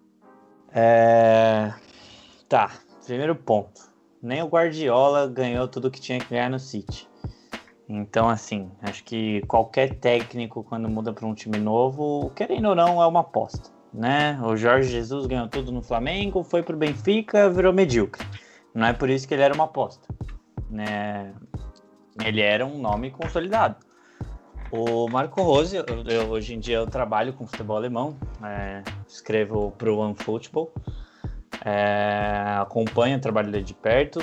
[0.73, 1.74] É...
[2.49, 2.70] Tá,
[3.05, 3.82] primeiro ponto.
[4.23, 7.09] Nem o Guardiola ganhou tudo que tinha que ganhar no City.
[7.89, 13.03] Então, assim, acho que qualquer técnico, quando muda para um time novo, querendo ou não,
[13.03, 13.69] é uma aposta.
[13.93, 14.41] Né?
[14.43, 18.24] O Jorge Jesus ganhou tudo no Flamengo, foi pro Benfica, virou medíocre.
[18.74, 20.09] Não é por isso que ele era uma aposta.
[20.68, 21.32] Né?
[22.24, 23.76] Ele era um nome consolidado.
[24.70, 29.72] O Marco Rose, eu, eu, hoje em dia eu trabalho com futebol alemão, é, escrevo
[29.78, 30.72] para o OneFootball,
[31.64, 34.18] é, acompanho o trabalho dele de perto,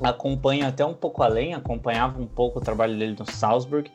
[0.00, 3.90] acompanho até um pouco além, acompanhava um pouco o trabalho dele no Salzburg.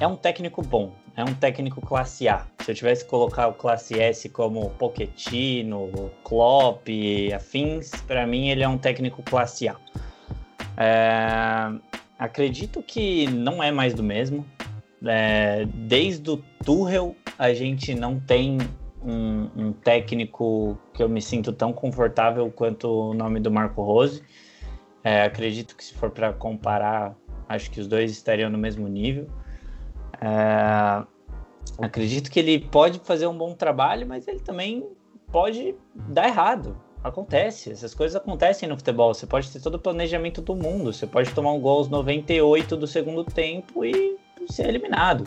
[0.00, 2.46] É um técnico bom, é um técnico classe A.
[2.60, 6.88] Se eu tivesse que colocar o classe S como Pochettino, Klopp
[7.34, 9.76] afins, para mim ele é um técnico classe A.
[10.76, 11.72] É,
[12.18, 14.44] acredito que não é mais do mesmo.
[15.06, 18.58] É, desde o Tuchel a gente não tem
[19.04, 24.22] um, um, técnico que eu me sinto tão confortável quanto o nome do Marco Rose.
[25.04, 27.14] É, acredito que se for para comparar,
[27.48, 29.28] acho que os dois estariam no mesmo nível.
[30.20, 31.04] É,
[31.78, 34.86] acredito que ele pode fazer um bom trabalho, mas ele também
[35.30, 36.76] pode dar errado.
[37.02, 39.12] Acontece, essas coisas acontecem no futebol.
[39.12, 42.76] Você pode ter todo o planejamento do mundo, você pode tomar um gol aos 98
[42.76, 44.16] do segundo tempo e
[44.48, 45.24] ser eliminado.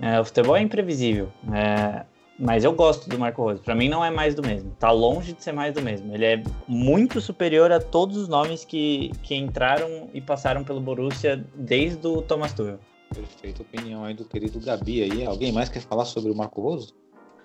[0.00, 1.30] É, o futebol é imprevisível.
[1.52, 2.04] É,
[2.38, 3.60] mas eu gosto do Marco Rose.
[3.60, 4.70] Para mim não é mais do mesmo.
[4.78, 6.14] Tá longe de ser mais do mesmo.
[6.14, 11.44] Ele é muito superior a todos os nomes que, que entraram e passaram pelo Borussia
[11.54, 12.78] desde o Thomas Tuchel.
[13.14, 15.24] Perfeita opinião aí do querido Gabi aí.
[15.24, 16.88] Alguém mais quer falar sobre o Marco?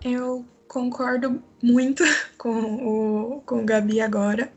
[0.03, 2.03] Eu concordo muito
[2.38, 4.52] com o, com o Gabi agora.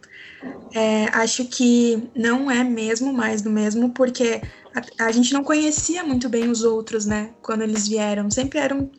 [0.74, 4.40] É, acho que não é mesmo mais do mesmo, porque
[4.74, 7.32] a, a, gente não conhecia muito bem os outros, né?
[7.42, 8.30] Quando eles vieram.
[8.30, 8.90] Sempre eram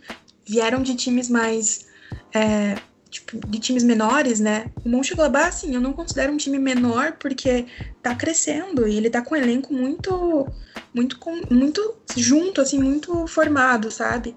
[0.48, 1.88] vieram de times mais.
[2.34, 2.76] É,
[3.18, 4.68] tipo, de times menores, né?
[4.84, 7.65] O Mönchengladbach, assim, eu não considero um time menor porque
[8.02, 10.48] tá crescendo e ele tá com um elenco muito,
[10.94, 11.18] muito,
[11.49, 14.35] muito junto, assim, muito formado, sabe?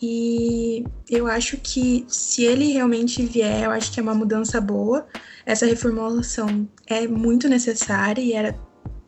[0.00, 5.06] E eu acho que se ele realmente vier, eu acho que é uma mudança boa.
[5.46, 8.58] Essa reformulação é muito necessária e era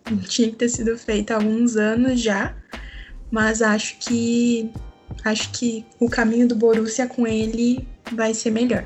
[0.28, 2.56] tinha que ter sido feita há alguns anos já.
[3.30, 4.70] Mas acho que
[5.24, 8.84] acho que o caminho do Borussia com ele vai ser melhor.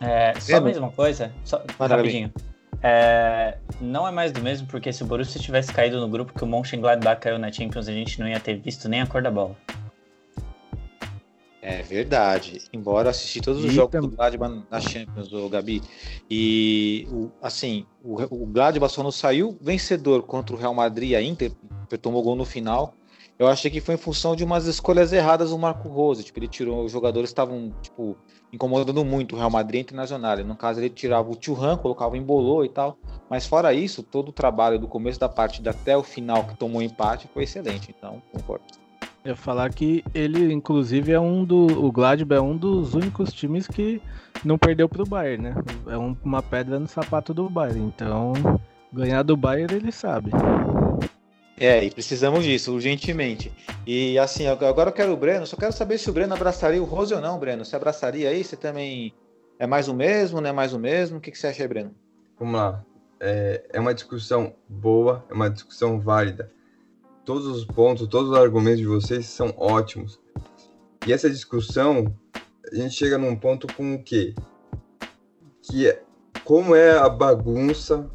[0.00, 2.32] É, só mais uma coisa, só, rapidinho.
[2.82, 6.44] É, não é mais do mesmo, porque se o Borussia tivesse caído no grupo que
[6.44, 9.30] o Mönchengladbach caiu na Champions, a gente não ia ter visto nem a cor da
[9.30, 9.56] bola.
[11.62, 12.60] É verdade.
[12.72, 15.82] Embora assisti todos os E jogos tam- do Gladbach na Champions, o Gabi.
[16.30, 21.16] E o- assim, o, o Gladbach só não saiu vencedor contra o Real Madrid e
[21.16, 21.50] a Inter,
[22.00, 22.94] tomou gol no final.
[23.38, 26.22] Eu achei que foi em função de umas escolhas erradas do Marco Rose.
[26.22, 28.16] Tipo, ele tirou, os jogadores estavam, tipo,
[28.52, 30.38] incomodando muito o Real Madrid Internacional.
[30.38, 32.96] No caso, ele tirava o Thuram, colocava em Bolô e tal.
[33.28, 36.80] Mas fora isso, todo o trabalho do começo da partida até o final, que tomou
[36.80, 37.94] empate, foi excelente.
[37.96, 38.64] Então, concordo.
[39.24, 41.84] Eu falar que ele, inclusive, é um do.
[41.84, 44.00] O Gladbach é um dos únicos times que
[44.44, 45.54] não perdeu pro Bayern, né?
[45.88, 47.80] É um- uma pedra no sapato do Bayern.
[47.80, 48.32] Então,
[48.92, 50.30] ganhar do Bayern ele sabe.
[51.58, 53.50] É, e precisamos disso, urgentemente.
[53.86, 56.82] E assim, ag- agora eu quero o Breno, só quero saber se o Breno abraçaria
[56.82, 57.64] o Rose ou não, Breno.
[57.64, 58.44] Você abraçaria aí?
[58.44, 59.14] Você também
[59.58, 61.16] é mais o mesmo, não é mais o mesmo?
[61.16, 61.94] O que, que você acha aí, Breno?
[62.38, 62.84] Vamos lá.
[63.18, 66.52] É, é uma discussão boa, é uma discussão válida.
[67.24, 70.20] Todos os pontos, todos os argumentos de vocês são ótimos.
[71.06, 72.14] E essa discussão,
[72.70, 74.34] a gente chega num ponto com o quê?
[75.62, 76.02] Que é
[76.44, 78.08] como é a bagunça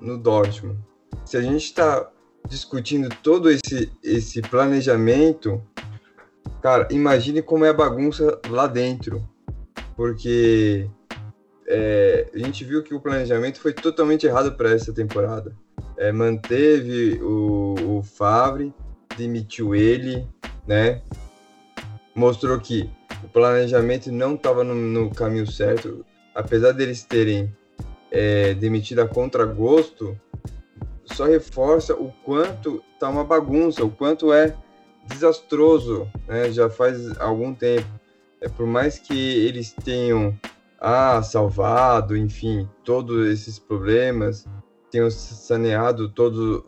[0.00, 0.78] no Dortmund.
[1.24, 2.10] Se a gente está
[2.46, 5.62] discutindo todo esse, esse planejamento,
[6.62, 9.26] cara, imagine como é a bagunça lá dentro.
[9.96, 10.88] Porque
[11.66, 15.54] é, a gente viu que o planejamento foi totalmente errado para essa temporada.
[15.96, 18.72] É, manteve o, o Favre,
[19.16, 20.26] demitiu ele,
[20.66, 21.02] né?
[22.14, 22.90] Mostrou que
[23.22, 26.04] o planejamento não estava no, no caminho certo,
[26.34, 27.52] apesar deles terem
[28.10, 30.18] é, demitido a contragosto,
[31.14, 34.54] só reforça o quanto tá uma bagunça, o quanto é
[35.06, 36.50] desastroso, né?
[36.50, 37.88] Já faz algum tempo.
[38.40, 40.38] É por mais que eles tenham
[40.80, 44.46] ah, salvado, enfim, todos esses problemas,
[44.90, 46.62] tenham saneado todas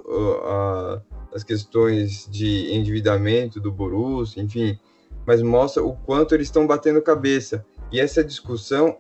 [1.33, 4.79] as questões de endividamento do Borussia, enfim,
[5.25, 7.65] mas mostra o quanto eles estão batendo cabeça.
[7.93, 8.99] E essa discussão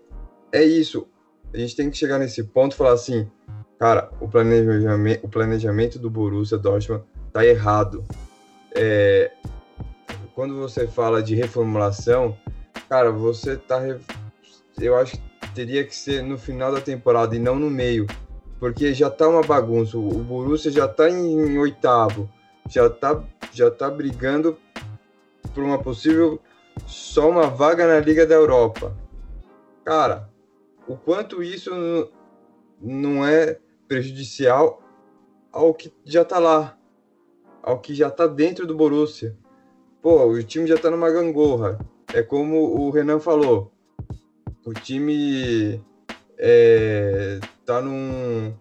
[0.52, 1.06] é isso.
[1.52, 3.28] A gente tem que chegar nesse ponto e falar assim,
[3.80, 7.02] cara, o planejamento, o planejamento do Borussia Dortmund
[7.32, 8.04] tá errado.
[8.74, 9.32] É,
[10.34, 12.36] quando você fala de reformulação,
[12.90, 13.80] cara, você tá
[14.78, 18.06] eu acho que teria que ser no final da temporada e não no meio,
[18.58, 19.96] porque já tá uma bagunça.
[19.96, 22.30] O Borussia já tá em, em oitavo,
[22.68, 24.58] já tá, já tá brigando
[25.54, 26.38] por uma possível
[26.86, 28.94] só uma vaga na Liga da Europa.
[29.84, 30.28] Cara,
[30.86, 31.70] o quanto isso
[32.80, 33.58] não é
[33.90, 34.80] prejudicial
[35.52, 36.78] ao que já tá lá,
[37.60, 39.36] ao que já tá dentro do Borussia.
[40.00, 41.76] Pô, o time já tá numa gangorra.
[42.14, 43.72] É como o Renan falou,
[44.64, 45.82] o time
[46.38, 48.54] é, tá num,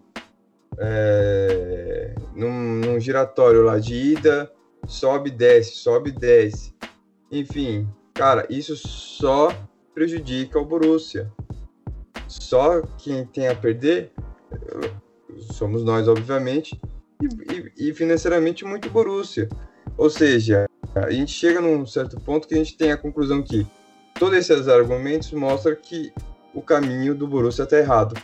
[0.78, 4.52] é, num, num giratório lá de ida,
[4.84, 6.74] sobe, desce, sobe, desce.
[7.30, 9.48] Enfim, cara, isso só
[9.94, 11.30] prejudica o Borussia.
[12.26, 14.12] Só quem tem a perder
[15.52, 16.80] somos nós, obviamente,
[17.22, 19.48] e, e, e financeiramente muito Borussia.
[19.96, 23.66] Ou seja, a gente chega num certo ponto que a gente tem a conclusão que
[24.18, 26.12] todos esses argumentos mostram que
[26.54, 28.20] o caminho do Borussia está errado.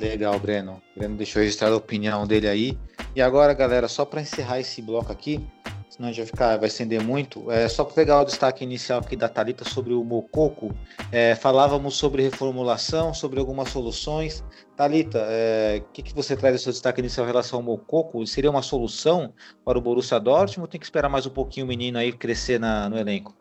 [0.00, 0.80] Legal, Breno.
[0.96, 2.78] Breno deixou registrada a opinião dele aí.
[3.14, 5.44] E agora, galera, só para encerrar esse bloco aqui,
[5.90, 9.00] senão a gente vai ficar, vai estender muito, é só para pegar o destaque inicial
[9.00, 10.72] aqui da Talita sobre o Mococo.
[11.10, 14.44] É, falávamos sobre reformulação, sobre algumas soluções.
[14.76, 18.24] Talita, o é, que, que você traz do seu destaque inicial em relação ao Mococo?
[18.24, 19.34] Seria uma solução
[19.64, 22.60] para o Borussia Dortmund ou tem que esperar mais um pouquinho o menino aí crescer
[22.60, 23.34] na, no elenco?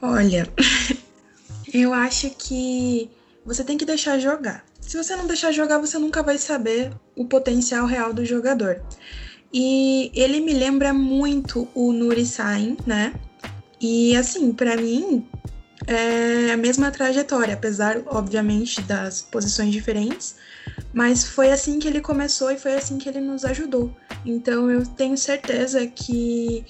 [0.00, 0.48] Olha,
[1.72, 3.10] eu acho que
[3.44, 4.64] você tem que deixar jogar.
[4.80, 8.82] Se você não deixar jogar, você nunca vai saber o potencial real do jogador.
[9.52, 13.14] E ele me lembra muito o Nuri Sain, né?
[13.80, 15.26] E assim, para mim
[15.86, 20.36] é a mesma trajetória, apesar, obviamente, das posições diferentes.
[20.92, 23.94] Mas foi assim que ele começou e foi assim que ele nos ajudou.
[24.24, 26.64] Então eu tenho certeza que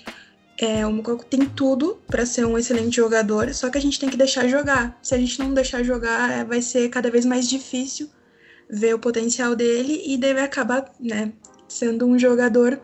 [0.59, 4.09] é, o Mukoko tem tudo para ser um excelente jogador, só que a gente tem
[4.09, 4.99] que deixar jogar.
[5.03, 8.09] Se a gente não deixar jogar, é, vai ser cada vez mais difícil
[8.69, 11.33] ver o potencial dele e deve acabar né,
[11.69, 12.81] sendo um jogador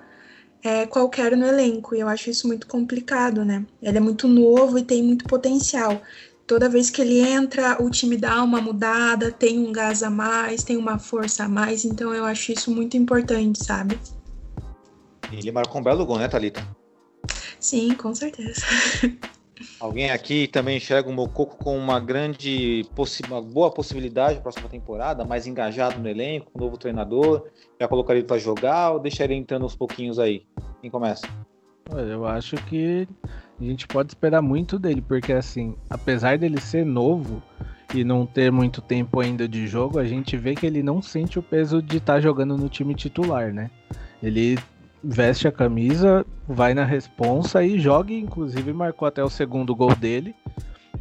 [0.62, 1.94] é, qualquer no elenco.
[1.94, 3.64] E eu acho isso muito complicado, né?
[3.82, 6.00] Ele é muito novo e tem muito potencial.
[6.46, 10.62] Toda vez que ele entra, o time dá uma mudada, tem um gás a mais,
[10.62, 11.84] tem uma força a mais.
[11.84, 13.98] Então eu acho isso muito importante, sabe?
[15.32, 16.66] Ele marcou um belo gol, né, Thalita?
[17.58, 18.62] Sim, com certeza.
[19.78, 22.84] Alguém aqui também enxerga o Mococo com uma grande,
[23.28, 27.46] uma boa possibilidade para a próxima temporada, mais engajado no elenco, um novo treinador,
[27.80, 30.44] já colocaria ele para jogar ou deixaria ele entrando aos pouquinhos aí?
[30.80, 31.26] Quem começa?
[32.08, 33.06] Eu acho que
[33.60, 37.42] a gente pode esperar muito dele, porque assim, apesar dele ser novo
[37.94, 41.38] e não ter muito tempo ainda de jogo, a gente vê que ele não sente
[41.38, 43.70] o peso de estar tá jogando no time titular, né?
[44.22, 44.58] Ele
[45.04, 50.34] veste a camisa, vai na responsa e joga, inclusive marcou até o segundo gol dele.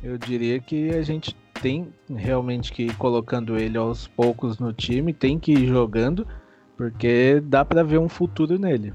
[0.04, 5.14] Eu diria que a gente tem realmente que ir colocando ele aos poucos no time,
[5.14, 6.28] tem que ir jogando,
[6.76, 8.94] porque dá para ver um futuro nele.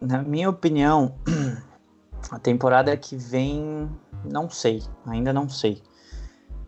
[0.00, 1.14] Na minha opinião,
[2.30, 3.88] a temporada que vem,
[4.24, 5.80] não sei, ainda não sei.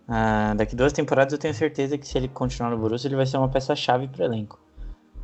[0.08, 3.26] Uh, daqui duas temporadas eu tenho certeza que se ele continuar no Borussia, ele vai
[3.26, 4.60] ser uma peça-chave para o elenco.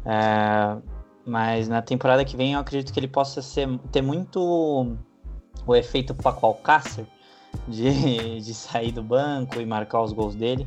[0.04, 0.95] Uh,
[1.26, 4.96] mas na temporada que vem eu acredito que ele possa ser, ter muito
[5.66, 7.04] o efeito Paco Alcácer
[7.66, 10.66] de, de sair do banco e marcar os gols dele.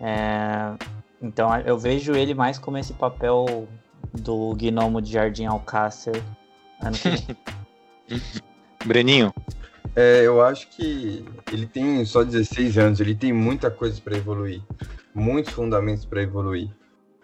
[0.00, 0.74] É,
[1.22, 3.66] então eu vejo ele mais como esse papel
[4.12, 6.22] do gnomo de Jardim Alcácer
[6.82, 7.36] ano que vem.
[8.84, 9.32] Breninho.
[9.96, 14.62] É, eu acho que ele tem só 16 anos, ele tem muita coisa para evoluir,
[15.12, 16.70] muitos fundamentos para evoluir.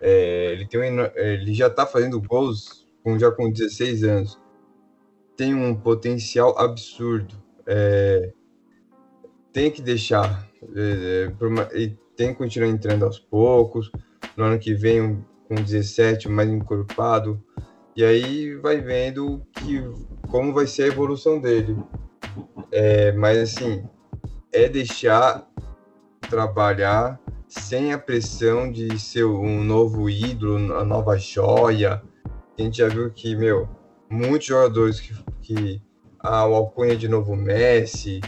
[0.06, 4.38] É, ele, tem um, ele já está fazendo gols com, já com 16 anos.
[5.34, 7.34] Tem um potencial absurdo.
[7.66, 8.30] É,
[9.50, 10.46] tem que deixar.
[10.76, 11.32] É,
[11.72, 13.90] é tem que continuar entrando aos poucos.
[14.36, 17.42] No ano que vem, um, com 17, mais encorpado.
[17.96, 19.82] E aí vai vendo que,
[20.28, 21.78] como vai ser a evolução dele.
[22.70, 23.82] É, mas assim,
[24.52, 25.48] é deixar
[26.28, 27.18] trabalhar
[27.60, 32.02] sem a pressão de ser um novo ídolo, a nova joia.
[32.58, 33.68] A gente já viu que, meu,
[34.10, 35.82] muitos jogadores que, que
[36.20, 38.20] ah, o Alcunha de novo Messi,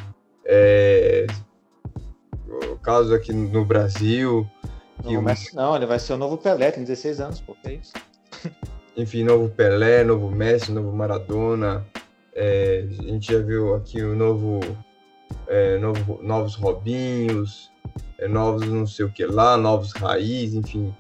[0.45, 1.27] é,
[2.73, 4.49] o caso aqui no Brasil.
[5.03, 7.69] Que o Messi não, ele vai ser o novo Pelé, tem 16 anos, pô, que
[7.69, 7.93] é isso?
[8.97, 11.87] Enfim, novo Pelé, novo Messi, novo Maradona.
[12.35, 14.61] É, a gente já viu aqui o novo,
[15.47, 17.71] é, novo novos Robinhos,
[18.19, 20.95] é, novos não sei o que lá, novos raiz, enfim.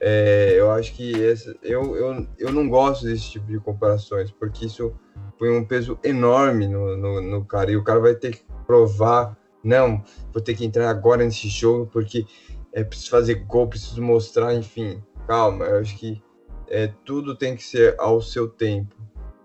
[0.00, 4.66] É, eu acho que essa, eu, eu, eu não gosto desse tipo de comparações, porque
[4.66, 4.94] isso
[5.38, 9.36] põe um peso enorme no, no, no, cara, e o cara vai ter que provar,
[9.62, 10.02] não,
[10.32, 12.26] vou ter que entrar agora nesse jogo, porque
[12.72, 16.22] é preciso fazer gol, preciso mostrar, enfim, calma, eu acho que
[16.68, 18.94] é, tudo tem que ser ao seu tempo.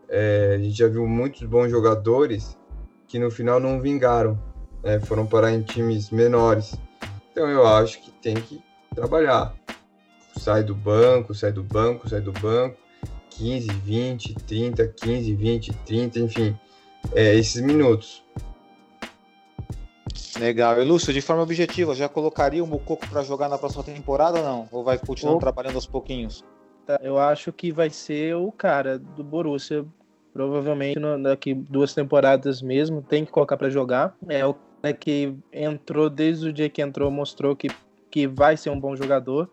[0.09, 2.57] É, a gente já viu muitos bons jogadores
[3.07, 4.37] que no final não vingaram,
[4.83, 6.75] né, foram parar em times menores.
[7.33, 8.61] Então eu acho que tem que
[8.93, 9.55] trabalhar.
[10.37, 12.77] Sai do banco, sai do banco, sai do banco.
[13.31, 16.59] 15, 20, 30, 15, 20, 30, enfim,
[17.15, 18.23] é, esses minutos.
[20.39, 20.79] Legal.
[20.79, 24.45] E Lúcio, de forma objetiva, já colocaria o Mucoco para jogar na próxima temporada ou
[24.45, 24.69] não?
[24.71, 26.45] Ou vai continuar trabalhando aos pouquinhos?
[26.85, 29.83] Tá, eu acho que vai ser o cara do Borussia.
[30.31, 34.15] Provavelmente daqui duas temporadas mesmo, tem que colocar para jogar.
[34.27, 37.69] É o né, que entrou desde o dia que entrou, mostrou que,
[38.11, 39.49] que vai ser um bom jogador.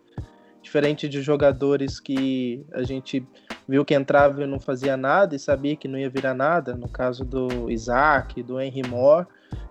[0.61, 3.25] Diferente de jogadores que a gente
[3.67, 6.87] viu que entrava e não fazia nada e sabia que não ia virar nada, no
[6.87, 9.25] caso do Isaac, do Henry Moore,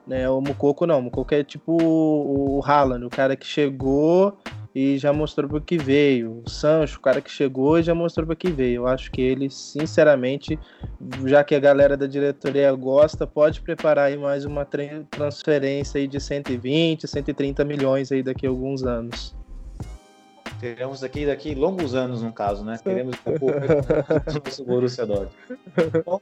[0.05, 0.28] né?
[0.28, 4.37] O Mukoko não, o Mukoko é tipo o Haaland, o cara que chegou
[4.74, 6.42] e já mostrou para que veio.
[6.44, 8.82] O Sancho, o cara que chegou e já mostrou para que veio.
[8.82, 10.59] Eu acho que ele, sinceramente,
[11.26, 14.66] já que a galera da diretoria gosta, pode preparar aí mais uma
[15.10, 19.34] transferência aí de 120, 130 milhões aí daqui a alguns anos.
[20.60, 22.78] Teremos daqui daqui longos anos, no caso, né?
[22.84, 23.47] Teremos um pouco
[24.60, 25.32] o Borussia Dortmund.
[26.05, 26.20] Bom,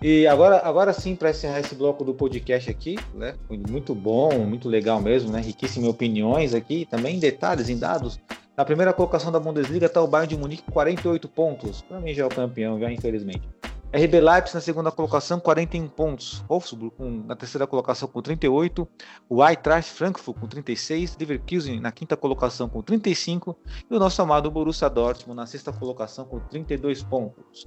[0.00, 3.34] e agora, agora sim, para encerrar esse bloco do podcast aqui, né?
[3.48, 5.40] Muito bom, muito legal mesmo, né?
[5.40, 8.20] Riquíssimo em opiniões aqui, também em detalhes, em dados.
[8.56, 11.82] Na primeira colocação da Bundesliga está o Bayern de Munique, 48 pontos.
[11.82, 13.48] Para mim já é o campeão, já infelizmente.
[13.90, 16.44] RB Leipzig na segunda colocação, 41 pontos.
[16.46, 16.92] Wolfsburg
[17.26, 18.86] na terceira colocação com 38.
[19.28, 21.16] O Eintracht Frankfurt com 36.
[21.18, 23.56] Leverkusen na quinta colocação com 35.
[23.90, 27.66] E o nosso amado Borussia Dortmund na sexta colocação com 32 pontos.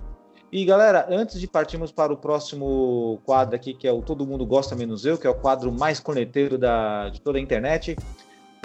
[0.52, 4.45] E galera, antes de partirmos para o próximo quadro aqui, que é o Todo Mundo
[4.45, 7.95] Gosta Menos Eu, que é o quadro mais corneteiro da, de toda a internet,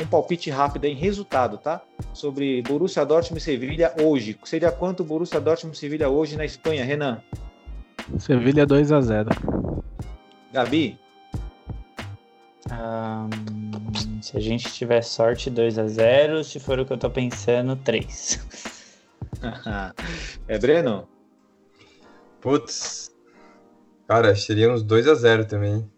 [0.01, 1.81] um palpite rápido em resultado, tá?
[2.13, 4.37] Sobre Borussia Dortmund e Sevilha hoje.
[4.43, 7.23] Seria quanto Borussia Dortmund e Sevilha hoje na Espanha, Renan?
[8.19, 9.29] Sevilha 2 a 0
[10.53, 10.99] Gabi?
[12.69, 17.09] Um, se a gente tiver sorte, 2 a 0 Se for o que eu tô
[17.09, 18.75] pensando, 3.
[20.49, 21.07] é Breno?
[22.41, 23.15] Putz.
[24.07, 25.91] Cara, seria uns 2x0 também.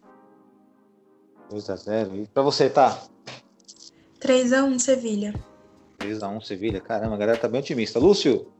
[1.50, 2.22] 2x0.
[2.22, 2.98] E pra você, tá?
[4.20, 5.34] 3x1 Sevilha.
[5.98, 6.80] 3x1 Sevilha.
[6.80, 7.98] Caramba, a galera tá bem otimista.
[7.98, 8.50] Lúcio?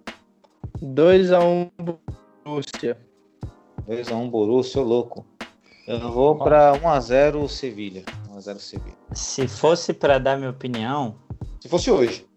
[0.83, 1.71] 2x1
[2.45, 2.99] Borussia.
[3.89, 5.27] 2x1 Borussia, ô louco.
[5.87, 8.05] Eu vou pra 1x0 Sevilha.
[8.31, 8.97] 1x0 Sevilha.
[9.13, 11.17] Se fosse pra dar minha opinião,
[11.61, 12.28] Se fosse hoje.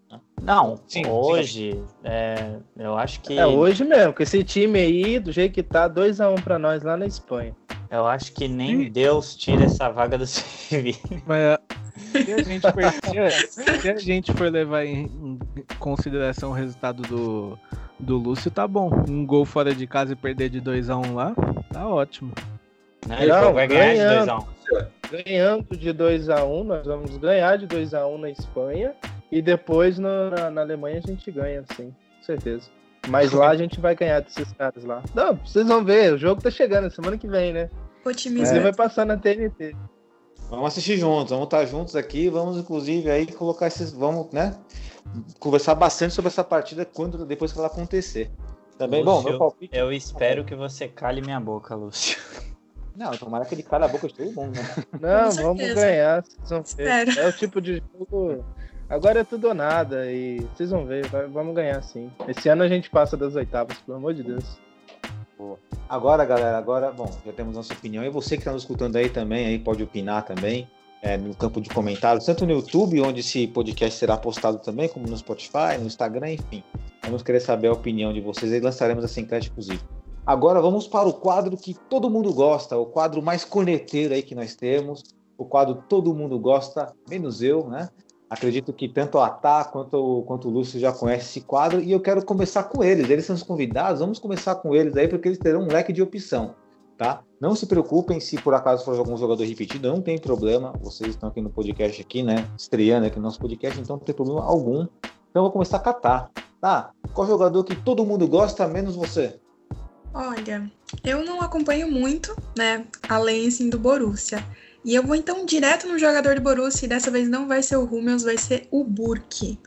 [0.41, 5.31] Não, Sim, hoje, é, eu acho que É hoje mesmo, com esse time aí, do
[5.31, 7.55] jeito que tá, 2x1 pra nós lá na Espanha.
[7.89, 10.97] eu acho que nem Deus tira essa vaga do Sevilha.
[11.25, 11.57] Mas
[12.25, 12.91] se a gente for,
[13.81, 15.39] se a gente for levar em, em
[15.79, 17.57] consideração o resultado do,
[17.99, 18.89] do Lúcio, tá bom.
[19.09, 21.33] Um gol fora de casa e perder de 2x1 lá,
[21.71, 22.33] tá ótimo.
[23.09, 24.45] Ele Não, falou, vai ganhar de ganhando.
[24.71, 24.87] 2x1.
[25.11, 28.93] Ganhando de 2x1, nós vamos ganhar de 2x1 na Espanha.
[29.31, 32.69] E depois no- na, na Alemanha a gente ganha, sim, com certeza.
[33.07, 35.01] Mas lá a gente vai ganhar desses caras lá.
[35.15, 37.69] Não, vocês vão ver, o jogo tá chegando semana que vem, né?
[38.05, 38.45] Otimismo.
[38.45, 39.75] Você vai passar na TNT.
[40.49, 44.53] Vamos assistir juntos, vamos estar juntos aqui, vamos inclusive aí colocar esses, vamos, né,
[45.39, 48.29] conversar bastante sobre essa partida quando depois que ela acontecer.
[48.77, 49.75] Também, bom, Lúcio, meu palpite.
[49.77, 52.19] Eu espero que você cale minha boca, Lúcio.
[52.95, 54.83] Não, tomara que ele cala a boca de todo mundo, né?
[54.99, 56.23] Não, vamos ganhar.
[56.65, 57.11] Espero.
[57.19, 58.43] É o tipo de jogo.
[58.91, 60.11] Agora é tudo ou nada.
[60.11, 62.11] E vocês vão ver, vai- vamos ganhar sim.
[62.27, 64.59] Esse ano a gente passa das oitavas, pelo amor de Deus.
[65.89, 68.03] Agora, galera, agora, bom, já temos nossa opinião.
[68.03, 70.69] E você que está nos escutando aí também, aí pode opinar também
[71.01, 75.07] é, no campo de comentários, tanto no YouTube, onde esse podcast será postado também, como
[75.07, 76.63] no Spotify, no Instagram, enfim.
[77.03, 79.81] Vamos querer saber a opinião de vocês e lançaremos essa enquete, inclusive.
[80.25, 84.35] Agora vamos para o quadro que todo mundo gosta, o quadro mais corneteiro aí que
[84.35, 85.03] nós temos,
[85.37, 87.89] o quadro todo mundo gosta, menos eu, né?
[88.31, 91.99] Acredito que tanto Tá quanto, o- quanto o Lúcio já conhecem esse quadro e eu
[91.99, 93.09] quero começar com eles.
[93.09, 96.01] Eles são os convidados, vamos começar com eles aí, porque eles terão um leque de
[96.01, 96.55] opção,
[96.97, 97.21] tá?
[97.41, 100.71] Não se preocupem se por acaso for algum jogador repetido, não tem problema.
[100.81, 102.47] Vocês estão aqui no podcast aqui, né?
[102.57, 104.83] Estreando aqui no nosso podcast, então não tem problema algum.
[105.03, 106.31] Então eu vou começar a catar.
[106.61, 106.91] Tá?
[107.13, 109.37] Qual jogador que todo mundo gosta, menos você?
[110.13, 110.71] Olha,
[111.03, 112.85] eu não acompanho muito, né?
[113.09, 114.41] Além assim do Borussia.
[114.83, 117.75] E eu vou então direto no jogador do Borussia e dessa vez não vai ser
[117.75, 119.59] o Hummels, vai ser o Burke.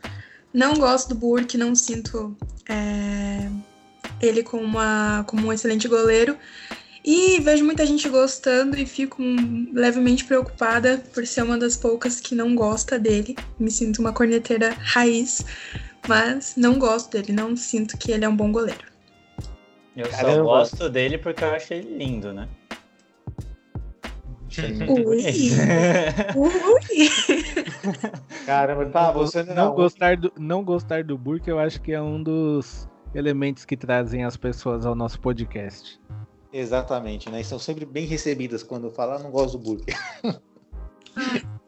[0.53, 2.35] Não gosto do Burke, não sinto
[2.69, 3.49] é,
[4.21, 6.37] ele como, uma, como um excelente goleiro.
[7.03, 9.21] E vejo muita gente gostando e fico
[9.71, 13.35] levemente preocupada por ser uma das poucas que não gosta dele.
[13.59, 15.45] Me sinto uma corneteira raiz,
[16.07, 18.85] mas não gosto dele, não sinto que ele é um bom goleiro.
[19.95, 20.43] Eu só Caramba.
[20.43, 22.49] gosto dele porque eu acho ele lindo, né?
[24.87, 25.23] Ui.
[26.35, 27.09] Ui!
[28.45, 32.21] Caramba, tá, você não, gostar do, não gostar do Burke, eu acho que é um
[32.21, 35.99] dos elementos que trazem as pessoas ao nosso podcast.
[36.51, 37.41] Exatamente, né?
[37.41, 39.93] E são sempre bem recebidas quando falam, ah, não gosto do Burke.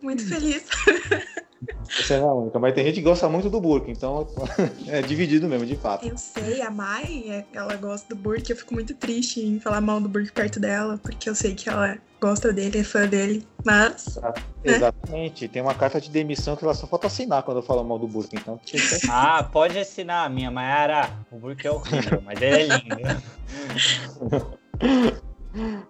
[0.02, 0.68] Muito feliz.
[1.90, 4.28] Você não é a única, mas tem gente que gosta muito do Burke, então
[4.88, 6.06] é dividido mesmo, de fato.
[6.08, 8.52] Eu sei, a Mai, é- ela gosta do Burke.
[8.52, 11.70] Eu fico muito triste em falar mal do Burke perto dela, porque eu sei que
[11.70, 13.48] ela gosta dele, é fã dele.
[13.66, 14.20] Mas,
[14.64, 15.48] Exatamente.
[15.48, 18.08] Tem uma carta de demissão que ela só falta assinar quando eu falo mal do
[18.08, 18.60] Burke, então
[19.10, 21.10] Ah, pode assinar a minha, Mayara.
[21.32, 23.02] O Burke é horrível, mas ele é lindo.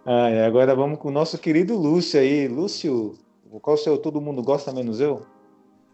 [0.06, 2.48] Ah, agora vamos com o nosso querido Lúcio aí.
[2.48, 3.18] Lúcio,
[3.62, 5.26] qual o seu todo mundo gosta menos eu?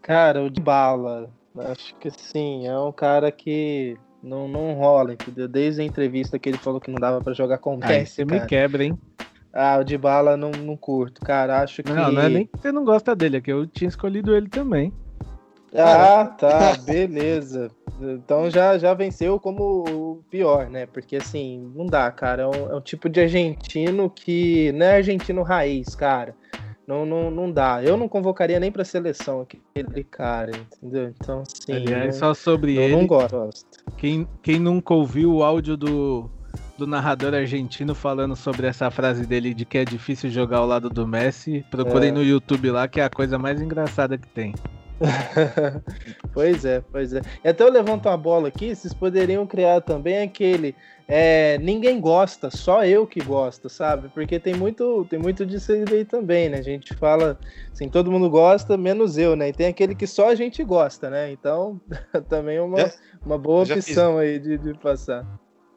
[0.04, 1.30] Cara, o de bala.
[1.56, 5.48] Acho que sim, é um cara que não, não rola, entendeu?
[5.48, 8.16] Desde a entrevista que ele falou que não dava pra jogar com o Aí Messi,
[8.16, 8.98] você me quebra, hein?
[9.50, 11.62] Ah, o de bala não, não curto, cara.
[11.62, 11.90] Acho que.
[11.90, 14.48] Não, não é nem que você não gosta dele, é que eu tinha escolhido ele
[14.48, 14.92] também.
[15.74, 17.70] Ah, tá, beleza.
[17.98, 20.84] Então já, já venceu como o pior, né?
[20.84, 22.42] Porque assim, não dá, cara.
[22.42, 26.34] É um, é um tipo de argentino que não é argentino raiz, cara.
[26.86, 27.82] Não, não, não dá.
[27.82, 30.52] Eu não convocaria nem pra seleção aquele cara,
[30.82, 31.14] entendeu?
[31.18, 31.72] Então, assim.
[31.72, 33.66] Aliás, não, só sobre não, ele, não gosto.
[33.96, 36.30] Quem, quem nunca ouviu o áudio do,
[36.76, 40.90] do narrador argentino falando sobre essa frase dele de que é difícil jogar ao lado
[40.90, 42.12] do Messi, procurem É.
[42.12, 44.54] no YouTube lá, que é a coisa mais engraçada que tem.
[46.32, 47.20] pois é, pois é.
[47.44, 50.74] E até eu levanto uma bola aqui, vocês poderiam criar também aquele.
[51.08, 54.08] é, ninguém gosta, só eu que gosto, sabe?
[54.08, 56.58] Porque tem muito, tem muito disso aí também, né?
[56.58, 57.38] A gente fala
[57.72, 59.48] assim, todo mundo gosta, menos eu, né?
[59.48, 61.30] E tem aquele que só a gente gosta, né?
[61.30, 61.80] Então,
[62.28, 62.92] também é uma, Já-
[63.24, 63.88] uma boa já fiz.
[63.88, 65.26] opção aí de, de passar.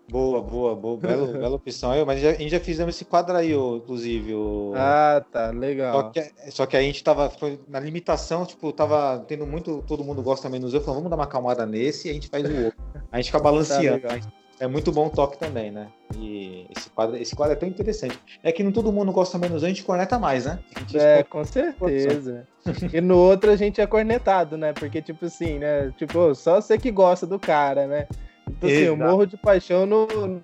[0.09, 0.97] Boa, boa, boa.
[0.97, 1.93] Bela, bela opção.
[1.93, 4.33] Eu, mas já- a gente já fizemos esse quadro aí, inclusive.
[4.33, 4.73] ô.
[4.75, 6.11] Ah, tá, Só legal.
[6.11, 10.21] que, só que a gente tava foi na limitação, tipo, tava tendo muito, todo mundo
[10.21, 12.79] gosta menos eu, falando, vamos dar uma calmada nesse e a gente faz o outro.
[13.11, 14.01] A gente fica balanceando.
[14.01, 14.19] Tá.
[14.59, 15.87] É muito bom o toque também, né?
[16.15, 18.17] E esse quadro, esse quadro é tão interessante.
[18.41, 20.57] É que não todo mundo gosta menos, a gente corneta mais, né?
[20.95, 22.47] É, com certeza.
[22.91, 24.73] e no outro a gente é cornetado, né?
[24.73, 25.93] Porque, tipo assim, né?
[25.95, 28.07] Tipo, só você que gosta do cara, né?
[28.47, 30.41] Tipo assim, eu morro de paixão no,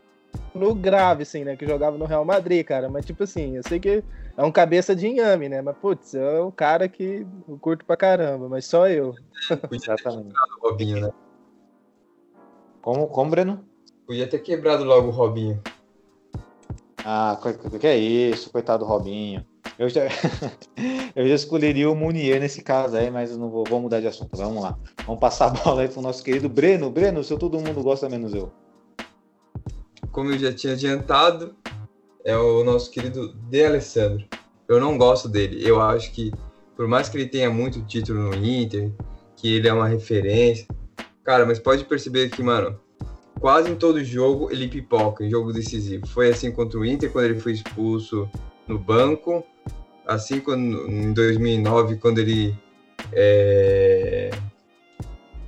[0.53, 1.55] no grave, assim, né?
[1.55, 2.89] Que jogava no Real Madrid, cara.
[2.89, 4.03] Mas, tipo assim, eu sei que
[4.37, 5.61] é um cabeça de inhame, né?
[5.61, 9.15] Mas, putz, é um cara que eu curto pra caramba, mas só eu.
[9.71, 10.33] Exatamente.
[10.61, 11.11] Robinho, né?
[12.81, 13.65] Como, como, Breno?
[14.05, 15.61] Podia ter quebrado logo o Robinho.
[17.05, 17.37] Ah,
[17.79, 19.45] que é isso, coitado do Robinho.
[19.77, 20.01] Eu já,
[21.15, 24.35] eu já escolheria o Munier nesse caso aí, mas não vou, vou mudar de assunto.
[24.37, 24.77] Vamos lá.
[25.05, 26.89] Vamos passar a bola aí pro nosso querido Breno.
[26.89, 28.51] Breno, se todo mundo gosta, menos eu.
[30.11, 31.55] Como eu já tinha adiantado,
[32.23, 34.25] é o nosso querido De Alessandro.
[34.67, 35.67] Eu não gosto dele.
[35.67, 36.31] Eu acho que,
[36.75, 38.91] por mais que ele tenha muito título no Inter,
[39.35, 40.67] que ele é uma referência,
[41.23, 42.79] cara, mas pode perceber que, mano,
[43.39, 46.07] quase em todo jogo ele pipoca, em jogo decisivo.
[46.07, 48.29] Foi assim contra o Inter, quando ele foi expulso
[48.67, 49.43] no banco,
[50.05, 52.55] assim quando, em 2009, quando ele
[53.11, 54.31] é,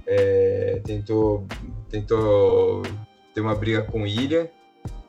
[0.05, 1.45] é, tentou,
[1.89, 2.83] tentou
[3.33, 4.51] ter uma briga com o Ilha.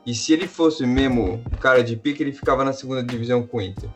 [0.05, 3.62] E se ele fosse mesmo cara de pique, ele ficava na segunda divisão com o
[3.62, 3.91] Inter.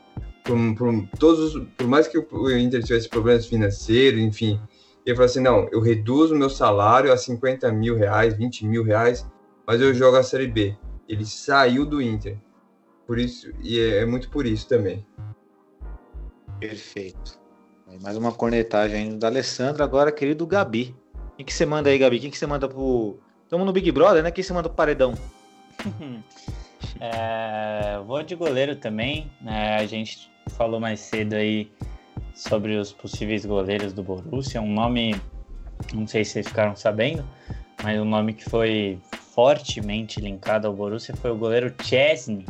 [0.45, 4.61] Por, por, todos, por mais que o Inter tivesse problemas financeiros, enfim,
[5.07, 9.27] ele falou assim: não, eu reduzo meu salário a 50 mil reais, 20 mil reais,
[9.67, 10.77] mas eu jogo a Série B.
[11.09, 12.37] Ele saiu do Inter.
[13.11, 15.05] Por isso, e é, é muito por isso também.
[16.61, 17.41] Perfeito.
[18.01, 20.95] Mais uma cornetagem da Alessandra, agora querido Gabi.
[21.37, 22.21] Quem que você manda aí, Gabi?
[22.21, 23.19] Quem que você manda pro.
[23.43, 24.31] Estamos no Big Brother, né?
[24.31, 25.15] Quem você manda pro paredão?
[27.01, 29.29] é, vou de goleiro também.
[29.45, 31.69] É, a gente falou mais cedo aí
[32.33, 34.63] sobre os possíveis goleiros do Borussia.
[34.63, 35.21] Um nome,
[35.93, 37.27] não sei se vocês ficaram sabendo,
[37.83, 39.01] mas um nome que foi
[39.35, 42.47] fortemente linkado ao Borussia foi o goleiro Chesney,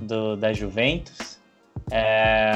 [0.00, 1.40] do, da Juventus.
[1.90, 2.52] É,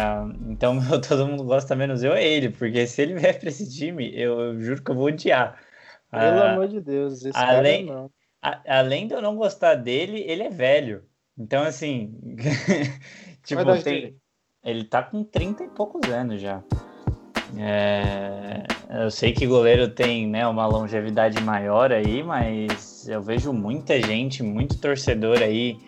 [0.48, 4.10] então, todo mundo gosta menos eu é ele, porque se ele vier para esse time,
[4.14, 5.58] eu, eu, juro que eu vou odiar.
[6.10, 8.10] Pelo ah, amor de Deus, esse além, cara não
[8.42, 11.02] a, além de eu não gostar dele, ele é velho.
[11.36, 12.14] Então, assim.
[13.44, 14.16] tipo, tem,
[14.64, 16.62] ele tá com 30 e poucos anos já.
[17.56, 18.64] É,
[19.02, 24.42] eu sei que goleiro tem né, uma longevidade maior aí, mas eu vejo muita gente,
[24.42, 25.78] muito torcedor aí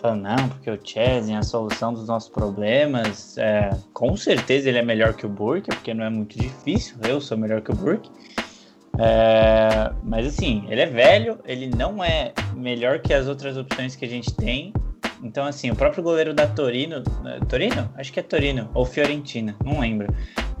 [0.00, 3.36] falando, não, porque o Chesney é a solução dos nossos problemas.
[3.38, 7.20] É, com certeza ele é melhor que o Burke, porque não é muito difícil, eu
[7.20, 8.10] sou melhor que o Burke.
[8.98, 14.04] É, mas assim, ele é velho, ele não é melhor que as outras opções que
[14.04, 14.72] a gente tem.
[15.22, 17.02] Então, assim, o próprio goleiro da Torino.
[17.22, 17.90] Né, Torino?
[17.96, 20.14] Acho que é Torino, ou Fiorentina, não lembro.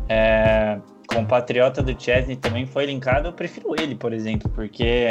[0.08, 3.28] É, compatriota do Chesney também foi linkado.
[3.28, 5.08] Eu prefiro ele, por exemplo, porque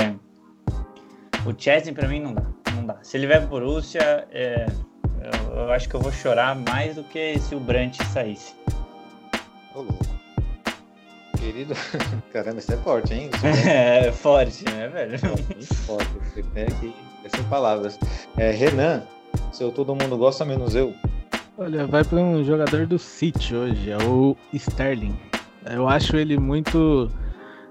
[1.45, 2.43] o Chesney para mim não dá.
[2.76, 2.97] Não dá.
[3.02, 4.65] Se ele vier pro Borussia, é,
[5.22, 8.53] eu, eu, acho que eu vou chorar mais do que se o Brandt saísse.
[9.73, 10.15] Ô, louco
[11.45, 11.73] querido.
[12.34, 13.30] Caramba, isso é forte, hein?
[13.68, 15.19] É, forte, né, velho?
[15.22, 16.10] muito forte.
[16.34, 16.93] Você tem aqui
[17.23, 17.99] essas palavras.
[18.38, 19.03] É, Renan,
[19.52, 20.93] seu todo mundo gosta, menos eu.
[21.57, 25.15] Olha, vai para um jogador do City hoje, é o Sterling.
[25.72, 27.10] Eu acho ele muito.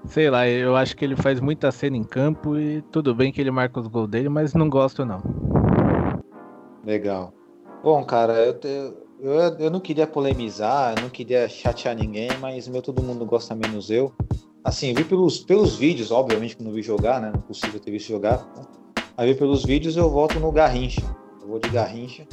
[0.07, 3.41] Sei lá, eu acho que ele faz muita cena em campo e tudo bem que
[3.41, 5.21] ele marca os gols dele, mas não gosto não.
[6.85, 7.33] Legal.
[7.83, 8.67] Bom, cara, eu, te,
[9.19, 13.55] eu, eu não queria polemizar, eu não queria chatear ninguém, mas meu todo mundo gosta
[13.55, 14.13] menos eu.
[14.63, 17.31] Assim, vi pelos, pelos vídeos, obviamente que não vi jogar, né?
[17.31, 18.37] Não é possível ter visto jogar.
[18.55, 18.63] Né?
[19.17, 21.03] Aí vi pelos vídeos eu volto no Garrincha.
[21.41, 22.27] Eu vou de Garrincha.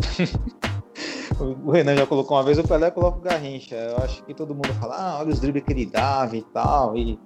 [1.41, 3.75] o Renan já colocou uma vez, o Pelé coloca o Garrincha.
[3.75, 6.97] Eu acho que todo mundo fala, ah, olha os dribles que ele dava e tal.
[6.97, 7.19] E,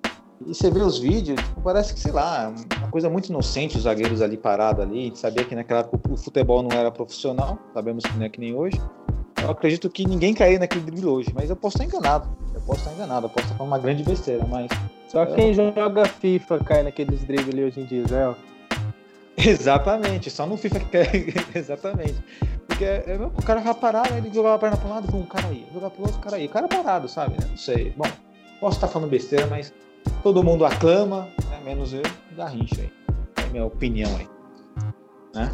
[0.44, 3.84] e você vê os vídeos, tipo, parece que, sei lá, uma coisa muito inocente, os
[3.84, 5.00] zagueiros ali parados ali.
[5.00, 8.28] A gente sabia que naquela época o futebol não era profissional, sabemos que não é
[8.28, 8.80] que nem hoje.
[9.42, 12.28] Eu acredito que ninguém caiu naquele drible hoje, mas eu posso estar enganado.
[12.54, 14.68] Eu posso estar enganado, eu posso estar falando uma grande besteira, mas.
[15.08, 18.34] Só quem joga FIFA cai naqueles dribles ali hoje em dia, Zé.
[19.38, 21.26] Exatamente, só no FIFA que cai.
[21.54, 22.16] Exatamente.
[22.66, 25.46] Porque é, o cara vai parar, ele jogava a perna para um lado, um cara
[25.48, 26.46] aí, jogar pro outro, cara aí.
[26.46, 27.32] O cara parado, sabe?
[27.40, 27.46] Né?
[27.48, 27.94] Não sei.
[27.96, 28.06] Bom,
[28.60, 29.72] posso estar falando besteira, mas
[30.22, 31.60] todo mundo aclama, né?
[31.64, 32.02] menos eu,
[32.36, 32.92] Garrincha aí.
[33.36, 34.36] É a minha opinião aí
[35.36, 35.52] né?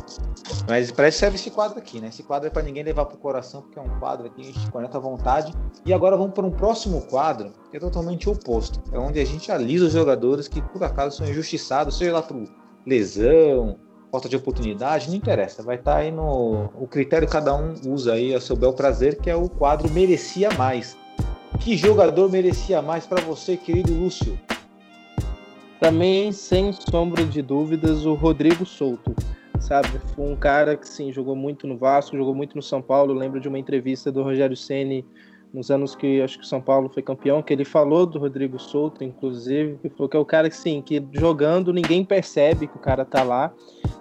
[0.69, 2.09] Mas parece que serve esse quadro aqui, né?
[2.09, 4.71] Esse quadro é para ninguém levar pro coração, porque é um quadro aqui, a gente
[4.71, 5.53] conecta à vontade.
[5.85, 8.81] E agora vamos para um próximo quadro, que é totalmente oposto.
[8.93, 12.45] É onde a gente alisa os jogadores que, por acaso, são injustiçados, seja lá por
[12.87, 13.77] lesão,
[14.11, 15.63] falta de oportunidade, não interessa.
[15.63, 16.71] Vai estar tá aí no.
[16.79, 20.51] O critério cada um usa aí a seu bel prazer, que é o quadro Merecia
[20.53, 20.97] Mais.
[21.65, 24.39] Que jogador merecia mais para você, querido Lúcio?
[25.81, 29.15] Também, sem sombra de dúvidas, o Rodrigo Souto
[29.63, 29.89] sabe?
[30.15, 33.13] Foi um cara que, sim, jogou muito no Vasco, jogou muito no São Paulo.
[33.13, 35.05] Eu lembro de uma entrevista do Rogério Ceni
[35.55, 38.59] nos anos que acho que o São Paulo foi campeão, que ele falou do Rodrigo
[38.59, 42.77] Souto, inclusive, que falou que é o cara que, sim, que jogando ninguém percebe que
[42.77, 43.53] o cara tá lá,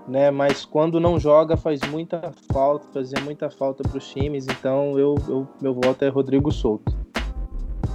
[0.07, 0.31] né?
[0.31, 4.47] Mas quando não joga faz muita falta, fazia muita falta para os times.
[4.47, 7.10] Então, eu, eu, meu voto é Rodrigo Souto.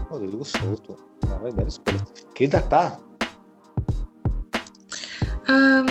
[0.09, 1.99] Rodrigo Souto, uma bela escolha.
[2.35, 2.99] Quem ainda tá?
[5.49, 5.85] Ah,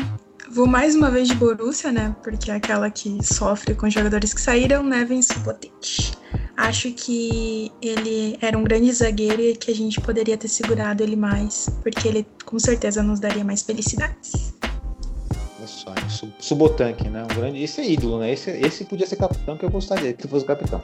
[0.51, 2.15] vou mais uma vez de Borussia, né?
[2.23, 6.15] Porque é aquela que sofre com jogadores que saíram, Neven Subotic.
[6.57, 11.17] Acho que ele era um grande zagueiro e que a gente poderia ter segurado ele
[11.17, 14.53] mais, porque ele com certeza nos daria mais felicidades.
[15.57, 16.33] Olha só, hein?
[16.39, 17.23] Subotanque, né?
[17.23, 17.61] Um grande...
[17.61, 18.31] Esse é ídolo, né?
[18.31, 20.81] Esse, esse podia ser capitão que eu gostaria que fosse capitão.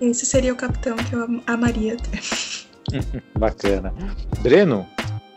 [0.00, 2.20] Esse seria o capitão que eu am- amaria ter.
[3.38, 3.92] Bacana.
[4.40, 4.86] Breno,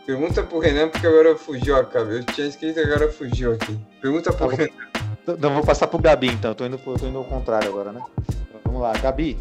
[0.06, 2.20] Pergunta pro Renan, porque agora fugiu a cabeça.
[2.20, 3.80] Eu tinha escrito e agora fugiu aqui.
[4.02, 4.56] Pergunta pro Tá.
[4.56, 4.74] Renan.
[5.26, 6.52] Então vou passar pro Gabi, então.
[6.52, 8.02] Eu tô indo, pro- tô indo ao contrário agora, né?
[8.50, 9.38] Então, vamos lá, Gabi.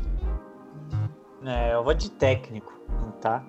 [1.45, 2.73] É, eu vou de técnico,
[3.21, 3.43] tá?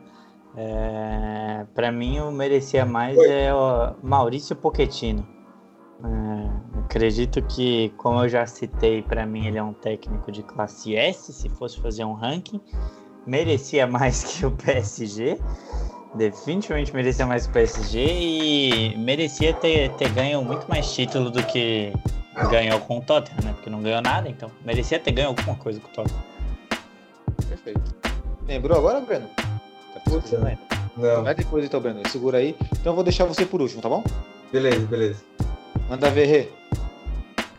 [0.57, 5.27] É, para mim, o merecia mais é o Maurício Pochettino.
[6.03, 10.95] É, acredito que, como eu já citei, para mim ele é um técnico de classe
[10.95, 11.31] S.
[11.31, 12.59] Se fosse fazer um ranking,
[13.25, 15.39] merecia mais que o PSG.
[16.15, 21.41] Definitivamente merecia mais que o PSG e merecia ter, ter ganho muito mais título do
[21.43, 21.91] que
[22.51, 23.53] ganhou com o Tottenham, né?
[23.53, 26.23] Porque não ganhou nada, então merecia ter ganho alguma coisa com o Tottenham.
[27.49, 27.95] Perfeito.
[28.47, 29.27] Lembrou agora, Breno?
[29.35, 30.59] Tá ainda?
[30.95, 32.07] Não, Vai depois então, Breno.
[32.07, 32.55] Segura aí.
[32.73, 34.03] Então eu vou deixar você por último, tá bom?
[34.51, 35.23] beleza, beleza.
[35.89, 36.49] Manda ver, Rê.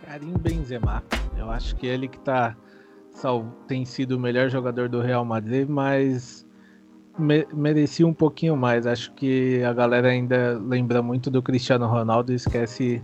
[0.05, 1.02] Karim Benzema.
[1.36, 2.56] Eu acho que ele que tá
[3.68, 6.44] tem sido o melhor jogador do Real Madrid, mas
[7.16, 8.86] me- merecia um pouquinho mais.
[8.86, 13.01] Acho que a galera ainda lembra muito do Cristiano Ronaldo e esquece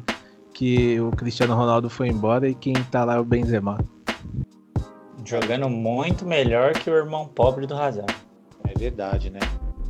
[0.53, 3.79] que o Cristiano Ronaldo foi embora e quem tá lá é o Benzema.
[5.25, 8.13] Jogando muito melhor que o irmão pobre do Hazard.
[8.69, 9.39] É verdade, né?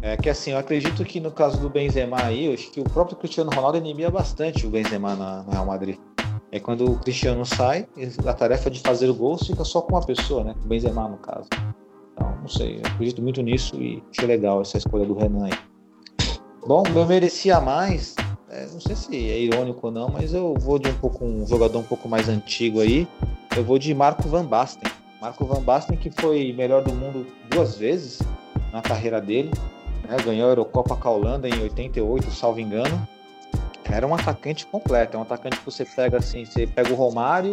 [0.03, 2.85] É que assim, eu acredito que no caso do Benzema aí, eu acho que o
[2.85, 5.99] próprio Cristiano Ronaldo inimia bastante o Benzema na, no Real Madrid.
[6.51, 7.87] É quando o Cristiano sai,
[8.27, 10.55] a tarefa de fazer o gol fica só com uma pessoa, né?
[10.65, 11.49] O Benzema, no caso.
[12.13, 15.53] Então, não sei, eu acredito muito nisso e achei legal essa escolha do Renan aí.
[16.67, 18.17] Bom, eu merecia mais.
[18.51, 21.47] é, não sei se é irônico ou não, mas eu vou de um pouco um
[21.47, 23.07] jogador um pouco mais antigo aí.
[23.57, 24.91] Eu vou de Marco Van Basten.
[25.21, 28.21] Marco Van Basten que foi melhor do mundo duas vezes
[28.73, 29.51] na carreira dele.
[30.11, 30.17] Né?
[30.23, 33.09] Ganhou a Eurocopa com a Holanda em 88, salvo engano.
[33.85, 37.53] Era um atacante completo, é um atacante que você pega assim, você pega o Romário,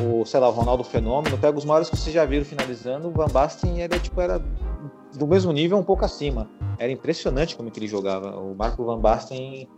[0.00, 3.10] o, sei lá, o Ronaldo Fenômeno, pega os maiores que vocês já viram finalizando, o
[3.10, 4.42] Van Basten era tipo era
[5.16, 6.48] do mesmo nível, um pouco acima.
[6.78, 8.36] Era impressionante como que ele jogava.
[8.36, 9.68] O Marco Van Basten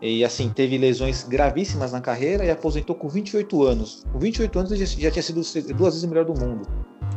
[0.00, 4.04] e assim teve lesões gravíssimas na carreira e aposentou com 28 anos.
[4.10, 5.42] Com 28 anos ele já, já tinha sido
[5.74, 6.66] duas vezes o melhor do mundo.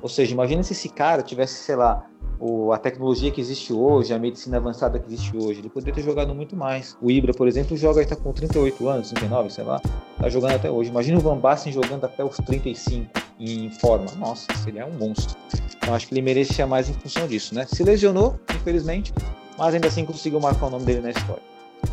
[0.01, 2.05] Ou seja, imagina se esse cara tivesse, sei lá,
[2.39, 6.01] o, a tecnologia que existe hoje, a medicina avançada que existe hoje, ele poderia ter
[6.01, 6.97] jogado muito mais.
[6.99, 9.79] O Ibra, por exemplo, joga, está com 38 anos, 39, sei lá,
[10.19, 10.89] tá jogando até hoje.
[10.89, 14.07] Imagina o Van Basten jogando até os 35 em forma.
[14.17, 15.37] Nossa, seria um monstro.
[15.77, 17.67] Então acho que ele merecia mais em função disso, né?
[17.67, 19.13] Se lesionou, infelizmente,
[19.57, 21.43] mas ainda assim conseguiu marcar o nome dele na história.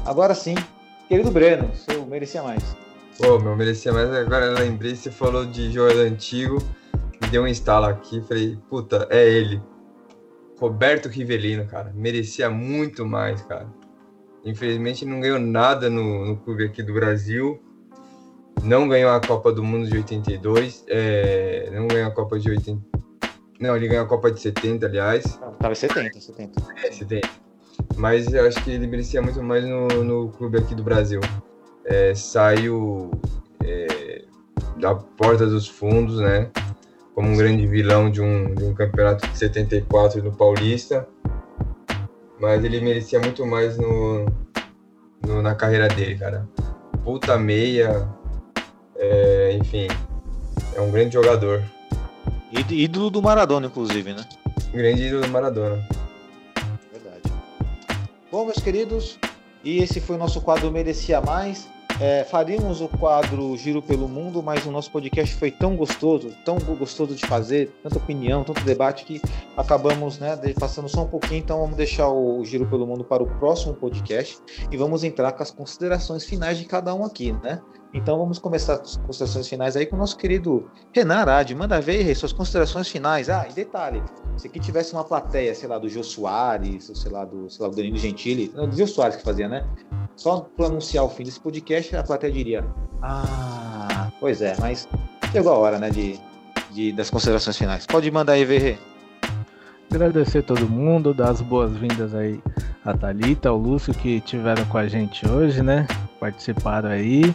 [0.06, 0.54] Agora sim,
[1.08, 2.62] querido Breno, seu merecia mais.
[3.18, 4.10] Pô, meu, merecia mais.
[4.10, 6.62] Agora eu lembrei, você falou de jogador antigo,
[7.20, 9.60] me deu um estalo aqui, falei, puta, é ele.
[10.58, 13.68] Roberto Rivelino, cara, merecia muito mais, cara.
[14.44, 17.60] Infelizmente não ganhou nada no, no clube aqui do Brasil.
[18.62, 20.84] Não ganhou a Copa do Mundo de 82.
[20.88, 22.82] É, não ganhou a Copa de 80.
[23.60, 25.38] Não, ele ganhou a Copa de 70, aliás.
[25.58, 26.62] Tava 70, 70.
[26.84, 27.28] É, 70.
[27.96, 31.20] Mas eu acho que ele merecia muito mais no, no clube aqui do Brasil.
[31.84, 33.10] É, saiu
[33.64, 34.24] é,
[34.76, 36.50] da porta dos fundos, né?
[37.18, 41.04] Como um grande vilão de um, de um campeonato de 74 no Paulista.
[42.38, 44.24] Mas ele merecia muito mais no,
[45.26, 46.48] no- na carreira dele, cara.
[47.02, 48.08] Puta meia.
[48.94, 49.88] é, enfim,
[50.76, 51.60] é um grande jogador.
[52.52, 54.24] Íd- Ídolo do Maradona, inclusive, né?
[54.72, 55.84] Grande ídolo do Maradona.
[56.92, 57.32] Verdade.
[58.30, 59.18] Bom, meus queridos,
[59.64, 61.68] e esse foi o nosso quadro Merecia Mais.
[62.00, 66.56] É, faríamos o quadro Giro pelo Mundo, mas o nosso podcast foi tão gostoso, tão
[66.58, 69.20] gostoso de fazer, tanta opinião, tanto debate, que
[69.56, 71.40] acabamos né, passando só um pouquinho.
[71.40, 74.38] Então vamos deixar o Giro pelo Mundo para o próximo podcast
[74.70, 77.60] e vamos entrar com as considerações finais de cada um aqui, né?
[77.92, 81.54] Então vamos começar as considerações finais aí com o nosso querido Renan Arade.
[81.54, 83.30] Manda ver, Rei, suas considerações finais.
[83.30, 84.02] Ah, e detalhe,
[84.36, 87.64] se aqui tivesse uma plateia, sei lá, do Jô Soares, ou sei lá, do, sei
[87.64, 89.66] lá, do Danilo Gentili, não, do Jô Soares que fazia, né?
[90.16, 92.64] Só por anunciar o fim desse podcast, a plateia diria:
[93.02, 94.86] Ah, pois é, mas
[95.32, 96.20] chegou a hora, né, de,
[96.70, 97.86] de das considerações finais.
[97.86, 98.76] Pode mandar aí, Verrê.
[99.90, 102.42] Agradecer todo mundo, dar as boas-vindas aí
[102.84, 105.86] a Thalita, ao Lúcio que tiveram com a gente hoje, né?
[106.20, 107.34] Participaram aí.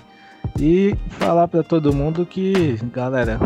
[0.59, 3.39] E falar para todo mundo que, galera,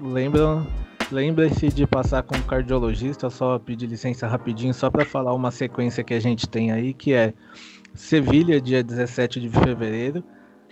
[0.00, 0.66] lembram,
[1.10, 6.02] lembrem-se de passar com o cardiologista, só pedir licença rapidinho, só para falar uma sequência
[6.02, 7.34] que a gente tem aí, que é
[7.94, 10.24] Sevilha, dia 17 de fevereiro,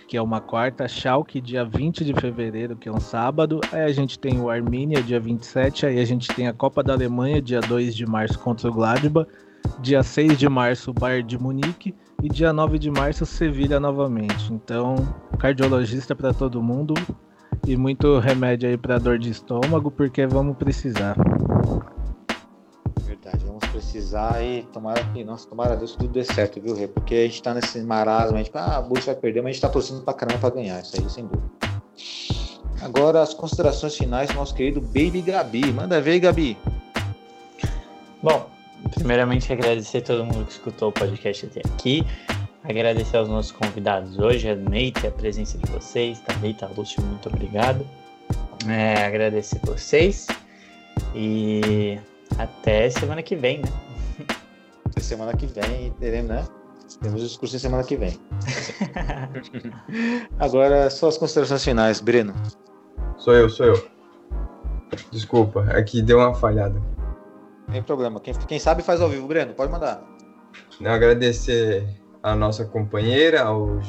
[0.07, 3.91] que é uma quarta, Schalke, dia 20 de fevereiro, que é um sábado, aí a
[3.91, 7.61] gente tem o Armínia, dia 27, aí a gente tem a Copa da Alemanha, dia
[7.61, 9.29] 2 de março contra o Gladbach,
[9.79, 14.53] dia 6 de março, o Bayern de Munique, e dia 9 de março, Sevilha novamente.
[14.53, 14.95] Então,
[15.39, 16.93] cardiologista para todo mundo
[17.67, 21.15] e muito remédio aí para dor de estômago, porque vamos precisar.
[23.01, 26.87] Verdade, vamos precisar e tomara que, nossa, tomara Deus que tudo dê certo, viu, Rê?
[26.87, 29.53] Porque a gente tá nesse marasmo, a gente, ah, a Bulls vai perder, mas a
[29.53, 31.51] gente tá torcendo pra caramba pra ganhar, isso aí, sem dúvida.
[32.81, 35.71] Agora, as considerações finais do nosso querido Baby Gabi.
[35.71, 36.57] Manda ver, Gabi.
[38.23, 38.50] Bom,
[38.89, 42.05] primeiramente agradecer a todo mundo que escutou o podcast até aqui.
[42.63, 47.27] Agradecer aos nossos convidados hoje, a Neite, a presença de vocês, também tá Lúcio, muito
[47.27, 47.85] obrigado.
[48.67, 50.27] É, agradecer vocês
[51.15, 51.99] e
[52.37, 53.69] até semana que vem, né?
[54.85, 56.45] Até semana que vem, teremos, né?
[57.01, 58.19] Temos discurso semana que vem.
[60.39, 62.33] Agora, só as considerações finais, Breno.
[63.17, 63.87] Sou eu, sou eu.
[65.09, 66.79] Desculpa, aqui deu uma falhada.
[67.71, 68.19] Tem problema.
[68.19, 69.53] Quem, quem sabe faz ao vivo, Breno.
[69.53, 70.03] Pode mandar.
[70.83, 71.87] Agradecer
[72.21, 73.79] a nossa companheira, ao,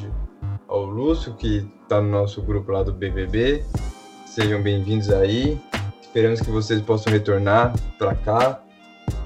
[0.68, 3.64] ao Lúcio, que está no nosso grupo lá do BBB.
[4.24, 5.60] Sejam bem-vindos aí.
[6.00, 8.62] Esperamos que vocês possam retornar para cá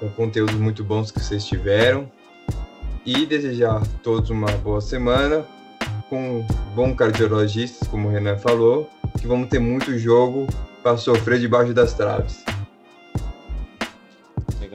[0.01, 2.11] com conteúdos muito bons que vocês tiveram.
[3.05, 5.45] E desejar a todos uma boa semana
[6.09, 8.89] com bom cardiologistas, como o Renan falou,
[9.21, 10.47] que vamos ter muito jogo
[10.83, 12.45] para sofrer debaixo das traves.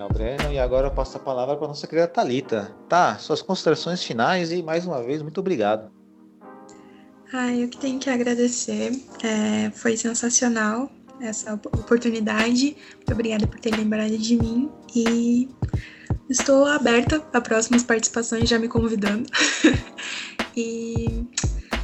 [0.02, 0.52] Legal, Breno.
[0.52, 2.74] E agora eu passo a palavra para nossa querida Talita.
[2.90, 5.92] Tá, suas considerações finais e mais uma vez muito obrigado.
[7.32, 8.92] Ah, eu que tenho que agradecer.
[9.24, 10.92] É, foi sensacional
[11.22, 12.76] essa oportunidade.
[12.96, 15.48] Muito obrigada por ter lembrado de mim e
[16.30, 19.30] estou aberta a próximas participações, já me convidando.
[20.58, 21.28] e,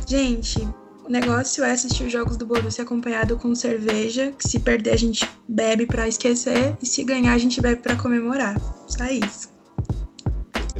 [0.07, 0.67] gente,
[1.07, 4.97] o negócio é assistir os jogos do Borussia acompanhado com cerveja, que se perder a
[4.97, 8.59] gente bebe para esquecer e se ganhar a gente bebe para comemorar.
[8.87, 9.55] Só isso.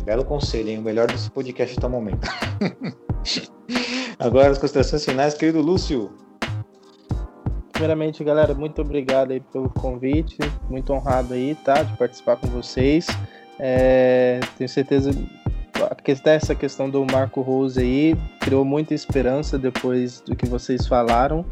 [0.04, 0.80] Belo conselho, hein?
[0.80, 2.28] O melhor desse podcast até o momento.
[4.20, 6.12] Agora as considerações finais, querido Lúcio.
[7.72, 10.38] Primeiramente, galera, muito obrigado aí pelo convite.
[10.70, 11.84] Muito honrado aí, tá?
[11.84, 13.08] De participar com vocês.
[13.60, 15.12] É, tenho certeza
[16.32, 21.46] essa questão do Marco Rose aí criou muita esperança depois do que vocês falaram.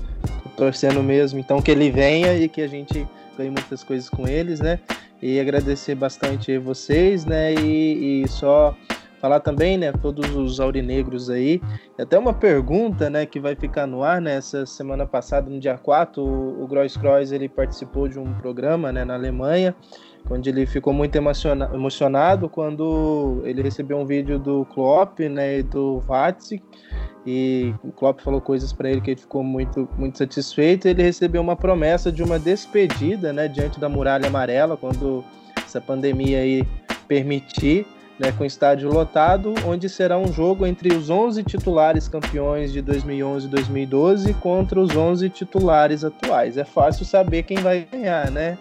[0.43, 3.07] Tô torcendo mesmo, então que ele venha e que a gente
[3.37, 4.79] ganhe muitas coisas com eles, né?
[5.21, 7.53] E agradecer bastante vocês, né?
[7.53, 8.75] E, e só
[9.25, 11.59] falar também, né, todos os aurinegros aí.
[11.97, 15.59] E até uma pergunta, né, que vai ficar no ar, né, essa semana passada, no
[15.59, 19.75] dia 4, o, o Gross Kreuz, ele participou de um programa, né, na Alemanha,
[20.29, 25.63] onde ele ficou muito emociona emocionado quando ele recebeu um vídeo do Klopp, né, e
[25.63, 26.63] do Vatsik,
[27.25, 30.87] e o Klopp falou coisas para ele que ele ficou muito, muito satisfeito.
[30.87, 35.23] Ele recebeu uma promessa de uma despedida, né, diante da muralha amarela, quando
[35.57, 36.63] essa pandemia aí
[37.07, 37.87] permitir
[38.19, 43.47] né, com estádio lotado, onde será um jogo entre os 11 titulares campeões de 2011
[43.47, 46.57] e 2012 contra os 11 titulares atuais.
[46.57, 48.57] É fácil saber quem vai ganhar, né?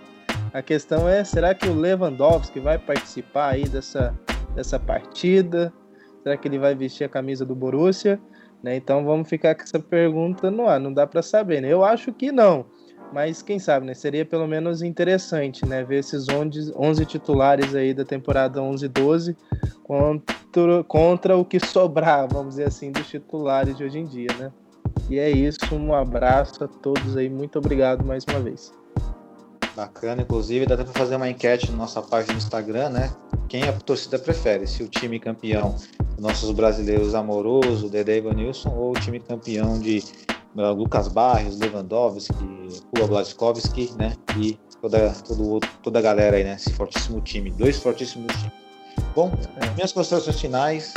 [0.55, 4.19] A questão é, será que o Lewandowski vai participar aí dessa,
[4.55, 5.73] dessa partida?
[6.23, 8.21] Será que ele vai vestir a camisa do Borussia?
[8.63, 8.77] Né?
[8.77, 11.69] Então vamos ficar com essa pergunta no ar, não dá para saber, né?
[11.69, 12.65] Eu acho que não
[13.15, 13.95] mas quem sabe, né?
[13.95, 15.85] Seria pelo menos interessante, né?
[15.85, 19.37] Ver esses 11, 11 titulares aí da temporada 11-12
[19.85, 24.53] contra, contra o que sobrar, vamos dizer assim, dos titulares de hoje em dia, né?
[25.09, 28.73] E é isso, um abraço a todos aí, muito obrigado mais uma vez.
[29.77, 33.13] Bacana, inclusive dá até para fazer uma enquete na nossa página no Instagram, né?
[33.49, 34.67] Quem a torcida prefere?
[34.67, 35.75] Se o time campeão,
[36.19, 40.03] nossos brasileiros amoroso, Dedé Ivanilson, ou o time campeão de
[40.55, 42.35] Lucas Barrios, Lewandowski,
[42.93, 44.15] Pula Blaskowski, né?
[44.39, 46.55] E toda, todo, toda a galera aí, né?
[46.55, 47.51] Esse fortíssimo time.
[47.51, 48.53] Dois fortíssimos times.
[49.15, 49.33] Bom,
[49.75, 50.95] minhas considerações finais.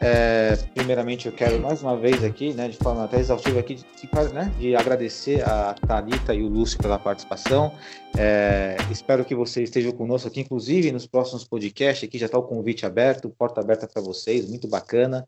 [0.00, 3.84] É, primeiramente, eu quero mais uma vez aqui, né, de forma até exaustiva aqui, de,
[4.32, 7.72] né, de agradecer a Thalita e o Lúcio pela participação.
[8.16, 12.08] É, espero que vocês estejam conosco aqui, inclusive nos próximos podcasts.
[12.08, 15.26] Aqui já está o convite aberto, porta aberta para vocês, muito bacana.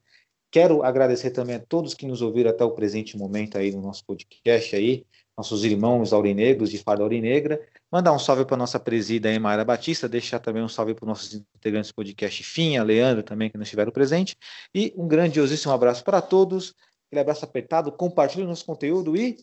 [0.50, 4.04] Quero agradecer também a todos que nos ouviram até o presente momento aí no nosso
[4.04, 5.04] podcast aí,
[5.36, 7.60] nossos irmãos aurinegros de Farda Aurinegra.
[7.90, 11.08] Mandar um salve para nossa presida aí, Mayra Batista, deixar também um salve para os
[11.08, 14.36] nossos integrantes do podcast, Finha, Leandro também, que não estiveram presente.
[14.74, 16.74] E um grandiosíssimo abraço para todos,
[17.06, 19.38] aquele abraço apertado, compartilhe nosso conteúdo e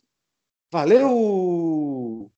[0.70, 2.30] valeu!